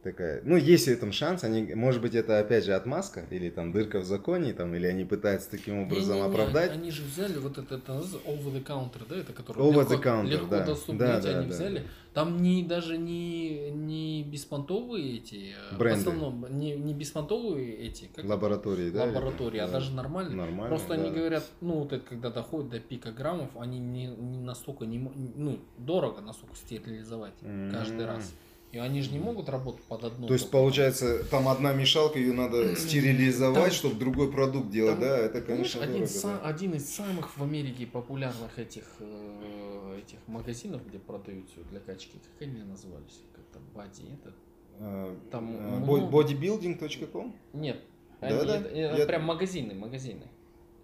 [0.02, 0.40] такая.
[0.44, 4.00] Ну, есть в этом шанс, они, может быть, это опять же отмазка, или там дырка
[4.00, 6.72] в законе, там, или они пытаются таким образом не, не, не, оправдать.
[6.72, 10.02] Они же взяли вот это, это over the counter, да, это который over легко, the
[10.02, 10.64] counter, легко да.
[10.64, 11.78] доступно, да, да, они да, взяли.
[11.78, 11.84] Да.
[12.12, 15.98] Там не даже не, не беспонтовые эти, э, Бренды.
[15.98, 18.96] в основном не, не беспонтовые эти, как лаборатории, это?
[18.96, 19.04] да?
[19.04, 19.74] Лаборатории, а да.
[19.74, 20.36] даже нормальные.
[20.36, 20.94] Нормально, Просто да.
[20.94, 24.98] они говорят, ну вот это когда доходит до пика граммов, они не, не настолько не,
[24.98, 27.70] ну дорого настолько стерилизовать mm-hmm.
[27.70, 28.34] каждый раз.
[28.72, 30.28] И они же не могут работать под одну.
[30.28, 35.18] То есть, получается, там одна мешалка, ее надо стерилизовать, чтобы другой продукт делать, там, да?
[35.18, 36.48] Это, конечно, один, дорого, са- да.
[36.48, 42.12] один из самых в Америке популярных этих, э, этих магазинов, где продают все для качки,
[42.12, 43.20] как они назывались?
[43.34, 44.32] Как-то Бади, это?
[44.78, 47.34] А, там а, bodybuilding.com?
[47.54, 47.80] Нет.
[48.20, 48.56] Да, они, да?
[48.56, 49.06] Это, это Я...
[49.06, 50.22] прям магазины, магазины.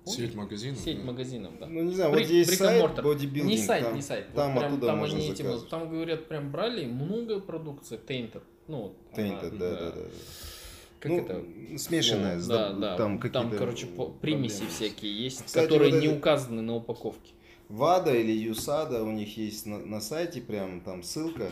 [0.06, 0.78] Сеть магазинов?
[0.78, 1.04] Сеть да.
[1.04, 1.66] магазинов, да.
[1.66, 3.50] Ну, не знаю, При, вот есть сайт бодибилдинг.
[3.50, 4.26] Не сайт, там, не сайт.
[4.34, 8.42] Там вот прям, оттуда там можно они этим, Там, говорят, прям брали много продукции, tainted.
[8.68, 9.90] Ну, tainted, она, да, да, да.
[9.90, 10.00] да.
[11.00, 11.78] Как ну, это?
[11.78, 12.36] Смешанное.
[12.36, 12.96] Ну, да, да.
[12.96, 13.86] Там, там короче,
[14.20, 14.70] примеси проблемы.
[14.70, 16.16] всякие есть, Кстати, которые вот не это...
[16.16, 17.32] указаны на упаковке.
[17.68, 21.50] ВАДА или ЮСАДА у них есть на, на сайте прям там ссылка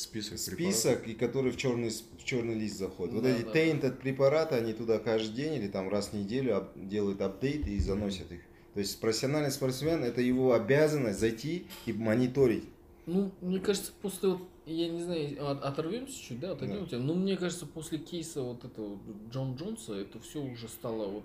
[0.00, 3.14] список, список и который в черный, в черный лист заходит.
[3.14, 6.56] Да, вот эти да, tainted препараты, они туда каждый день или там раз в неделю
[6.56, 8.36] ап, делают апдейты и заносят mm-hmm.
[8.36, 8.40] их.
[8.74, 12.64] То есть профессиональный спортсмен, это его обязанность зайти и мониторить.
[13.06, 17.02] Ну, мне кажется, после вот, я не знаю, от, оторвемся чуть, да, отойдемте, да.
[17.02, 18.98] но мне кажется, после кейса вот этого
[19.32, 21.24] Джон Джонса, это все уже стало вот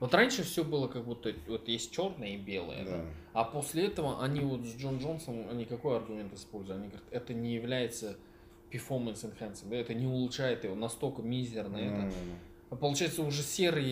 [0.00, 2.90] вот раньше все было как будто вот есть черное и белое, да.
[2.96, 3.04] Да?
[3.32, 6.80] а после этого они вот с Джон Джонсом, они какой аргумент используют?
[6.80, 8.16] Они говорят, это не является
[8.72, 11.78] performance enhancing, да, это не улучшает его настолько мизерно.
[11.78, 12.12] Да, это.
[12.70, 13.84] Да, а получается уже серый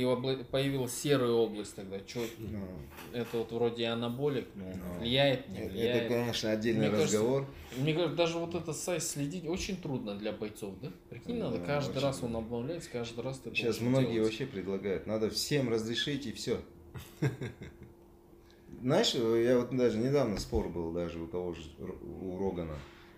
[0.51, 1.99] появилась серая область тогда.
[2.07, 2.65] Что no.
[3.13, 4.99] это вот вроде анаболик, но no.
[5.01, 6.05] влияет, не влияет.
[6.05, 7.43] Это, конечно, отдельный мне разговор.
[7.43, 10.93] Кажется, мне кажется, даже вот это сайт следить очень трудно для бойцов, да?
[11.11, 12.03] Прикинь, no, надо каждый очень...
[12.03, 14.31] раз он обновляется, каждый раз ты Сейчас многие делать.
[14.31, 16.61] вообще предлагают, надо всем разрешить и все.
[18.81, 22.77] Знаешь, я вот даже недавно спор был даже у того же у Рогана.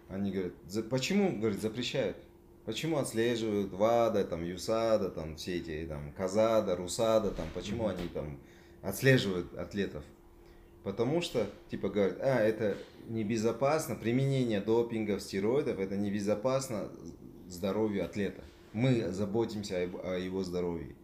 [0.09, 0.55] Они говорят,
[0.89, 2.17] почему, говорит, запрещают?
[2.65, 7.99] Почему отслеживают ВАДА, там, ЮСАДА, там, все эти, там, Казада, Русада, там, почему mm-hmm.
[7.99, 8.39] они там
[8.83, 10.05] отслеживают атлетов?
[10.83, 12.77] Потому что, типа, говорят, а, это
[13.09, 16.91] небезопасно, применение допингов, стероидов, это небезопасно
[17.49, 18.43] здоровью атлета.
[18.73, 20.95] Мы заботимся о его здоровье.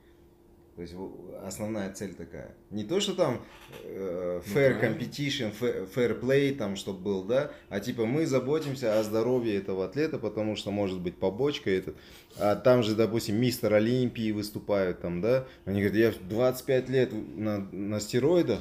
[0.77, 0.95] То есть
[1.43, 2.55] основная цель такая.
[2.71, 3.41] Не то, что там
[3.83, 9.01] э, ну, fair competition, fair, fair play, там, чтобы был, да, а типа мы заботимся
[9.01, 11.97] о здоровье этого атлета, потому что может быть побочка этот.
[12.39, 15.47] А там же, допустим, мистер Олимпии выступают там, да.
[15.65, 18.61] Они говорят, я 25 лет на, на стероидах,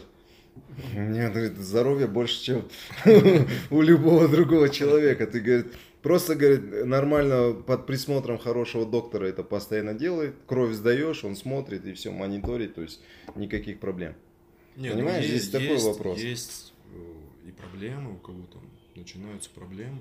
[0.93, 2.69] у меня говорит, здоровье больше, чем
[3.69, 5.27] у любого другого человека.
[5.27, 5.73] Ты, говорит,
[6.05, 10.35] Просто, говорит, нормально под присмотром хорошего доктора это постоянно делает.
[10.45, 13.01] Кровь сдаешь, он смотрит и все мониторит, то есть
[13.33, 14.13] никаких проблем.
[14.75, 16.19] Нет, ну, Понимаешь, есть, здесь такой есть, вопрос.
[16.19, 18.61] Есть э, и проблемы, у кого там
[18.93, 19.97] начинаются проблемы.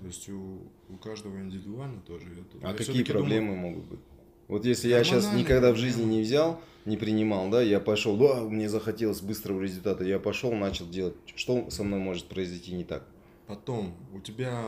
[0.00, 2.24] То есть у, у каждого индивидуально тоже.
[2.32, 4.00] Это, а какие проблемы думаю, могут быть?
[4.46, 8.44] Вот если я сейчас никогда в жизни не взял, не принимал, да, я пошел, да,
[8.44, 13.06] мне захотелось быстрого результата, я пошел, начал делать, что со мной может произойти не так?
[13.46, 14.62] Потом у тебя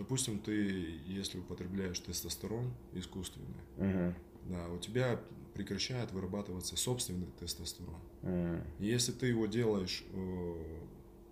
[0.00, 3.46] допустим, ты, если употребляешь тестостерон искусственный,
[3.76, 4.14] угу.
[4.48, 5.20] да, у тебя
[5.52, 8.00] прекращает вырабатываться собственный тестостерон.
[8.22, 8.62] Угу.
[8.78, 10.78] если ты его делаешь э,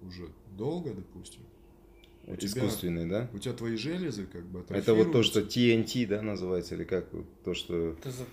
[0.03, 1.41] уже долго, допустим,
[2.27, 3.31] у искусственный, тебя, да?
[3.33, 7.07] У тебя твои железы как бы Это вот то, что TNT, да, называется, или как
[7.45, 7.95] то, что...
[8.03, 8.27] ТЗТ.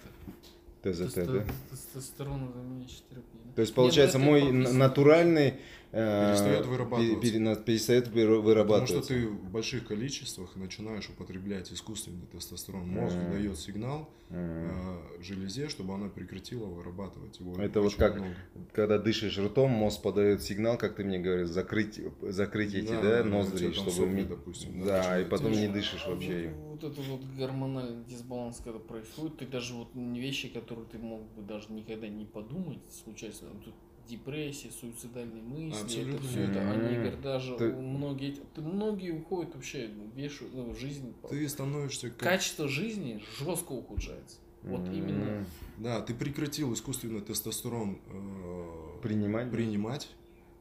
[0.82, 1.46] ТЗТ, да?
[1.72, 3.42] Тестостерон заменяющий терапию.
[3.56, 5.62] То есть, получается, Нет, мой натуральный
[5.96, 7.64] перестает вырабатываться.
[7.64, 8.96] перестает вырабатываться.
[8.96, 12.88] Потому что ты в больших количествах начинаешь употреблять искусственный тестостерон.
[12.88, 13.32] Мозг mm.
[13.32, 15.24] дает сигнал mm.
[15.24, 17.56] железе, чтобы она прекратила вырабатывать его.
[17.62, 18.36] Это вот как, много.
[18.74, 23.24] когда дышишь ртом, мозг подает сигнал, как ты мне говоришь, закрыть, закрыть эти да, да,
[23.24, 23.92] ноздри, чтобы...
[23.92, 26.54] Сопли, допустим, да, да и потом не дышишь вообще.
[26.58, 31.22] Вот, вот этот вот гормональный дисбаланс, когда происходит, ты даже вот вещи, которые ты мог
[31.34, 33.74] бы даже никогда не подумать, случайно, тут
[34.08, 36.16] депрессия, суицидальные мысли, Абсолютно.
[36.16, 36.72] это все это.
[36.72, 37.74] Они говорят, даже ты...
[37.74, 41.14] многие, многие уходят вообще, вешают ну, жизнь.
[41.30, 42.20] Ты становишься как...
[42.20, 44.38] Качество жизни жестко ухудшается.
[44.64, 44.98] Вот mm-hmm.
[44.98, 45.46] именно.
[45.78, 49.52] Да, ты прекратил искусственный тестостерон э, принимать.
[49.52, 50.10] принимать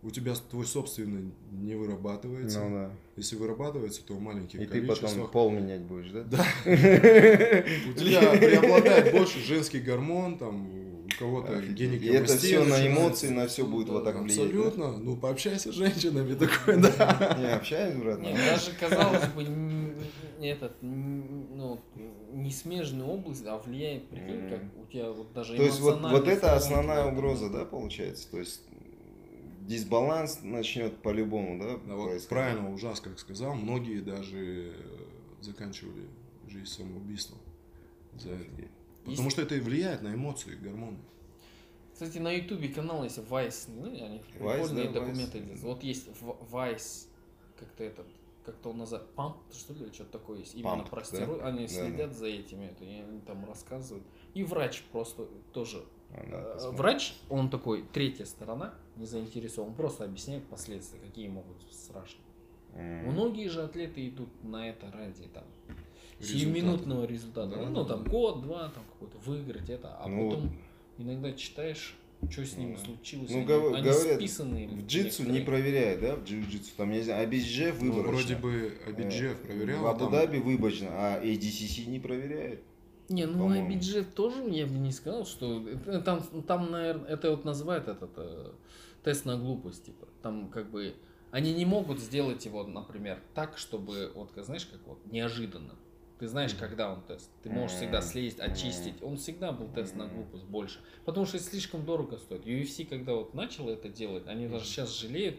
[0.05, 2.63] у тебя твой собственный не вырабатывается.
[2.63, 2.91] Ну да.
[3.17, 6.25] Если вырабатывается, то в маленьких И ты потом пол менять будешь, да?
[6.25, 6.47] Да.
[6.67, 10.69] У тебя преобладает больше женский гормон, там,
[11.19, 12.13] кого-то геникомастин.
[12.13, 14.39] И это все на эмоции, на все будет вот так влиять.
[14.39, 14.97] Абсолютно.
[14.99, 17.37] Ну, пообщайся с женщинами такой, да.
[17.39, 18.23] Не, общаюсь, брат.
[18.23, 19.45] Даже, казалось бы,
[20.41, 21.81] этот, ну,
[22.33, 26.29] не смежную область, а влияет, прикинь, как у тебя вот даже То есть вот, вот
[26.29, 28.31] это основная угроза, да, получается?
[28.31, 28.63] То есть
[29.63, 31.79] дисбаланс начнет по-любому, да?
[31.87, 34.75] да вот правильно, ужасно, как сказал, многие даже
[35.41, 36.09] заканчивали
[36.49, 37.39] жизнь самоубийством
[38.19, 38.45] за это.
[39.05, 40.99] Потому что это влияет на эмоции, гормоны.
[41.93, 45.39] Кстати, на ютубе канал есть Vice, ну, они прикольные да, документы.
[45.39, 45.59] Vice.
[45.61, 46.09] Вот есть
[46.51, 47.07] Vice,
[47.57, 48.07] как-то этот,
[48.45, 50.55] как-то он называет, Pump, что ли, что-то такое есть.
[50.55, 51.39] Именно Pump, про стероиды.
[51.39, 51.47] Да?
[51.47, 52.15] Они да, следят да.
[52.15, 54.05] за этими, это, они там рассказывают.
[54.35, 60.05] И врач просто тоже а, э, Врач, он такой, третья сторона, не заинтересован, он просто
[60.05, 62.25] объясняет последствия, какие могут страшные.
[62.73, 63.11] Mm.
[63.11, 65.45] Многие же атлеты идут на это ради там
[66.21, 67.57] сиюминутного результата.
[67.57, 70.57] Да, ну, там год, два, там какой-то выиграть это, а ну, потом
[70.99, 71.97] иногда читаешь,
[72.31, 73.31] что с ними случилось.
[73.31, 74.69] Ну, они, гов- они говорят, списанные.
[74.69, 76.71] В джитсу не проверяют, да, в джиу-джитсу.
[76.77, 78.07] Там, не знаю, Абиджев выборочно.
[78.07, 79.83] Ну, вроде бы э, проверял.
[79.83, 80.47] В Абу-Даби там...
[80.47, 82.63] выборочно, а ADCC не проверяет.
[83.09, 85.63] Не, ну IBG тоже я бы не сказал, что
[86.05, 88.53] там, там наверное, это вот называют этот э,
[89.03, 90.09] тест на глупость, типа.
[90.23, 90.95] Там как бы
[91.31, 95.75] они не могут сделать его, например, так, чтобы вот, знаешь, как вот неожиданно.
[96.25, 97.29] Ты знаешь, когда он тест.
[97.43, 98.95] Ты можешь всегда слезть, очистить.
[99.03, 100.79] Он всегда был тест на глупость больше.
[101.05, 102.47] Потому что слишком дорого стоит.
[102.47, 105.37] UFC, когда вот начал это делать, они даже сейчас жалеют,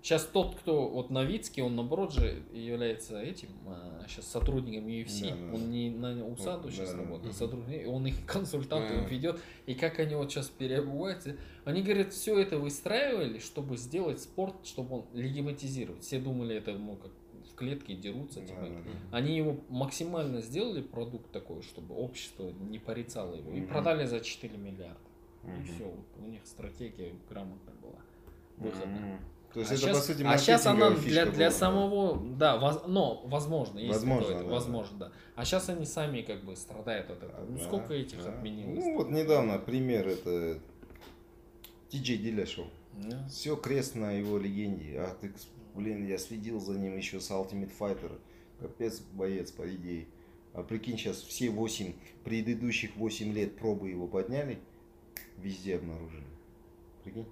[0.00, 5.36] Сейчас тот, кто вот Новицкий, он наоборот же является этим, а, сейчас сотрудником UFC, да,
[5.36, 5.54] да.
[5.54, 7.38] он не на УСАДу вот, сейчас да, работает, да.
[7.38, 9.08] сотрудник, он их консультантом да.
[9.08, 14.66] ведет, и как они вот сейчас переобуваются, они говорят, все это выстраивали, чтобы сделать спорт,
[14.66, 16.02] чтобы он легиматизировать.
[16.02, 17.10] Все думали, это ну как
[17.54, 18.62] в клетке дерутся, типа.
[18.62, 19.16] Да, да.
[19.16, 23.68] Они его максимально сделали продукт такой, чтобы общество не порицало его, и угу.
[23.68, 24.98] продали за 4 миллиарда.
[25.44, 25.52] Угу.
[25.52, 28.00] И все, вот у них стратегия грамотная была,
[28.56, 29.14] выходная.
[29.14, 29.22] Угу.
[29.54, 32.56] То есть а это, сейчас, по сути, А сейчас она для, для была, самого, да,
[32.56, 35.12] воз, но возможно, есть возможно, да, возможно, да.
[35.36, 37.46] А сейчас они сами как бы страдают от этого.
[37.46, 38.30] Ну, да, сколько этих да.
[38.30, 38.84] отменилось?
[38.84, 40.58] Ну, вот недавно пример, это
[41.88, 42.66] Тиджей Диляшов.
[42.94, 43.28] Да.
[43.28, 44.98] Все крест на его легенде.
[44.98, 45.32] А ты,
[45.74, 48.18] блин, я следил за ним еще с Ultimate Fighter.
[48.60, 50.06] Капец боец, по идее.
[50.52, 51.92] А прикинь, сейчас все 8,
[52.22, 54.58] предыдущих 8 лет пробы его подняли,
[55.38, 56.24] везде обнаружили.
[57.02, 57.26] Прикинь?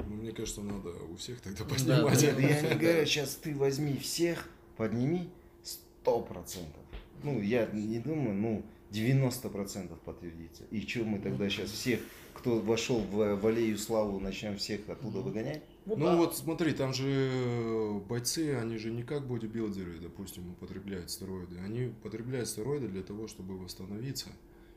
[0.00, 2.20] Ну, мне кажется, надо у всех тогда поднимать.
[2.20, 5.30] Да, да, я не говорю, сейчас ты возьми всех, подними
[5.62, 6.82] сто процентов.
[7.22, 10.64] Ну, я не думаю, ну, 90% подтвердится.
[10.70, 12.00] И что мы тогда сейчас всех,
[12.34, 15.62] кто вошел в, в аллею славу, начнем всех оттуда выгонять?
[15.84, 16.16] Ну, ну да.
[16.16, 21.58] вот смотри, там же бойцы, они же не как бодибилдеры, допустим, употребляют стероиды.
[21.58, 24.30] Они употребляют стероиды для того, чтобы восстановиться.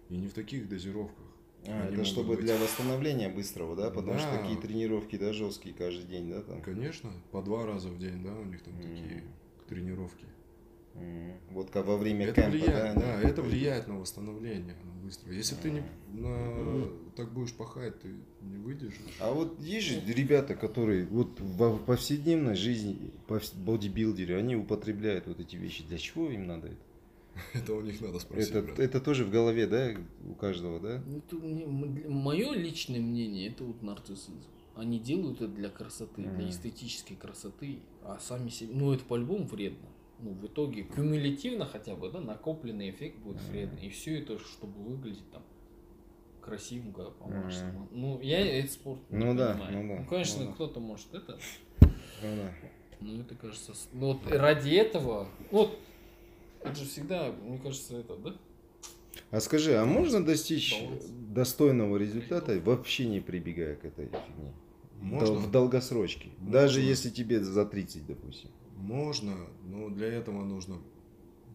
[0.09, 1.25] И не в таких дозировках.
[1.67, 2.45] А, это чтобы быть.
[2.45, 3.89] для восстановления быстрого, да?
[3.89, 4.19] Потому да.
[4.19, 6.41] что такие тренировки, да, жесткие каждый день, да?
[6.41, 6.61] Там?
[6.61, 8.81] Конечно, по два раза в день, да, у них там mm.
[8.81, 9.23] такие
[9.67, 10.25] тренировки.
[11.51, 13.01] Вот как во время это кемпа, влияет, да?
[13.01, 15.31] Да, это влияет на восстановление на быстро.
[15.31, 18.09] Если ты не на, так будешь пахать, ты
[18.41, 18.93] не выйдешь.
[19.19, 23.11] А вот есть же ребята, которые вот в повседневной жизни,
[23.55, 25.83] бодибилдеры, они употребляют вот эти вещи.
[25.83, 26.77] Для чего им надо это?
[27.53, 28.53] Это у них надо спросить.
[28.53, 29.91] Это, это тоже в голове, да,
[30.29, 31.03] у каждого, да?
[31.17, 31.35] Это,
[32.07, 34.39] мое личное мнение, это вот нарциссизм.
[34.75, 36.35] Они делают это для красоты, mm.
[36.35, 39.87] для эстетической красоты, а сами себе, ну это по-любому вредно.
[40.19, 43.87] Ну, в итоге кумулятивно хотя бы, да, накопленный эффект будет вредный.
[43.87, 45.43] И все это, чтобы выглядеть там
[46.41, 47.49] красивенько, по-моему.
[47.49, 47.87] Mm.
[47.91, 49.83] Ну, я этот спорт ну, не да, понимаю.
[49.83, 50.53] Ну, да, ну, конечно, ну, да.
[50.53, 51.37] кто-то может это.
[51.81, 51.89] Ну,
[52.21, 52.53] да.
[53.01, 53.73] Ну, это кажется...
[53.93, 55.27] Ну, вот ради этого...
[55.51, 55.77] Вот
[56.65, 58.35] это же всегда, мне кажется, это, да?
[59.31, 61.05] А скажи, а можно достичь Баланс.
[61.05, 64.53] достойного результата, вообще не прибегая к этой фигне?
[65.01, 65.35] Можно.
[65.35, 66.29] В долгосрочке.
[66.37, 66.51] Можно.
[66.51, 68.49] Даже если тебе за 30, допустим.
[68.75, 70.79] Можно, но для этого нужно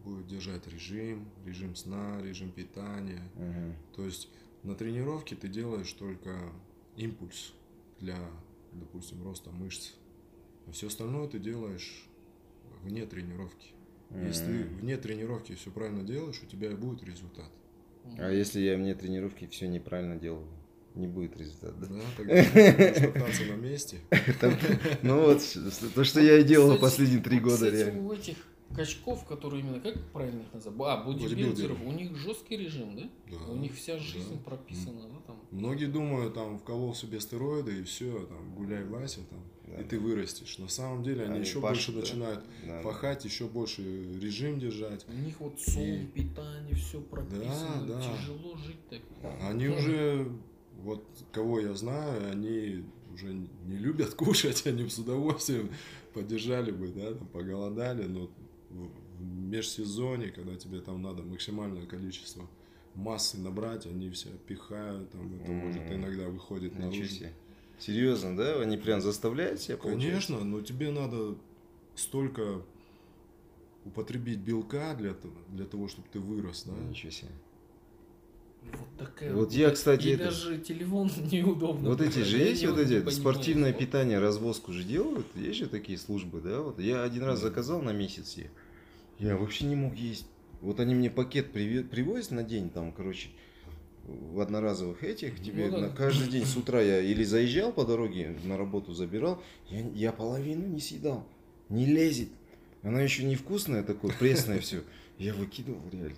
[0.03, 3.21] будет держать режим, режим сна, режим питания.
[3.35, 3.95] Угу.
[3.95, 4.29] То есть
[4.63, 6.51] на тренировке ты делаешь только
[6.95, 7.53] импульс
[7.99, 8.17] для,
[8.73, 9.93] допустим, роста мышц.
[10.67, 12.07] А все остальное ты делаешь
[12.83, 13.73] вне тренировки.
[14.09, 14.27] Mm-hmm.
[14.27, 17.49] Если ты вне тренировки все правильно делаешь, у тебя и будет результат.
[18.17, 20.47] А если я вне тренировки все неправильно делаю?
[20.95, 21.75] Не будет результата.
[21.79, 23.99] Да, да тогда топтаться на месте.
[25.03, 25.41] Ну вот,
[25.95, 28.01] то, что я и делал последние три года реально.
[28.01, 28.35] у этих
[28.75, 30.99] качков, которые именно, как правильно их называть?
[30.99, 33.09] А, бодибилдеров, у них жесткий режим, да?
[33.29, 34.49] да у них вся жизнь да.
[34.49, 35.39] прописана, да, там?
[35.51, 39.99] Многие думают, там, вколол себе стероиды и все, там, гуляй, Вася, там, да, и ты
[39.99, 40.57] вырастешь.
[40.57, 41.99] На самом деле они, они еще пашут, больше да.
[41.99, 43.81] начинают да, пахать, еще больше
[44.19, 45.05] режим держать.
[45.07, 46.05] У них вот сон, и...
[46.07, 48.01] питание, все прописано, да, да.
[48.01, 49.01] тяжело жить так.
[49.41, 50.31] Они уже,
[50.83, 52.83] вот кого я знаю, они
[53.13, 55.69] уже не любят кушать, они с удовольствием
[56.13, 58.29] поддержали бы, да, там, поголодали, но
[58.69, 58.89] в
[59.21, 62.47] межсезонье, когда тебе там надо максимальное количество
[62.95, 65.65] массы набрать, они все пихают, там это mm-hmm.
[65.65, 66.91] может иногда выходит на.
[67.79, 68.61] Серьезно, да?
[68.61, 70.43] Они прям заставляют себя Конечно, получается?
[70.43, 71.35] но тебе надо
[71.95, 72.61] столько
[73.85, 76.73] употребить белка для того, для того, чтобы ты вырос, да?
[76.73, 77.31] Ничего себе.
[78.77, 80.25] Вот такая вот, вот я, кстати, и это...
[80.25, 81.89] даже телефон неудобно.
[81.89, 86.41] Вот эти же есть вот эти спортивное питание, развозку же делают, есть же такие службы,
[86.41, 86.61] да?
[86.61, 88.47] Вот я один раз заказал на месяц их.
[89.19, 90.25] Я вообще не мог есть.
[90.61, 93.29] Вот они мне пакет привозят на день, там, короче,
[94.03, 95.87] в одноразовых этих, тебе ну, да.
[95.87, 100.11] на каждый день с утра я или заезжал по дороге, на работу забирал, я, я
[100.11, 101.27] половину не съедал.
[101.69, 102.29] Не лезет.
[102.83, 104.83] Она еще невкусная такое, пресное все.
[105.17, 106.17] Я выкидывал реально.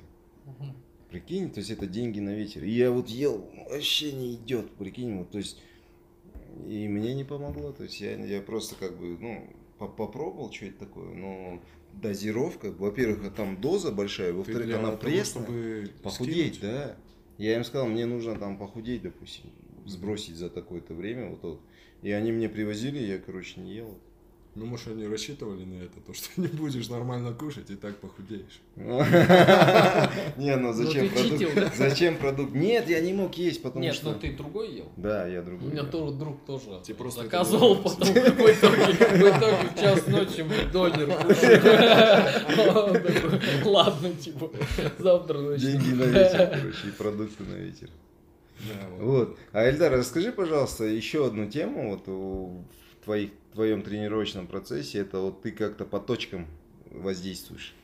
[1.13, 2.63] Прикинь, то есть это деньги на ветер.
[2.63, 5.61] И я вот ел, вообще не идет, прикинь, вот, то есть
[6.67, 10.79] и мне не помогло, то есть я, я просто как бы, ну, попробовал, что это
[10.79, 11.61] такое, но
[11.93, 16.61] дозировка, во-первых, там доза большая, во-вторых, она пресная, чтобы похудеть, скинуть?
[16.61, 16.97] да.
[17.37, 19.51] Я им сказал, мне нужно там похудеть, допустим,
[19.85, 21.61] сбросить за такое-то время, вот, вот.
[22.01, 23.99] И они мне привозили, я, короче, не ел.
[24.55, 28.61] Ну, может, они рассчитывали на это, то, что не будешь нормально кушать и так похудеешь.
[28.75, 31.75] Не, ну зачем продукт?
[31.75, 32.53] Зачем продукт?
[32.53, 34.05] Нет, я не мог есть, потому что...
[34.05, 34.91] Нет, ну ты другой ел?
[34.95, 39.79] Да, я другой У меня тоже друг тоже заказывал потом в итоге, в итоге в
[39.79, 41.07] час ночи мы донер
[43.65, 44.51] Ладно, типа,
[44.99, 45.71] завтра ночью.
[45.71, 47.89] Деньги на ветер, короче, и продукты на ветер.
[48.99, 49.35] вот.
[49.51, 52.63] А Эльдар, расскажи, пожалуйста, еще одну тему вот в
[53.03, 56.47] твоих твоем тренировочном процессе, это вот ты как-то по точкам
[56.89, 57.75] воздействуешь,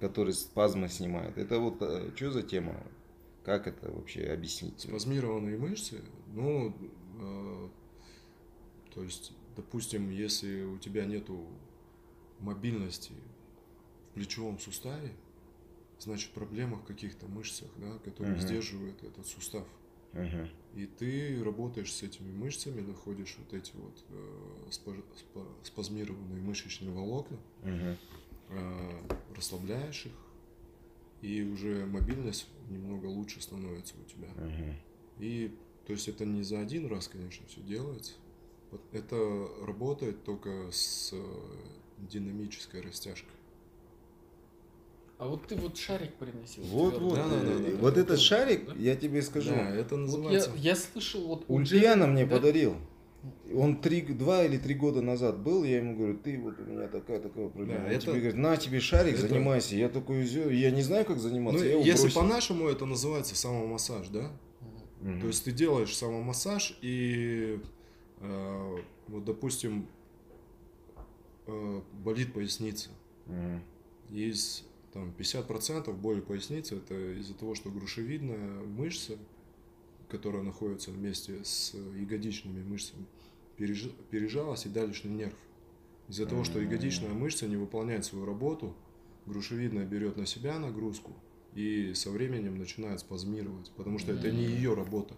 [0.00, 1.36] которые спазмы снимают.
[1.36, 2.74] Это вот э, что за тема?
[3.44, 4.80] Как это вообще объяснить?
[4.80, 6.02] Спазмированные мышцы,
[6.34, 6.74] ну,
[7.20, 7.68] э,
[8.94, 11.46] то есть, допустим, если у тебя нету
[12.40, 13.12] мобильности
[14.10, 15.12] в плечевом суставе,
[15.98, 18.40] значит проблема в каких-то мышцах, да, которые uh-huh.
[18.40, 19.66] сдерживают этот сустав.
[20.12, 20.48] Uh-huh.
[20.74, 26.92] И ты работаешь с этими мышцами, находишь вот эти вот э, спа, спа, спазмированные мышечные
[26.92, 27.96] волокна, uh-huh.
[28.50, 30.12] э, расслабляешь их,
[31.22, 34.28] и уже мобильность немного лучше становится у тебя.
[34.36, 34.74] Uh-huh.
[35.18, 38.12] И то есть это не за один раз, конечно, все делается.
[38.92, 41.22] Это работает только с э,
[42.10, 43.37] динамической растяжкой.
[45.18, 46.62] А вот ты вот шарик приносил.
[46.64, 47.16] Вот, вот.
[47.16, 48.74] Да, да, да, да, вот да, этот да, шарик, да?
[48.78, 49.50] я тебе скажу.
[49.50, 50.50] Да, это называется.
[50.50, 52.36] Вот я, я слышал, вот Ульяна мне да?
[52.36, 52.76] подарил.
[53.52, 56.86] Он три, два или три года назад был, я ему говорю, ты вот у меня
[56.86, 57.80] такая такая проблема.
[57.80, 58.00] Да, он это...
[58.02, 59.26] тебе говорит, на тебе шарик, это...
[59.26, 59.74] занимайся.
[59.74, 61.64] Я такой, я не знаю, как заниматься.
[61.64, 64.30] Ну, если по-нашему это называется самомассаж, да?
[65.00, 65.20] Угу.
[65.20, 67.58] То есть ты делаешь самомассаж и
[68.20, 68.76] э,
[69.08, 69.88] вот допустим
[71.48, 72.90] э, болит поясница.
[73.26, 73.60] Угу.
[74.10, 74.67] Есть
[74.98, 79.16] там 50% боли поясницы это из-за того, что грушевидная мышца,
[80.08, 83.06] которая находится вместе с ягодичными мышцами,
[83.56, 83.90] переж...
[84.10, 85.36] пережалась и далечный нерв.
[86.08, 88.74] Из-за того, что ягодичная мышца не выполняет свою работу,
[89.26, 91.12] грушевидная берет на себя нагрузку
[91.54, 95.14] и со временем начинает спазмировать, потому что это не ее работа.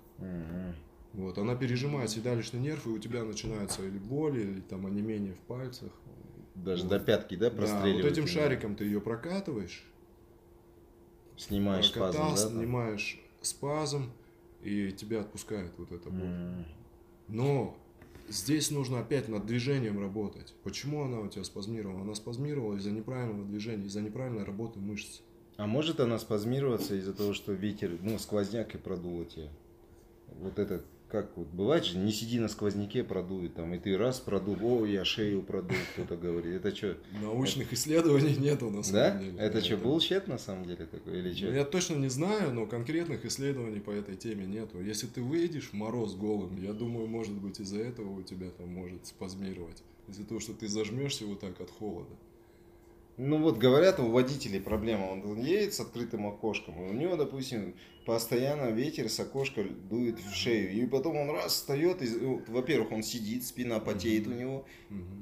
[1.12, 5.40] Вот, она пережимает седалищный нерв, и у тебя начинаются или боли, или там онемение в
[5.40, 5.90] пальцах,
[6.54, 6.90] даже вот.
[6.90, 8.02] до пятки, да, простреливать?
[8.02, 9.84] Да, вот этим шариком ты ее прокатываешь.
[11.36, 12.60] Снимаешь прокатал, спазм, да?
[12.60, 14.12] Снимаешь спазм,
[14.62, 16.28] и тебя отпускает вот это боль.
[16.28, 16.64] Mm.
[17.28, 17.76] Но
[18.28, 20.54] здесь нужно опять над движением работать.
[20.62, 22.02] Почему она у тебя спазмировала?
[22.02, 25.20] Она спазмировала из-за неправильного движения, из-за неправильной работы мышц.
[25.56, 29.48] А может она спазмироваться из-за того, что ветер, ну, сквозняк и продуло тебя?
[30.28, 34.20] Вот это как вот бывает же, не сиди на сквозняке, продует там, и ты раз
[34.20, 36.54] продул, о, я шею продул, кто-то говорит.
[36.54, 36.96] Это что?
[37.20, 39.18] Научных исследований нету на самом да?
[39.18, 39.38] деле.
[39.38, 39.84] Это да, что, это...
[39.84, 41.46] bullshit на самом деле такой или что?
[41.46, 44.80] Ну, я точно не знаю, но конкретных исследований по этой теме нету.
[44.80, 48.68] Если ты выйдешь в мороз голым, я думаю, может быть из-за этого у тебя там
[48.68, 49.82] может спазмировать.
[50.08, 52.14] Из-за того, что ты зажмешься вот так от холода.
[53.22, 55.10] Ну вот говорят, у водителей проблема.
[55.10, 57.74] Он едет с открытым окошком, и у него, допустим,
[58.06, 60.72] постоянно ветер с окошка дует в шею.
[60.72, 64.64] И потом он раз встает, и, ну, во-первых, он сидит, спина потеет у него.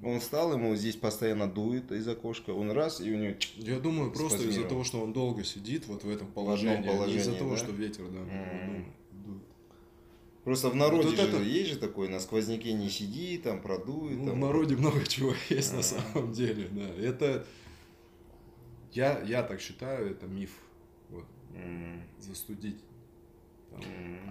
[0.04, 2.50] Он встал, ему здесь постоянно дует из окошка.
[2.50, 3.34] Он раз, и у него...
[3.56, 7.18] Я думаю, просто из-за того, что он долго сидит вот в этом положении, в положении
[7.18, 8.84] из-за того, что ветер, да, mm-hmm.
[9.26, 9.42] дует.
[10.44, 11.42] Просто в народе вот же это...
[11.42, 14.18] есть же такой, на сквозняке не сиди, там продует.
[14.18, 14.34] Ну, там...
[14.36, 17.04] В народе много чего есть на самом деле, да.
[17.04, 17.44] Это
[18.92, 20.50] я, я так считаю, это миф.
[21.10, 21.24] Вот.
[21.52, 22.02] Mm.
[22.18, 22.82] Застудить.
[23.70, 23.82] Там.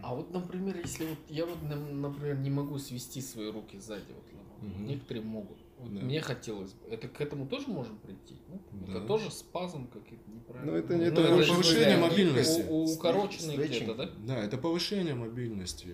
[0.03, 4.69] А вот, например, если вот я вот, например, не могу свести свои руки сзади, вот,
[4.69, 4.83] угу.
[4.83, 5.57] некоторые могут.
[5.77, 6.01] Вот да.
[6.01, 6.87] Мне хотелось бы.
[6.89, 8.35] Это к этому тоже можем прийти?
[8.47, 8.93] Ну, да.
[8.93, 10.71] Это тоже спазм какие-то неправильно.
[10.71, 12.65] Ну, это ну, это, это повышение мобильности.
[12.67, 14.09] У, укороченные где-то, да?
[14.25, 15.93] Да, это повышение мобильности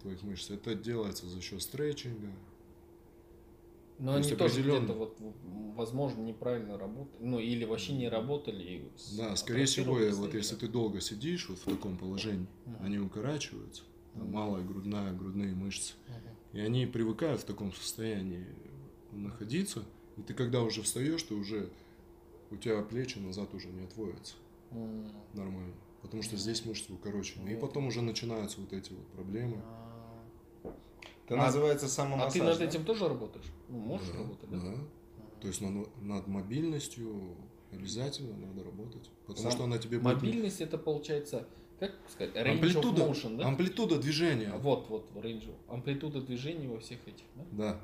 [0.00, 0.50] твоих мышц.
[0.50, 2.30] Это делается за счет стретчинга,
[3.98, 5.18] но они тоже где-то вот,
[5.74, 8.90] возможно, неправильно работали, ну или вообще не работали.
[9.16, 12.84] Да, скорее всего, вот если ты долго сидишь вот в таком положении, uh-huh.
[12.84, 13.82] они укорачиваются,
[14.14, 14.30] uh-huh.
[14.30, 16.58] малая грудная, грудные мышцы, uh-huh.
[16.58, 18.46] и они привыкают в таком состоянии
[19.12, 19.84] находиться,
[20.16, 21.70] и ты когда уже встаешь, ты уже
[22.50, 24.34] у тебя плечи назад уже не отводятся
[24.72, 25.10] uh-huh.
[25.32, 27.56] нормально, потому что здесь мышцы укорочены, uh-huh.
[27.56, 29.56] и потом уже начинаются вот эти вот проблемы.
[29.56, 29.85] Uh-huh
[31.26, 32.36] это а, называется самомассаж.
[32.36, 33.46] А ты над этим тоже работаешь?
[33.68, 34.58] Ну, можешь да, работать, да?
[34.58, 34.74] Да.
[35.40, 37.36] То есть над, над мобильностью
[37.72, 39.10] обязательно надо работать.
[39.26, 39.52] Потому Сам...
[39.52, 40.68] что она тебе Мобильность будет...
[40.68, 41.48] это получается,
[41.80, 43.48] как сказать, range амплитуда, of motion, да?
[43.48, 44.52] Амплитуда движения.
[44.56, 47.44] Вот, вот, range Амплитуда движения во всех этих, да?
[47.52, 47.80] Да.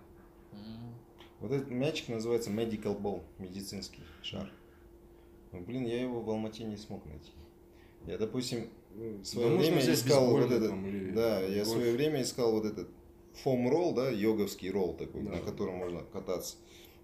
[0.53, 0.93] Mm.
[1.41, 4.49] Вот этот мячик называется medical ball, медицинский шар.
[5.51, 7.33] Ну, блин, я его в Алмате не смог найти.
[8.07, 10.71] Я, допустим, в свое да время искал вот этот.
[10.71, 12.89] Там, или да, я в свое время искал вот этот
[13.43, 15.33] фом-ролл, да, йоговский ролл такой, да.
[15.33, 16.57] на котором можно кататься.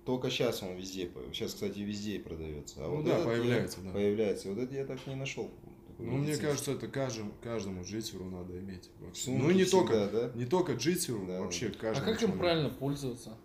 [0.04, 2.76] Только сейчас он везде, сейчас, кстати, везде продается.
[2.78, 3.90] А ну вот да, появляется, да.
[3.90, 4.48] Появляется.
[4.48, 5.50] Вот это я так не нашел.
[5.98, 8.88] Ну, мне кажется, это каждому, каждому джитсеру надо иметь.
[9.26, 10.30] ну, не только, да?
[10.34, 11.78] не только джитсеру, да, вообще да.
[11.78, 12.08] каждому.
[12.08, 13.36] А как им правильно пользоваться?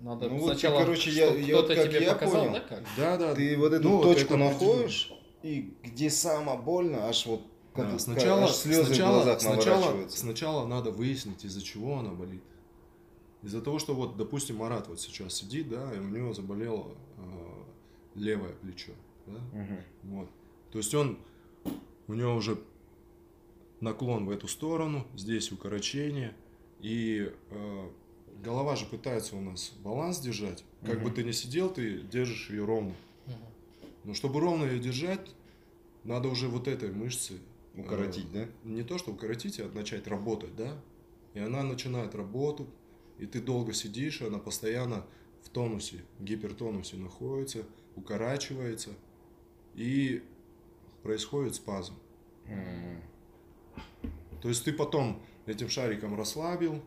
[0.00, 2.84] Надо ну, сначала, вот, короче, я, я, вот, как тебе я показал, понял, да, как?
[2.96, 3.34] Да, да.
[3.36, 5.12] Ты вот эту ну, точку находишь,
[5.44, 7.42] и где самое больно, аж вот
[7.74, 12.42] как, да, сначала, слезы сначала, в глазах сначала, сначала надо выяснить, из-за чего она болит.
[13.42, 17.22] Из-за того, что вот, допустим, Марат вот сейчас сидит, да, и у него заболело э,
[18.14, 18.92] левое плечо,
[19.26, 19.78] да, угу.
[20.02, 20.28] вот.
[20.70, 21.18] То есть он,
[22.08, 22.58] у него уже
[23.80, 26.36] наклон в эту сторону, здесь укорочение,
[26.80, 27.88] и э,
[28.44, 30.62] голова же пытается у нас баланс держать.
[30.84, 31.06] Как угу.
[31.06, 32.94] бы ты ни сидел, ты держишь ее ровно.
[33.26, 33.34] Угу.
[34.04, 35.34] Но чтобы ровно ее держать,
[36.04, 37.38] надо уже вот этой мышцы
[37.74, 38.46] Укоротить, да?
[38.64, 40.78] Не то, что укоротить, а начать работать, да?
[41.34, 42.66] И она начинает работу,
[43.18, 45.06] и ты долго сидишь, и она постоянно
[45.42, 47.64] в тонусе, в гипертонусе находится,
[47.96, 48.90] укорачивается,
[49.74, 50.22] и
[51.02, 51.94] происходит спазм.
[54.42, 56.82] То есть ты потом этим шариком расслабил,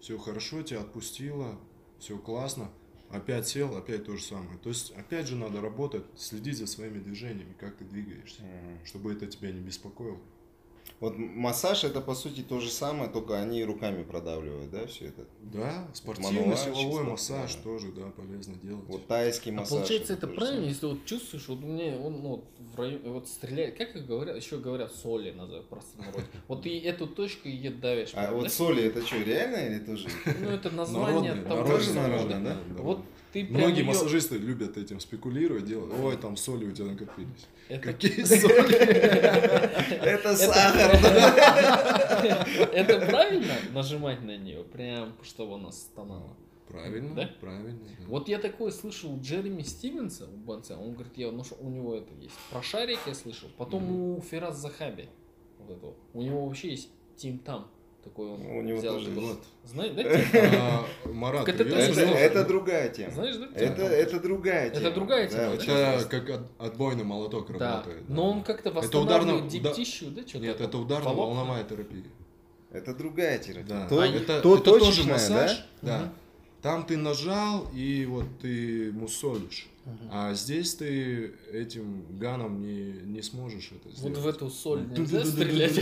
[0.00, 1.58] все хорошо, тебя отпустило,
[1.98, 2.70] все классно,
[3.14, 4.58] опять сел, опять то же самое.
[4.58, 8.84] То есть, опять же, надо работать, следить за своими движениями, как ты двигаешься, угу.
[8.84, 10.18] чтобы это тебя не беспокоило.
[11.00, 15.26] Вот массаж это по сути то же самое, только они руками продавливают, да, все это?
[15.42, 17.62] Да, спортивный силовой массаж да.
[17.62, 18.84] тоже, да, полезно делать.
[18.86, 19.72] Вот тайский а массаж.
[19.72, 20.68] А получается это правильно, самое.
[20.68, 24.36] если вот чувствуешь, вот у меня он ну, в районе, вот стреляет, как их говорят,
[24.36, 26.26] еще говорят соли называют просто народе.
[26.48, 28.12] Вот ты эту точку ее давишь.
[28.14, 30.08] А вот соли это что, реально или тоже?
[30.24, 31.34] Ну это название.
[31.34, 32.56] Тоже народное, да?
[32.78, 33.04] Вот
[33.34, 33.84] ты Многие ее...
[33.86, 35.92] массажисты любят этим спекулировать, делать.
[36.00, 37.48] Ой, там соли у тебя накопились.
[37.68, 37.92] Это...
[37.92, 38.76] Какие соли?
[40.04, 40.83] Это сахар.
[42.72, 46.36] Это правильно нажимать на нее, прям чтобы она стонала?
[46.68, 47.30] Правильно, да?
[47.40, 47.88] правильно.
[48.06, 51.94] Вот я такое слышал у Джереми Стивенса, у Банца, он говорит, я, ну, у него
[51.94, 52.34] это есть.
[52.50, 55.08] Про шарик я слышал, потом у Фераз Захаби,
[55.58, 57.68] вот этого, у него вообще есть Тим Там
[58.04, 58.94] такой он У него взял.
[58.94, 59.42] Тоже вот.
[59.64, 60.04] Знаешь, да?
[60.60, 63.10] А, Марат, это, это другая тема.
[63.12, 63.48] Знаешь, да?
[63.54, 64.86] Это, это другая тема.
[64.86, 65.54] Это другая тема.
[65.54, 68.08] это как отбойный молоток работает.
[68.08, 70.22] Но он как-то восстанавливает диптищу, да?
[70.22, 72.04] Что-то Нет, это ударно-волновая терапия.
[72.70, 73.64] Это другая терапия.
[73.66, 73.88] Да.
[73.88, 75.64] То, это, то, это тоже массаж.
[75.80, 75.98] Да?
[75.98, 76.12] Да.
[76.64, 79.68] Там ты нажал и вот ты мусолишь.
[79.84, 80.08] Угу.
[80.10, 84.16] А здесь ты этим ганом не, не сможешь это сделать.
[84.16, 85.78] Вот в эту соль нельзя стрелять.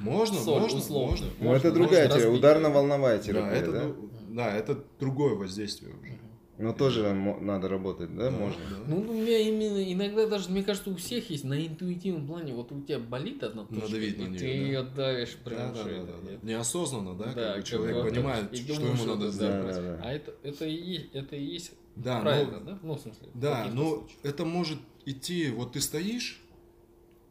[0.00, 1.10] Можно, соль, можно, условно.
[1.10, 1.26] можно.
[1.40, 3.56] Ну, это другая терапия, ударно-волновая терапия, да?
[3.56, 3.94] Это, да?
[4.28, 6.18] да, это другое воздействие уже.
[6.58, 8.60] Но тоже надо работать, да, да можно?
[8.70, 8.76] Да.
[8.86, 12.72] Ну, у меня именно, иногда даже, мне кажется, у всех есть на интуитивном плане, вот
[12.72, 14.52] у тебя болит одна точка, Надавить на нее, ты да.
[14.52, 16.38] ее давишь прям да, да, да, да.
[16.42, 19.66] Неосознанно, да, да как человек как понимает, что ему надо сделать.
[19.66, 20.00] Да, да, да.
[20.02, 22.78] А это, это, и есть, это и есть Да, Правильно, но, да?
[22.82, 23.28] Ну, в смысле.
[23.34, 24.18] Да, но случаях.
[24.22, 26.40] это может идти, вот ты стоишь,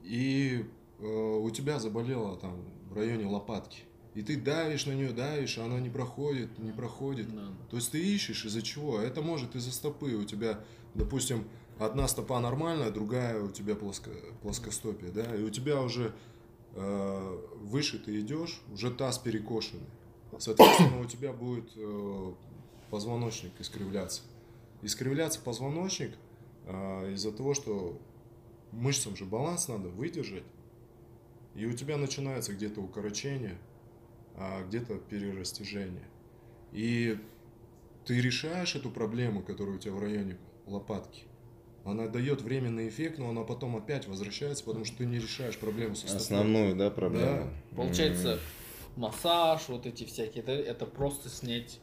[0.03, 0.65] и
[0.99, 3.79] э, у тебя заболело там в районе лопатки.
[4.15, 7.35] И ты давишь на нее, давишь, а она не проходит, не проходит.
[7.35, 7.51] Да.
[7.69, 8.99] То есть ты ищешь из-за чего?
[8.99, 10.15] Это может из-за стопы.
[10.15, 10.63] У тебя,
[10.93, 11.45] допустим,
[11.79, 14.11] одна стопа нормальная, другая у тебя плоско,
[14.41, 16.13] плоскостопие, да, и у тебя уже
[16.75, 19.83] э, выше ты идешь, уже таз перекошенный.
[20.39, 22.33] Соответственно, у тебя будет э,
[22.89, 24.21] позвоночник искривляться.
[24.81, 26.15] Искривляться позвоночник
[26.65, 27.99] э, из-за того, что
[28.71, 30.43] мышцам же баланс надо выдержать,
[31.53, 33.57] и у тебя начинается где-то укорочение,
[34.37, 36.07] а где-то перерастяжение.
[36.71, 37.17] И
[38.05, 41.23] ты решаешь эту проблему, которая у тебя в районе лопатки.
[41.83, 45.95] Она дает временный эффект, но она потом опять возвращается, потому что ты не решаешь проблему
[45.95, 46.21] со стопой.
[46.21, 47.51] Основную, да, проблему.
[47.71, 47.75] Да.
[47.75, 48.39] Получается,
[48.95, 51.79] массаж, вот эти всякие, это, это просто снять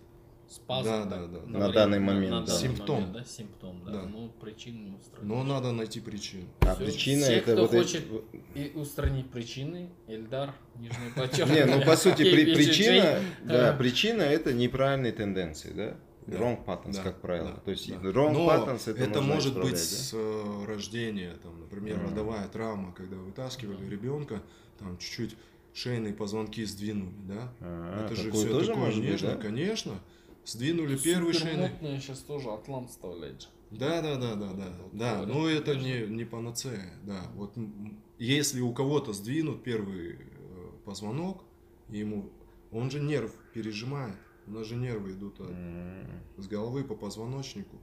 [0.52, 0.88] спазм.
[0.88, 1.40] Да, да, да.
[1.46, 2.52] На, на данный момент, на, на да.
[2.52, 2.94] Симптом.
[2.96, 3.92] Момент, да, симптом, да.
[3.92, 4.02] да.
[4.02, 5.28] Ну, причину устранить.
[5.28, 6.48] Но надо найти причину.
[6.60, 6.84] А Все.
[6.84, 8.04] причина Все, это кто вот хочет
[8.54, 8.76] эти...
[8.76, 11.66] устранить причины, Эльдар, нижний подчеркнутый.
[11.66, 15.96] Не, ну по сути причина, да, причина это неправильные тенденции, да?
[16.26, 16.38] Да.
[16.38, 17.50] Wrong patterns, да, как правило.
[17.50, 18.08] Да, То есть да.
[18.10, 19.76] wrong Но patterns это, это может быть да?
[19.76, 22.10] с э, рождения, там, например, mm.
[22.10, 23.90] родовая травма, когда вытаскивали mm.
[23.90, 24.40] ребенка,
[24.78, 25.36] там чуть-чуть
[25.74, 27.52] шейные позвонки сдвинули, да?
[27.60, 29.42] А, это же все тоже такое нежно, быть, да?
[29.42, 29.92] конечно.
[30.44, 31.70] Сдвинули первый шейный.
[32.00, 33.48] сейчас тоже атлант вставлять.
[33.70, 35.26] Да, да, да, да, да, да.
[35.26, 37.30] Но это не, не панацея, да.
[37.34, 37.56] Вот
[38.18, 41.42] если у кого-то сдвинут первый э, позвонок,
[41.88, 42.30] ему,
[42.70, 44.16] он же нерв пережимает,
[44.46, 45.54] у нас же нервы идут от,
[46.36, 47.78] с головы по позвоночнику.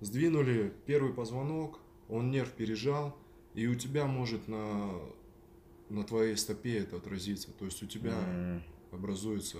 [0.00, 1.78] Сдвинули первый позвонок,
[2.08, 3.16] он нерв пережал,
[3.54, 4.92] и у тебя может на,
[5.88, 7.52] на твоей стопе это отразиться.
[7.52, 9.58] То есть у тебя образуется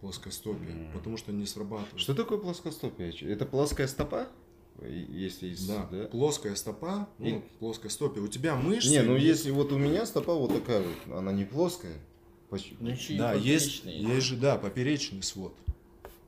[0.00, 0.92] плоскостопие, mm.
[0.92, 2.00] потому что не срабатывает.
[2.00, 3.12] Что такое плоскостопие?
[3.32, 4.28] Это плоская стопа?
[4.82, 7.42] Если есть, да, да, плоская стопа, ну, И...
[7.60, 8.22] плоскостопие.
[8.22, 8.90] У тебя мышцы.
[8.90, 11.98] Не, ну если вот у меня стопа вот такая вот, она не плоская.
[12.50, 15.54] Ну, да, есть, есть же, да, поперечный свод.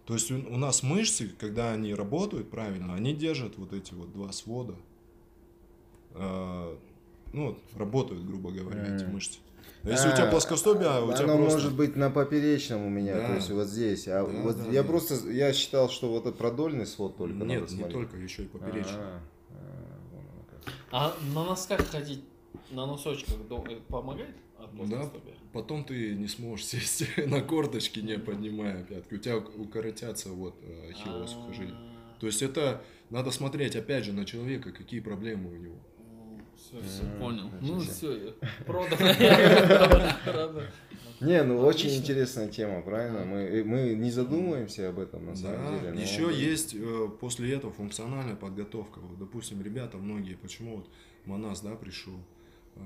[0.04, 4.12] То есть у, у нас мышцы, когда они работают правильно, они держат вот эти вот
[4.12, 4.74] два свода.
[6.12, 6.76] Э,
[7.32, 8.96] ну, работают, грубо говоря, mm.
[8.96, 9.38] эти мышцы.
[9.84, 11.58] А если а, у тебя плоскостопие, а у тебя оно просто...
[11.58, 13.26] может быть на поперечном у меня, да.
[13.28, 14.08] то есть вот здесь.
[14.08, 14.88] А да, вот да, я да.
[14.88, 18.46] просто я считал, что вот этот продольный свод только Нет, надо не только, еще и
[18.46, 18.98] поперечный.
[18.98, 19.20] А,
[20.90, 22.24] а, а на носках ходить,
[22.70, 24.34] на носочках э, помогает?
[24.72, 25.10] Да,
[25.52, 29.14] потом ты не сможешь сесть на корточки, не поднимая пятки.
[29.14, 31.76] У тебя укоротятся вот э, хилосухожилия.
[32.20, 35.76] То есть это надо смотреть, опять же, на человека, какие проблемы у него.
[36.58, 37.50] Все, все, понял.
[37.60, 38.34] Ну все,
[38.66, 40.62] продано.
[41.20, 43.24] Не, ну очень интересная тема, правильно?
[43.24, 46.00] Мы, мы не задумываемся об этом на самом деле.
[46.00, 49.00] Еще есть э, после этого функциональная подготовка.
[49.00, 50.88] Вот, допустим, ребята многие, почему вот
[51.24, 52.14] Манас, да, пришел,
[52.76, 52.80] э,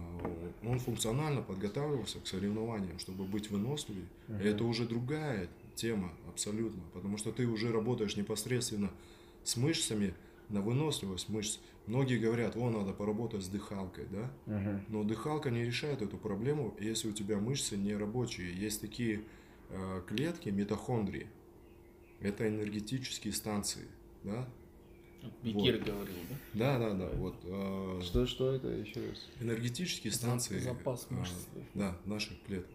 [0.64, 4.06] он функционально подготавливался к соревнованиям, чтобы быть выносливее.
[4.28, 4.42] Uh-huh.
[4.42, 8.90] Это уже другая тема абсолютно, потому что ты уже работаешь непосредственно
[9.44, 10.14] с мышцами
[10.48, 11.58] на выносливость мышц.
[11.86, 14.30] Многие говорят, о, надо поработать с дыхалкой, да?
[14.46, 14.80] Uh-huh.
[14.88, 18.54] Но дыхалка не решает эту проблему, если у тебя мышцы не рабочие.
[18.54, 19.24] Есть такие
[19.68, 21.26] э, клетки, митохондрии.
[22.20, 23.86] Это энергетические станции,
[24.22, 24.48] да?
[25.42, 25.86] Бекир вот.
[25.86, 26.14] говорил,
[26.54, 26.78] да?
[26.78, 27.08] Да, да, да.
[27.16, 29.28] Вот, э, что, что это еще раз?
[29.40, 30.58] Энергетические станции.
[30.58, 31.32] Запас э, мышц.
[31.54, 32.70] Э, да, наших клеток.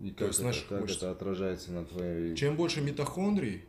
[0.00, 0.96] И То есть это, наших как мышц.
[0.96, 2.34] это отражается на твоей...
[2.36, 3.64] Чем больше митохондрий,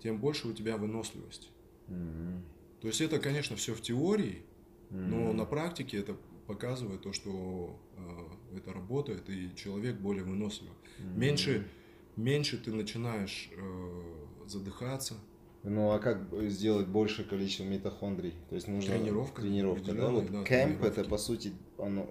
[0.00, 1.50] тем больше у тебя выносливость.
[1.88, 2.40] Mm-hmm.
[2.84, 4.42] То есть это, конечно, все в теории,
[4.90, 10.74] но на практике это показывает то, что э, это работает, и человек более выносливый.
[10.98, 11.16] Mm-hmm.
[11.16, 11.68] Меньше,
[12.16, 14.02] меньше ты начинаешь э,
[14.46, 15.14] задыхаться.
[15.62, 18.34] Ну а как сделать большее количество митохондрий?
[18.50, 19.40] То есть нужно тренировка.
[19.40, 20.10] Тренировка, да?
[20.10, 22.06] Вот да, кемп это по сути, оно,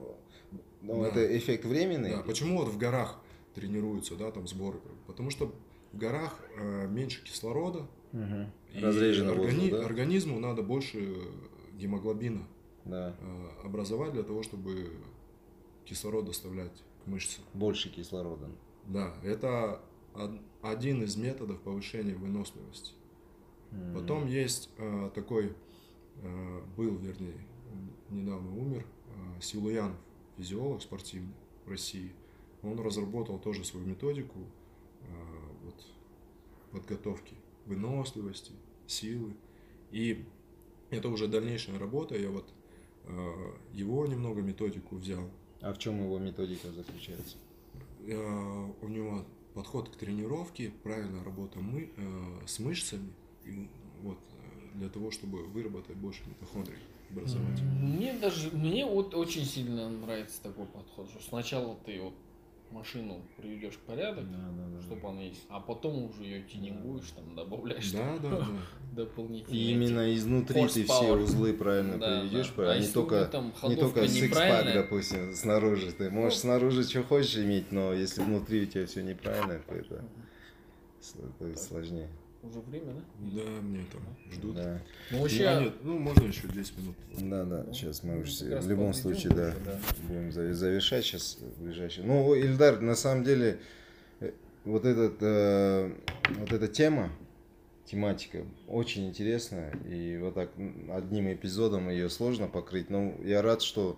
[0.81, 1.09] ну, да.
[1.09, 2.15] это эффект временный.
[2.15, 2.23] Да.
[2.23, 3.19] Почему вот в горах
[3.53, 4.79] тренируются, да, там сборы?
[5.05, 5.53] Потому что
[5.91, 8.49] в горах э, меньше кислорода, угу.
[8.79, 9.85] Разрежено органи- воздух, да?
[9.85, 11.17] организму надо больше
[11.73, 12.47] гемоглобина
[12.85, 13.15] да.
[13.19, 14.91] э, образовать для того, чтобы
[15.85, 17.43] кислород доставлять к мышцам.
[17.53, 18.49] Больше кислорода.
[18.85, 19.81] Да, это
[20.61, 22.93] один из методов повышения выносливости.
[23.71, 23.93] Mm.
[23.93, 25.55] Потом есть э, такой,
[26.21, 27.45] э, был, вернее,
[28.09, 29.97] недавно умер, э, Силуянов,
[30.37, 31.33] физиолог спортивный
[31.65, 32.11] в России.
[32.61, 34.39] Он разработал тоже свою методику
[35.01, 35.05] э,
[35.63, 35.85] вот,
[36.71, 37.35] подготовки
[37.65, 38.51] выносливости,
[38.87, 39.35] силы.
[39.91, 40.25] И
[40.89, 42.17] это уже дальнейшая работа.
[42.17, 42.51] Я вот
[43.05, 45.29] э, его немного методику взял.
[45.61, 47.37] А в чем его методика заключается?
[48.05, 53.13] Э, у него подход к тренировке, правильная работа мы, э, с мышцами,
[54.01, 56.79] вот э, для того, чтобы выработать больше митохондрий
[57.09, 57.61] образовать?
[57.61, 62.13] Мне даже, мне вот очень сильно нравится такой подход, что сначала ты вот
[62.73, 67.11] машину приведешь в порядок, да, да, да, чтобы она есть, а потом уже ее тюнингуешь,
[67.11, 68.47] там добавляешь да, да, да.
[68.91, 69.61] дополнительные.
[69.61, 72.71] И именно изнутри ты все узлы правильно да, приведешь, да.
[72.71, 73.29] а, а не только
[73.67, 75.91] не только сикспак, допустим, снаружи.
[75.91, 79.75] Ты можешь ну, снаружи что хочешь иметь, но если внутри у тебя все неправильно, то
[79.75, 80.03] это,
[81.39, 82.09] это сложнее.
[82.43, 83.01] Уже время, да?
[83.41, 84.01] Да, мне там
[84.31, 84.55] ждут.
[84.55, 84.81] Да.
[85.11, 85.45] Ну, вообще...
[85.45, 86.95] А, нет, ну, можно еще 10 минут.
[87.17, 92.05] Да, да, ну, сейчас мы уже в любом случае, да, да, будем завершать сейчас ближайшее.
[92.05, 93.59] Ну, Ильдар, на самом деле,
[94.19, 94.31] э,
[94.65, 95.93] вот, этот, э,
[96.37, 97.11] вот эта тема,
[97.85, 100.49] тематика очень интересная, и вот так
[100.91, 103.97] одним эпизодом ее сложно покрыть, но я рад, что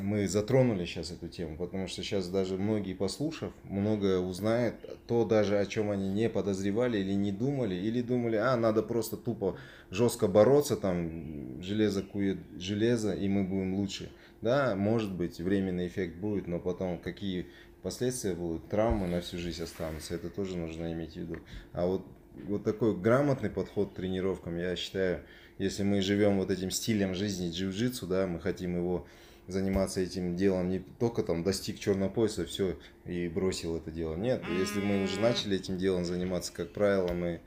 [0.00, 4.76] мы затронули сейчас эту тему, потому что сейчас даже многие, послушав, многое узнают,
[5.06, 9.16] то даже о чем они не подозревали или не думали, или думали, а, надо просто
[9.16, 9.56] тупо
[9.90, 14.10] жестко бороться, там, железо кует железо, и мы будем лучше.
[14.42, 17.46] Да, может быть, временный эффект будет, но потом какие
[17.82, 21.36] последствия будут, травмы на всю жизнь останутся, это тоже нужно иметь в виду.
[21.72, 22.06] А вот,
[22.46, 25.22] вот такой грамотный подход к тренировкам, я считаю,
[25.58, 29.06] если мы живем вот этим стилем жизни джиу-джитсу, да, мы хотим его
[29.46, 34.16] заниматься этим делом, не только там достиг черного пояса, все, и бросил это дело.
[34.16, 37.40] Нет, если мы уже начали этим делом заниматься, как правило, мы,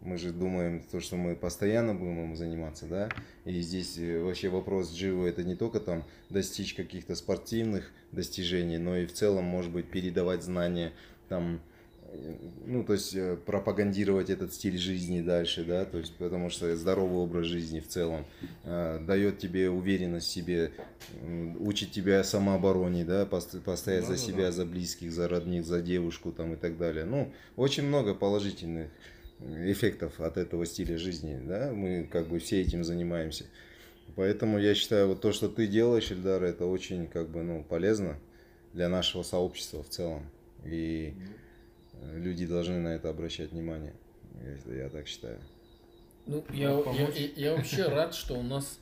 [0.00, 3.10] мы же думаем, то, что мы постоянно будем им заниматься, да,
[3.44, 8.96] и здесь э, вообще вопрос джиу это не только там достичь каких-то спортивных достижений, но
[8.96, 10.92] и в целом, может быть, передавать знания,
[11.28, 11.60] там,
[12.66, 17.18] ну, то есть э, пропагандировать этот стиль жизни дальше, да, то есть потому что здоровый
[17.18, 18.24] образ жизни в целом
[18.64, 20.72] э, дает тебе уверенность в себе,
[21.20, 24.52] э, учит тебя самообороне, да, постоять да, за да, себя, да.
[24.52, 27.04] за близких, за родных, за девушку там и так далее.
[27.04, 28.90] Ну, очень много положительных
[29.40, 33.44] эффектов от этого стиля жизни, да, мы как бы все этим занимаемся.
[34.16, 38.18] Поэтому я считаю, вот то, что ты делаешь, Эльдар, это очень как бы, ну, полезно
[38.72, 40.26] для нашего сообщества в целом.
[40.64, 41.43] И mm
[42.14, 43.94] люди должны на это обращать внимание.
[44.66, 45.40] Я, я так считаю.
[46.26, 48.78] Ну, я, я, я, я вообще рад, что у нас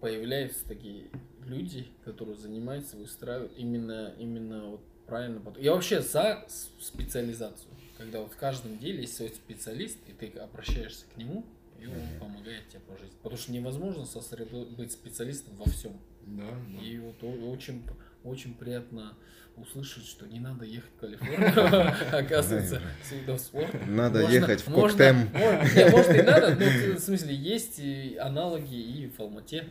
[0.00, 1.06] появляются такие
[1.46, 5.42] люди, которые занимаются, выстраивают именно, именно вот правильно.
[5.58, 6.46] Я вообще за
[6.80, 11.44] специализацию, когда вот в каждом деле есть свой специалист, и ты обращаешься к нему,
[11.80, 12.18] и он mm-hmm.
[12.20, 13.16] помогает тебе по жизни.
[13.22, 15.92] Потому что невозможно сосредоточить быть специалистом во всем.
[16.26, 16.84] Да, да.
[16.84, 17.82] И вот очень,
[18.24, 19.16] очень приятно
[19.56, 23.78] услышать, что не надо ехать в Калифорнию, оказывается, с видов спорта.
[23.86, 25.28] Надо ехать в Коктем.
[25.32, 27.80] Может и надо, но в смысле есть
[28.18, 29.66] аналоги и в Алмате.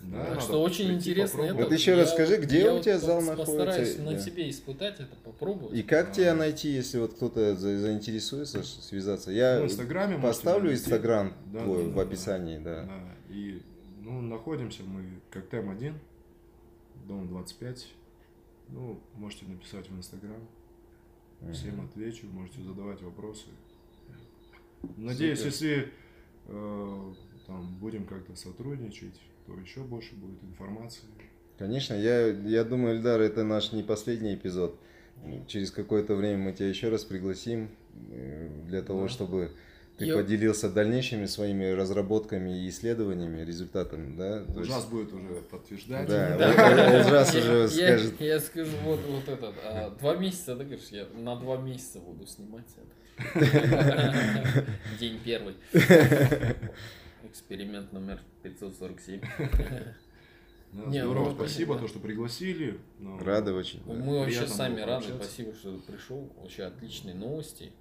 [0.00, 1.42] Да, так что очень интересно.
[1.42, 3.56] Это, вот еще раз скажи, где я у тебя вот зал находится?
[3.56, 5.76] Постараюсь на себе испытать это, попробовать.
[5.76, 6.12] И как а...
[6.12, 9.32] тебя найти, если вот кто-то заинтересуется связаться?
[9.32, 12.84] Я в Инстаграме поставлю Инстаграм да, твой да, в описании, да.
[12.84, 13.34] да.
[13.34, 13.60] И
[14.02, 15.94] ну, находимся мы как ТМ1,
[17.06, 17.88] дом 25,
[18.68, 20.40] ну, можете написать в Инстаграм.
[21.52, 23.46] Всем отвечу, можете задавать вопросы.
[24.96, 25.52] Надеюсь, Супер.
[25.52, 25.92] если
[26.46, 27.12] э,
[27.46, 31.04] там будем как-то сотрудничать, то еще больше будет информации.
[31.58, 34.78] Конечно, я, я думаю, Эльдар, это наш не последний эпизод.
[35.46, 37.70] Через какое-то время мы тебя еще раз пригласим
[38.10, 39.08] э, для того, да.
[39.08, 39.52] чтобы
[39.98, 40.16] ты я...
[40.16, 44.44] поделился дальнейшими своими разработками и исследованиями, результатами, да?
[44.54, 44.88] Ужас есть...
[44.90, 46.08] будет уже подтверждать.
[46.08, 47.00] Да, да.
[47.00, 48.20] Ужас уже скажет.
[48.20, 52.26] Я скажу, вот, вот этот, а, два месяца, да, говоришь, я на два месяца буду
[52.26, 52.98] снимать это.
[55.00, 55.56] День первый.
[57.24, 59.20] Эксперимент номер 547.
[60.72, 61.80] Да, Не, здорово, ну, спасибо, да.
[61.80, 62.78] то, что пригласили.
[62.98, 63.82] Ну, рады очень.
[63.86, 64.20] Мы да.
[64.20, 66.30] вообще сами рады, спасибо, что пришел.
[66.36, 67.72] Вообще отличные новости.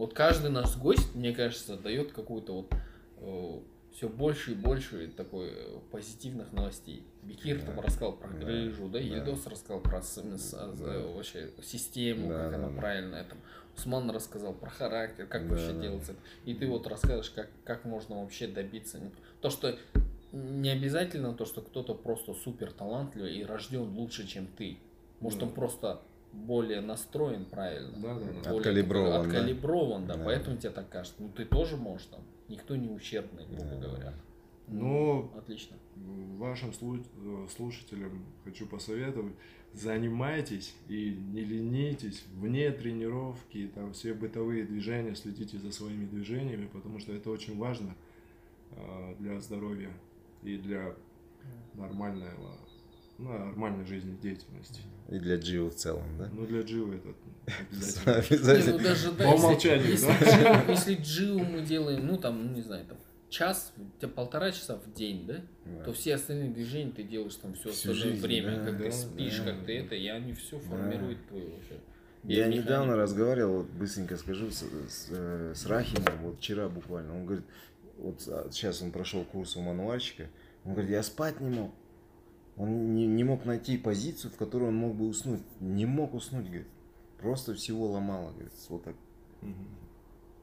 [0.00, 2.74] Вот каждый наш гость, мне кажется, дает какую-то вот
[3.18, 3.60] э,
[3.92, 7.06] все больше и больше такой э, позитивных новостей.
[7.22, 7.66] Бекир да.
[7.66, 11.00] там рассказал про грыжу, да, да, Ильдос рассказал про СМС, да.
[11.14, 12.80] вообще систему, да, как да, она да.
[12.80, 13.36] правильная там.
[13.76, 15.82] Усман рассказал про характер, как да, вообще да.
[15.82, 16.14] делается.
[16.46, 18.98] И ты вот расскажешь, как, как можно вообще добиться.
[19.42, 19.78] То, что
[20.32, 24.78] не обязательно то, что кто-то просто супер талантливый и рожден лучше, чем ты.
[25.20, 25.44] Может, да.
[25.44, 26.00] он просто
[26.32, 27.92] более настроен правильно.
[27.96, 28.50] Да, да, да.
[28.50, 29.26] Откалиброван.
[29.26, 30.16] Откалиброван, да.
[30.16, 30.24] да.
[30.24, 31.16] Поэтому тебе так кажется.
[31.20, 32.20] Ну ты тоже можешь там.
[32.48, 33.76] Никто не ущербный, грубо да.
[33.76, 34.14] говоря.
[34.70, 35.76] Ну, отлично.
[36.36, 39.34] Вашим слушателям хочу посоветовать,
[39.72, 47.00] занимайтесь и не ленитесь вне тренировки, там все бытовые движения, следите за своими движениями, потому
[47.00, 47.96] что это очень важно
[48.70, 49.90] э, для здоровья
[50.42, 50.94] и для
[51.74, 52.56] нормального
[53.20, 54.82] нормальной жизнедеятельности.
[55.08, 56.28] И для Джио в целом, да?
[56.32, 57.08] Ну, для Джио это
[58.10, 58.72] обязательно.
[58.72, 60.64] Не, ну даже, да, По умолчанию, если, да?
[60.68, 62.98] Если Джио мы делаем, ну там, ну не знаю, там
[63.28, 63.72] час,
[64.14, 65.42] полтора часа в день, да?
[65.64, 65.84] да?
[65.84, 68.92] То все остальные движения ты делаешь там все остальное жизнь, время, да, как да, ты
[68.92, 71.28] спишь, да, как ты это, и они все формируют да.
[71.28, 71.80] твою вообще.
[72.24, 72.62] Я механику.
[72.62, 77.46] недавно разговаривал, вот быстренько скажу, с, с, э, с Рахимом, вот вчера буквально, он говорит,
[77.96, 80.28] вот сейчас он прошел курс у мануальщика,
[80.64, 81.72] он говорит, я спать не мог.
[82.60, 85.40] Он не, не мог найти позицию, в которой он мог бы уснуть.
[85.60, 86.68] Не мог уснуть, говорит.
[87.18, 88.94] Просто всего ломало, говорит, вот так.
[89.40, 89.54] Угу.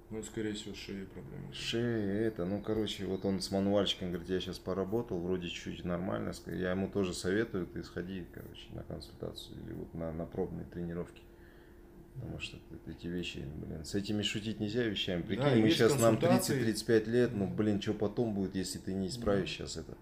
[0.09, 1.53] Ну, скорее всего, шея проблемы.
[1.53, 6.31] Шея, это, ну, короче, вот он с мануальщиком говорит, я сейчас поработал, вроде чуть-чуть нормально.
[6.47, 11.21] Я ему тоже советую, ты сходи, короче, на консультацию или вот на, на пробные тренировки.
[12.15, 12.57] Потому что
[12.87, 15.21] эти вещи, блин, с этими шутить нельзя вещами.
[15.21, 19.07] Прикинь, да, мы сейчас нам 30-35 лет, ну, блин, что потом будет, если ты не
[19.07, 19.67] исправишь да.
[19.67, 19.95] сейчас это.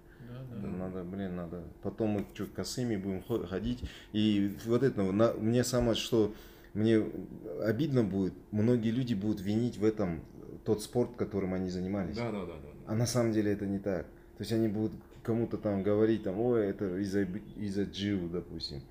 [0.62, 0.68] Да.
[0.68, 1.64] Надо, блин, надо.
[1.82, 3.84] Потом мы что, косыми будем ходить.
[4.14, 6.34] И вот это, на, мне самое, что
[6.74, 7.04] мне
[7.64, 10.22] обидно будет, многие люди будут винить в этом
[10.66, 12.16] тот спорт, которым они занимались.
[12.16, 12.70] Да, да, да, да.
[12.88, 14.06] А на самом деле это не так.
[14.38, 18.82] То есть они будут кому-то там говорить, там, ой, это из-за из джиу, допустим.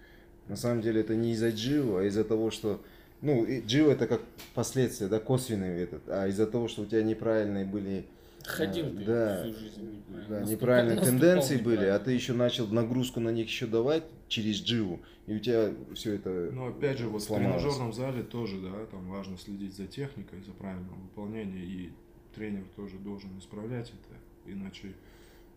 [0.48, 2.80] На самом деле это не из-за джиу, а из-за того, что
[3.22, 4.20] ну, джиу это как
[4.54, 8.04] последствия, да, косвенный этот, а из-за того, что у тебя неправильные были
[8.46, 10.02] Ходил а, ты да, всю жизнь.
[10.28, 15.00] Да, неправильные тенденции были, а ты еще начал нагрузку на них еще давать через дживу,
[15.26, 17.56] и у тебя все это Но опять же, вот сломалось.
[17.56, 21.92] в тренажерном зале тоже, да, там важно следить за техникой, за правильным выполнением, и
[22.34, 24.94] тренер тоже должен исправлять это, иначе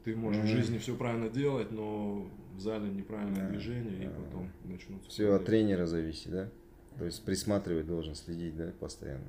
[0.04, 0.46] ты можешь mm-hmm.
[0.46, 4.06] в жизни все правильно делать, но в зале неправильное да, движение, да.
[4.06, 5.10] и потом начнутся...
[5.10, 6.50] Все от тренера зависит, да?
[6.98, 9.28] То есть присматривать должен, следить, да, постоянно.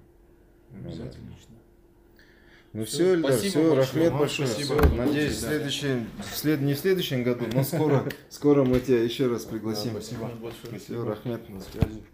[0.72, 1.30] Обязательно.
[1.30, 1.67] Ну, да.
[2.78, 4.48] Ну все, Эльдар, все, Рахмет большое.
[4.48, 9.26] Все, надеюсь, в следующем, след, не в следующем году, но скоро, скоро мы тебя еще
[9.26, 9.94] раз пригласим.
[9.94, 10.78] Да, спасибо большое.
[10.78, 11.40] Все, Рахмет.
[11.48, 12.04] На связи.